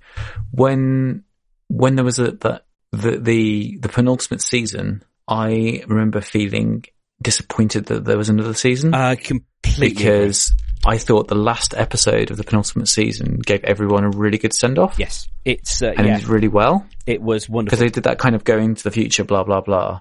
when 0.50 1.24
when 1.68 1.96
there 1.96 2.04
was 2.04 2.18
a 2.18 2.32
the 2.32 2.62
the, 2.92 3.78
the 3.80 3.88
penultimate 3.88 4.42
season, 4.42 5.02
I 5.26 5.82
remember 5.88 6.20
feeling 6.20 6.84
disappointed 7.22 7.87
that 7.87 8.05
there 8.05 8.18
was 8.18 8.29
another 8.29 8.55
season 8.55 8.94
uh, 8.94 9.14
completely. 9.16 9.88
because 9.90 10.55
I 10.85 10.98
thought 10.98 11.29
the 11.29 11.35
last 11.35 11.74
episode 11.74 12.31
of 12.31 12.37
the 12.37 12.44
penultimate 12.44 12.88
season 12.88 13.38
gave 13.38 13.64
everyone 13.64 14.05
a 14.05 14.11
really 14.11 14.38
good 14.38 14.53
send 14.53 14.79
off. 14.79 14.98
yes, 14.98 15.29
it's, 15.44 15.83
uh, 15.83 15.94
And 15.96 16.07
yeah, 16.07 16.16
it 16.16 16.20
did 16.20 16.29
really 16.29 16.48
well 16.48 16.87
it 17.07 17.22
was 17.22 17.48
wonderful. 17.48 17.77
because 17.77 17.79
they 17.81 17.88
did 17.92 18.05
that 18.05 18.18
kind 18.18 18.35
of 18.35 18.44
going 18.44 18.74
to 18.74 18.85
the 18.85 18.90
future, 18.90 19.24
blah, 19.24 19.44
blah, 19.44 19.61
blah. 19.61 20.00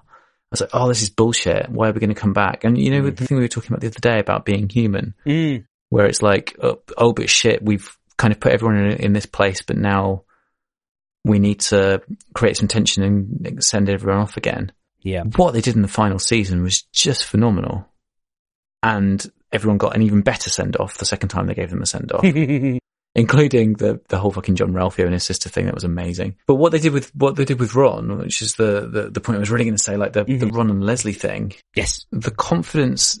was 0.50 0.60
like, 0.60 0.70
oh, 0.72 0.88
this 0.88 1.02
is 1.02 1.10
bullshit. 1.10 1.68
Why 1.68 1.88
are 1.88 1.92
we 1.92 2.00
going 2.00 2.14
to 2.14 2.20
come 2.20 2.32
back? 2.32 2.64
And 2.64 2.78
you 2.78 2.90
know, 2.90 3.10
the 3.10 3.24
thing 3.26 3.36
we 3.36 3.42
were 3.44 3.48
talking 3.48 3.72
about 3.72 3.80
the 3.80 3.88
other 3.88 3.98
day 4.00 4.18
about 4.20 4.44
being 4.44 4.68
human, 4.68 5.14
Mm, 5.26 5.66
where 5.88 6.06
it's 6.06 6.22
like, 6.22 6.56
oh, 6.62 6.80
oh 6.96 7.12
but 7.12 7.28
shit, 7.30 7.62
we've 7.62 7.96
kind 8.16 8.32
of 8.32 8.38
put 8.40 8.52
everyone 8.52 8.76
in, 8.76 8.92
in 8.98 9.12
this 9.12 9.26
place, 9.26 9.62
but 9.62 9.76
now 9.76 10.24
we 11.24 11.38
need 11.38 11.60
to 11.60 12.02
create 12.34 12.56
some 12.56 12.68
tension 12.68 13.02
and 13.02 13.64
send 13.64 13.88
everyone 13.88 14.20
off 14.20 14.36
again. 14.36 14.70
Yeah. 15.04 15.22
What 15.36 15.52
they 15.52 15.60
did 15.60 15.76
in 15.76 15.82
the 15.82 15.88
final 15.88 16.18
season 16.18 16.62
was 16.62 16.82
just 16.92 17.24
phenomenal. 17.24 17.86
And 18.82 19.24
everyone 19.52 19.78
got 19.78 19.94
an 19.94 20.02
even 20.02 20.22
better 20.22 20.50
send 20.50 20.76
off 20.76 20.98
the 20.98 21.04
second 21.04 21.28
time 21.28 21.46
they 21.46 21.54
gave 21.54 21.70
them 21.70 21.82
a 21.82 21.86
send 21.86 22.10
off, 22.12 22.24
including 23.14 23.74
the, 23.74 24.00
the 24.08 24.18
whole 24.18 24.30
fucking 24.32 24.56
Jean-Ralphio 24.56 25.04
and 25.04 25.12
his 25.12 25.22
sister 25.24 25.48
thing. 25.48 25.66
That 25.66 25.74
was 25.74 25.84
amazing. 25.84 26.36
But 26.46 26.56
what 26.56 26.72
they 26.72 26.80
did 26.80 26.92
with, 26.92 27.14
what 27.14 27.36
they 27.36 27.44
did 27.44 27.60
with 27.60 27.74
Ron, 27.74 28.18
which 28.18 28.42
is 28.42 28.54
the, 28.56 28.88
the, 28.90 29.10
the 29.10 29.20
point 29.20 29.36
I 29.36 29.40
was 29.40 29.50
really 29.50 29.64
going 29.64 29.76
to 29.76 29.82
say, 29.82 29.96
like 29.96 30.12
the, 30.14 30.24
the 30.24 30.46
Ron 30.46 30.70
and 30.70 30.84
Leslie 30.84 31.12
thing, 31.12 31.54
yes. 31.76 32.04
the 32.10 32.30
confidence 32.32 33.20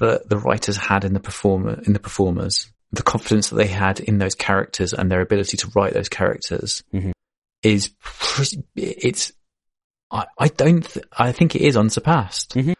that 0.00 0.28
the 0.28 0.38
writers 0.38 0.76
had 0.76 1.04
in 1.04 1.12
the 1.12 1.20
performer 1.20 1.80
in 1.84 1.92
the 1.92 1.98
performers, 2.00 2.70
the 2.92 3.02
confidence 3.02 3.50
that 3.50 3.56
they 3.56 3.66
had 3.66 4.00
in 4.00 4.18
those 4.18 4.34
characters 4.34 4.92
and 4.92 5.10
their 5.10 5.20
ability 5.20 5.56
to 5.58 5.70
write 5.74 5.92
those 5.94 6.08
characters 6.08 6.82
Mhm. 6.94 7.12
is 7.62 7.90
pretty, 8.00 8.62
it's 8.76 9.32
I, 10.14 10.26
I 10.38 10.48
don't 10.48 10.82
th- 10.88 11.04
I 11.18 11.32
think 11.32 11.54
it 11.56 11.62
is 11.62 11.76
unsurpassed 11.76 12.54
Mhm. 12.54 12.74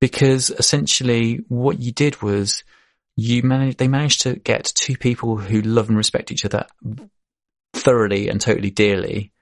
because 0.00 0.50
essentially 0.50 1.40
what 1.48 1.78
you 1.80 1.92
did 1.92 2.20
was 2.20 2.64
you 3.16 3.42
managed 3.42 3.78
they 3.78 3.88
managed 3.88 4.22
to 4.22 4.34
get 4.36 4.64
two 4.74 4.96
people 4.96 5.36
who 5.36 5.60
love 5.62 5.88
and 5.88 5.96
respect 5.96 6.32
each 6.32 6.44
other 6.44 6.66
thoroughly 7.74 8.28
and 8.28 8.40
totally 8.40 8.70
dearly 8.70 9.32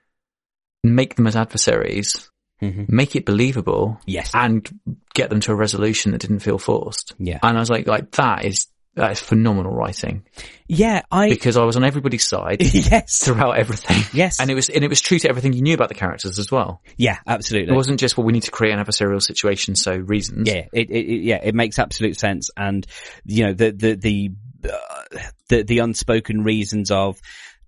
make 0.84 1.16
them 1.16 1.26
as 1.26 1.36
adversaries 1.36 2.30
hmm 2.60 2.84
make 2.88 3.14
it 3.16 3.24
believable 3.24 4.00
Yes. 4.06 4.30
and 4.34 4.68
get 5.14 5.30
them 5.30 5.40
to 5.40 5.52
a 5.52 5.54
resolution 5.54 6.10
that 6.12 6.20
didn't 6.20 6.40
feel 6.40 6.58
forced. 6.58 7.14
Yeah. 7.18 7.38
And 7.42 7.56
I 7.56 7.60
was 7.60 7.70
like, 7.70 7.86
like 7.86 8.10
that 8.12 8.44
is 8.44 8.66
that 8.98 9.12
is 9.12 9.20
phenomenal 9.20 9.72
writing 9.72 10.24
Yeah. 10.66 11.02
I. 11.10 11.28
because 11.30 11.56
I 11.56 11.64
was 11.64 11.76
on 11.76 11.84
everybody's 11.84 12.26
side 12.28 12.62
yes. 12.62 13.24
throughout 13.24 13.52
everything. 13.58 14.02
Yes. 14.12 14.40
And 14.40 14.50
it 14.50 14.54
was 14.54 14.68
and 14.68 14.84
it 14.84 14.88
was 14.88 15.00
true 15.00 15.18
to 15.20 15.28
everything 15.28 15.52
you 15.52 15.62
knew 15.62 15.74
about 15.74 15.88
the 15.88 15.94
characters 15.94 16.38
as 16.38 16.50
well. 16.50 16.82
Yeah. 16.96 17.18
Absolutely. 17.26 17.72
It 17.72 17.76
wasn't 17.76 18.00
just 18.00 18.16
well 18.16 18.26
we 18.26 18.32
need 18.32 18.42
to 18.42 18.50
create 18.50 18.72
an 18.72 18.84
adversarial 18.84 19.22
situation 19.22 19.76
so 19.76 19.96
reasons. 19.96 20.48
Yeah, 20.48 20.66
it, 20.72 20.90
it, 20.90 21.06
it 21.06 21.22
yeah, 21.22 21.40
it 21.42 21.54
makes 21.54 21.78
absolute 21.78 22.18
sense, 22.18 22.50
and 22.56 22.86
you 23.24 23.46
know 23.46 23.52
the 23.52 23.70
the 23.70 23.94
the 23.94 24.30
uh, 24.64 25.18
the, 25.48 25.62
the 25.62 25.78
unspoken 25.78 26.42
reasons 26.44 26.90
of 26.90 27.20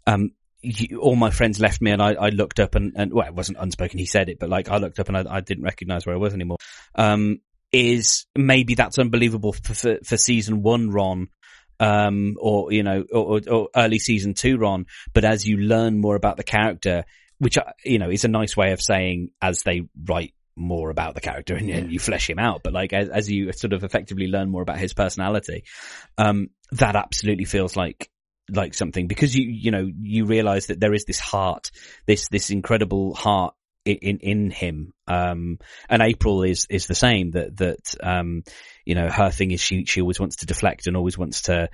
um. 0.07 0.33
You, 0.63 1.01
all 1.01 1.17
my 1.17 1.31
friends 1.31 1.59
left 1.59 1.81
me, 1.81 1.91
and 1.91 2.03
I, 2.03 2.13
I 2.13 2.29
looked 2.29 2.61
up, 2.61 2.75
and, 2.75 2.93
and 2.95 3.15
well, 3.15 3.27
it 3.27 3.33
wasn't 3.33 3.57
unspoken. 3.59 3.99
He 3.99 4.05
said 4.05 4.29
it, 4.29 4.39
but 4.39 4.51
like 4.51 4.69
I 4.69 4.77
looked 4.77 4.99
up, 4.99 5.09
and 5.09 5.17
I, 5.17 5.37
I 5.37 5.41
didn't 5.41 5.65
recognize 5.65 6.05
where 6.05 6.15
I 6.15 6.19
was 6.19 6.35
anymore. 6.35 6.59
Um, 6.95 7.41
is 7.73 8.27
maybe 8.37 8.75
that's 8.75 8.99
unbelievable 8.99 9.53
for 9.53 9.75
for, 9.75 9.99
for 10.05 10.17
season 10.17 10.63
one, 10.63 10.91
Ron, 10.91 11.29
um, 11.79 12.37
or 12.39 12.73
you 12.73 12.83
know, 12.83 13.05
or, 13.13 13.41
or, 13.49 13.69
early 13.75 13.99
season 13.99 14.35
two, 14.35 14.59
Ron. 14.59 14.87
But 15.13 15.25
as 15.25 15.47
you 15.47 15.57
learn 15.57 16.01
more 16.01 16.17
about 16.17 16.37
the 16.37 16.45
character, 16.45 17.05
which 17.39 17.59
uh, 17.59 17.73
you 17.85 17.99
know 17.99 18.11
is 18.11 18.25
a 18.25 18.29
nice 18.29 18.57
way 18.57 18.73
of 18.73 18.83
saying 18.83 19.31
as 19.41 19.63
they 19.63 19.83
write 20.05 20.35
more 20.57 20.91
about 20.91 21.15
the 21.15 21.21
character 21.21 21.55
and, 21.55 21.71
and 21.71 21.93
you 21.93 21.99
flesh 21.99 22.29
him 22.29 22.39
out. 22.39 22.61
But 22.63 22.73
like 22.73 22.93
as, 22.93 23.09
as 23.09 23.31
you 23.31 23.53
sort 23.53 23.73
of 23.73 23.85
effectively 23.85 24.27
learn 24.27 24.51
more 24.51 24.63
about 24.63 24.79
his 24.79 24.93
personality, 24.93 25.65
um, 26.19 26.51
that 26.73 26.97
absolutely 26.97 27.47
feels 27.47 27.77
like 27.77 28.11
like 28.53 28.75
something 28.75 29.07
because 29.07 29.37
you 29.37 29.49
you 29.49 29.71
know 29.71 29.89
you 30.01 30.25
realize 30.25 30.67
that 30.67 30.81
there 30.81 30.93
is 30.93 31.05
this 31.05 31.21
heart, 31.21 31.71
this 32.07 32.29
this 32.29 32.51
incredible 32.51 33.15
heart 33.15 33.55
in 33.85 34.19
in, 34.19 34.51
him. 34.51 34.93
Um, 35.07 35.59
and 35.89 36.03
April 36.03 36.43
is 36.43 36.67
is 36.71 36.87
the 36.87 36.95
same 36.95 37.33
that 37.33 37.57
that 37.59 37.95
um, 38.03 38.45
you 38.85 38.95
know 38.95 39.09
her 39.09 39.31
thing 39.31 39.51
is 39.51 39.61
she 39.61 39.85
she 39.85 40.01
always 40.01 40.21
wants 40.21 40.37
to 40.37 40.47
deflect 40.47 40.87
and 40.87 40.97
always 40.97 41.19
wants 41.19 41.43
to 41.43 41.69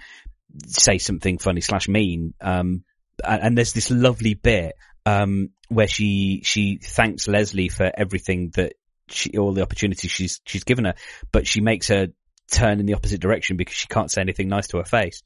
say 0.66 0.98
something 0.98 1.38
funny 1.38 1.60
slash 1.60 1.88
mean. 1.88 2.34
Um, 2.40 2.84
and, 3.24 3.42
and 3.42 3.58
there's 3.58 3.72
this 3.72 3.90
lovely 3.90 4.34
bit 4.34 4.74
um, 5.04 5.50
where 5.68 5.88
she 5.88 6.42
she 6.44 6.78
thanks 6.82 7.28
Leslie 7.28 7.68
for 7.68 7.90
everything 7.92 8.50
that 8.54 8.74
she 9.08 9.36
all 9.38 9.52
the 9.52 9.62
opportunities 9.62 10.10
she's 10.10 10.40
she's 10.44 10.64
given 10.64 10.84
her, 10.84 10.94
but 11.32 11.46
she 11.46 11.60
makes 11.60 11.88
her 11.88 12.08
turn 12.50 12.80
in 12.80 12.86
the 12.86 12.94
opposite 12.94 13.20
direction 13.20 13.56
because 13.56 13.74
she 13.74 13.88
can't 13.88 14.10
say 14.10 14.20
anything 14.20 14.48
nice 14.48 14.68
to 14.68 14.78
her 14.78 14.84
face. 14.84 15.22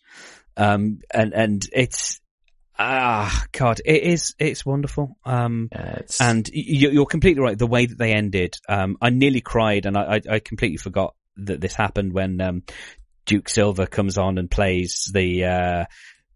Um, 0.56 1.00
and 1.12 1.32
and 1.32 1.66
it's 1.72 2.19
ah 2.80 3.44
God, 3.52 3.80
it 3.84 4.02
is 4.02 4.34
it's 4.38 4.64
wonderful. 4.64 5.16
Um, 5.24 5.68
Yeah, 5.70 5.96
it's, 6.00 6.20
and 6.20 6.48
y- 6.52 6.64
y- 6.66 6.90
you're 6.92 7.06
completely 7.06 7.42
right. 7.42 7.58
The 7.58 7.66
way 7.66 7.86
that 7.86 7.98
they 7.98 8.12
ended, 8.12 8.56
um, 8.68 8.96
I 9.00 9.10
nearly 9.10 9.40
cried, 9.42 9.86
and 9.86 9.96
I, 9.96 10.16
I, 10.16 10.20
I 10.36 10.38
completely 10.40 10.78
forgot 10.78 11.14
that 11.36 11.60
this 11.60 11.74
happened 11.74 12.12
when 12.12 12.40
um, 12.40 12.62
Duke 13.26 13.48
Silver 13.48 13.86
comes 13.86 14.18
on 14.18 14.38
and 14.38 14.50
plays 14.50 15.10
the 15.12 15.44
uh, 15.44 15.84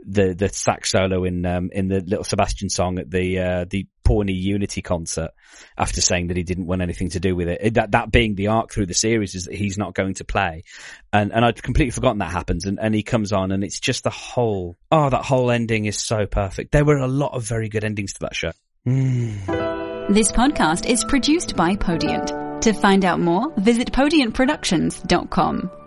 the 0.07 0.35
the 0.35 0.49
sax 0.51 0.91
solo 0.91 1.25
in 1.25 1.45
um, 1.47 1.71
in 1.73 1.89
the 1.89 2.01
little 2.01 2.25
Sebastian 2.25 2.69
song 2.69 2.99
at 2.99 3.11
the 3.11 3.39
uh, 3.39 3.65
the 3.69 3.87
Pawnee 4.05 4.33
Unity 4.33 4.83
concert. 4.83 5.31
After 5.77 6.01
saying 6.01 6.29
that 6.29 6.37
he 6.37 6.43
didn't 6.43 6.67
want 6.67 6.83
anything 6.83 7.11
to 7.11 7.21
do 7.21 7.35
with 7.35 7.49
it, 7.49 7.75
that 7.75 7.93
that 7.93 8.12
being 8.12 8.35
the 8.35 8.49
arc 8.49 8.71
through 8.71 8.87
the 8.87 8.95
series 8.95 9.35
is 9.35 9.45
that 9.45 9.55
he's 9.55 9.79
not 9.79 9.95
going 9.95 10.14
to 10.14 10.25
play, 10.25 10.64
and 11.12 11.33
and 11.33 11.45
I'd 11.45 11.62
completely 11.62 11.90
forgotten 11.90 12.19
that 12.19 12.31
happens, 12.31 12.64
and, 12.64 12.79
and 12.81 12.95
he 12.95 13.03
comes 13.03 13.33
on, 13.33 13.51
and 13.51 13.64
it's 13.64 13.81
just 13.81 14.05
the 14.05 14.11
whole 14.11 14.77
oh 14.93 15.11
that 15.11 15.25
whole 15.25 15.51
ending 15.51 15.87
is 15.87 15.99
so 15.99 16.27
perfect. 16.27 16.73
There 16.73 16.85
were 16.85 16.99
a 16.99 17.09
lot 17.09 17.35
of 17.35 17.45
very 17.45 17.69
good 17.69 17.85
endings 17.85 18.14
to 18.14 18.21
that 18.21 18.35
show. 18.35 18.53
Mm. 18.87 20.12
This 20.12 20.31
podcast 20.31 20.87
is 20.87 21.03
produced 21.03 21.57
by 21.57 21.77
Podiant. 21.77 22.61
To 22.61 22.73
find 22.73 23.05
out 23.05 23.21
more, 23.21 23.53
visit 23.57 23.93
podiantproductions.com. 23.93 25.84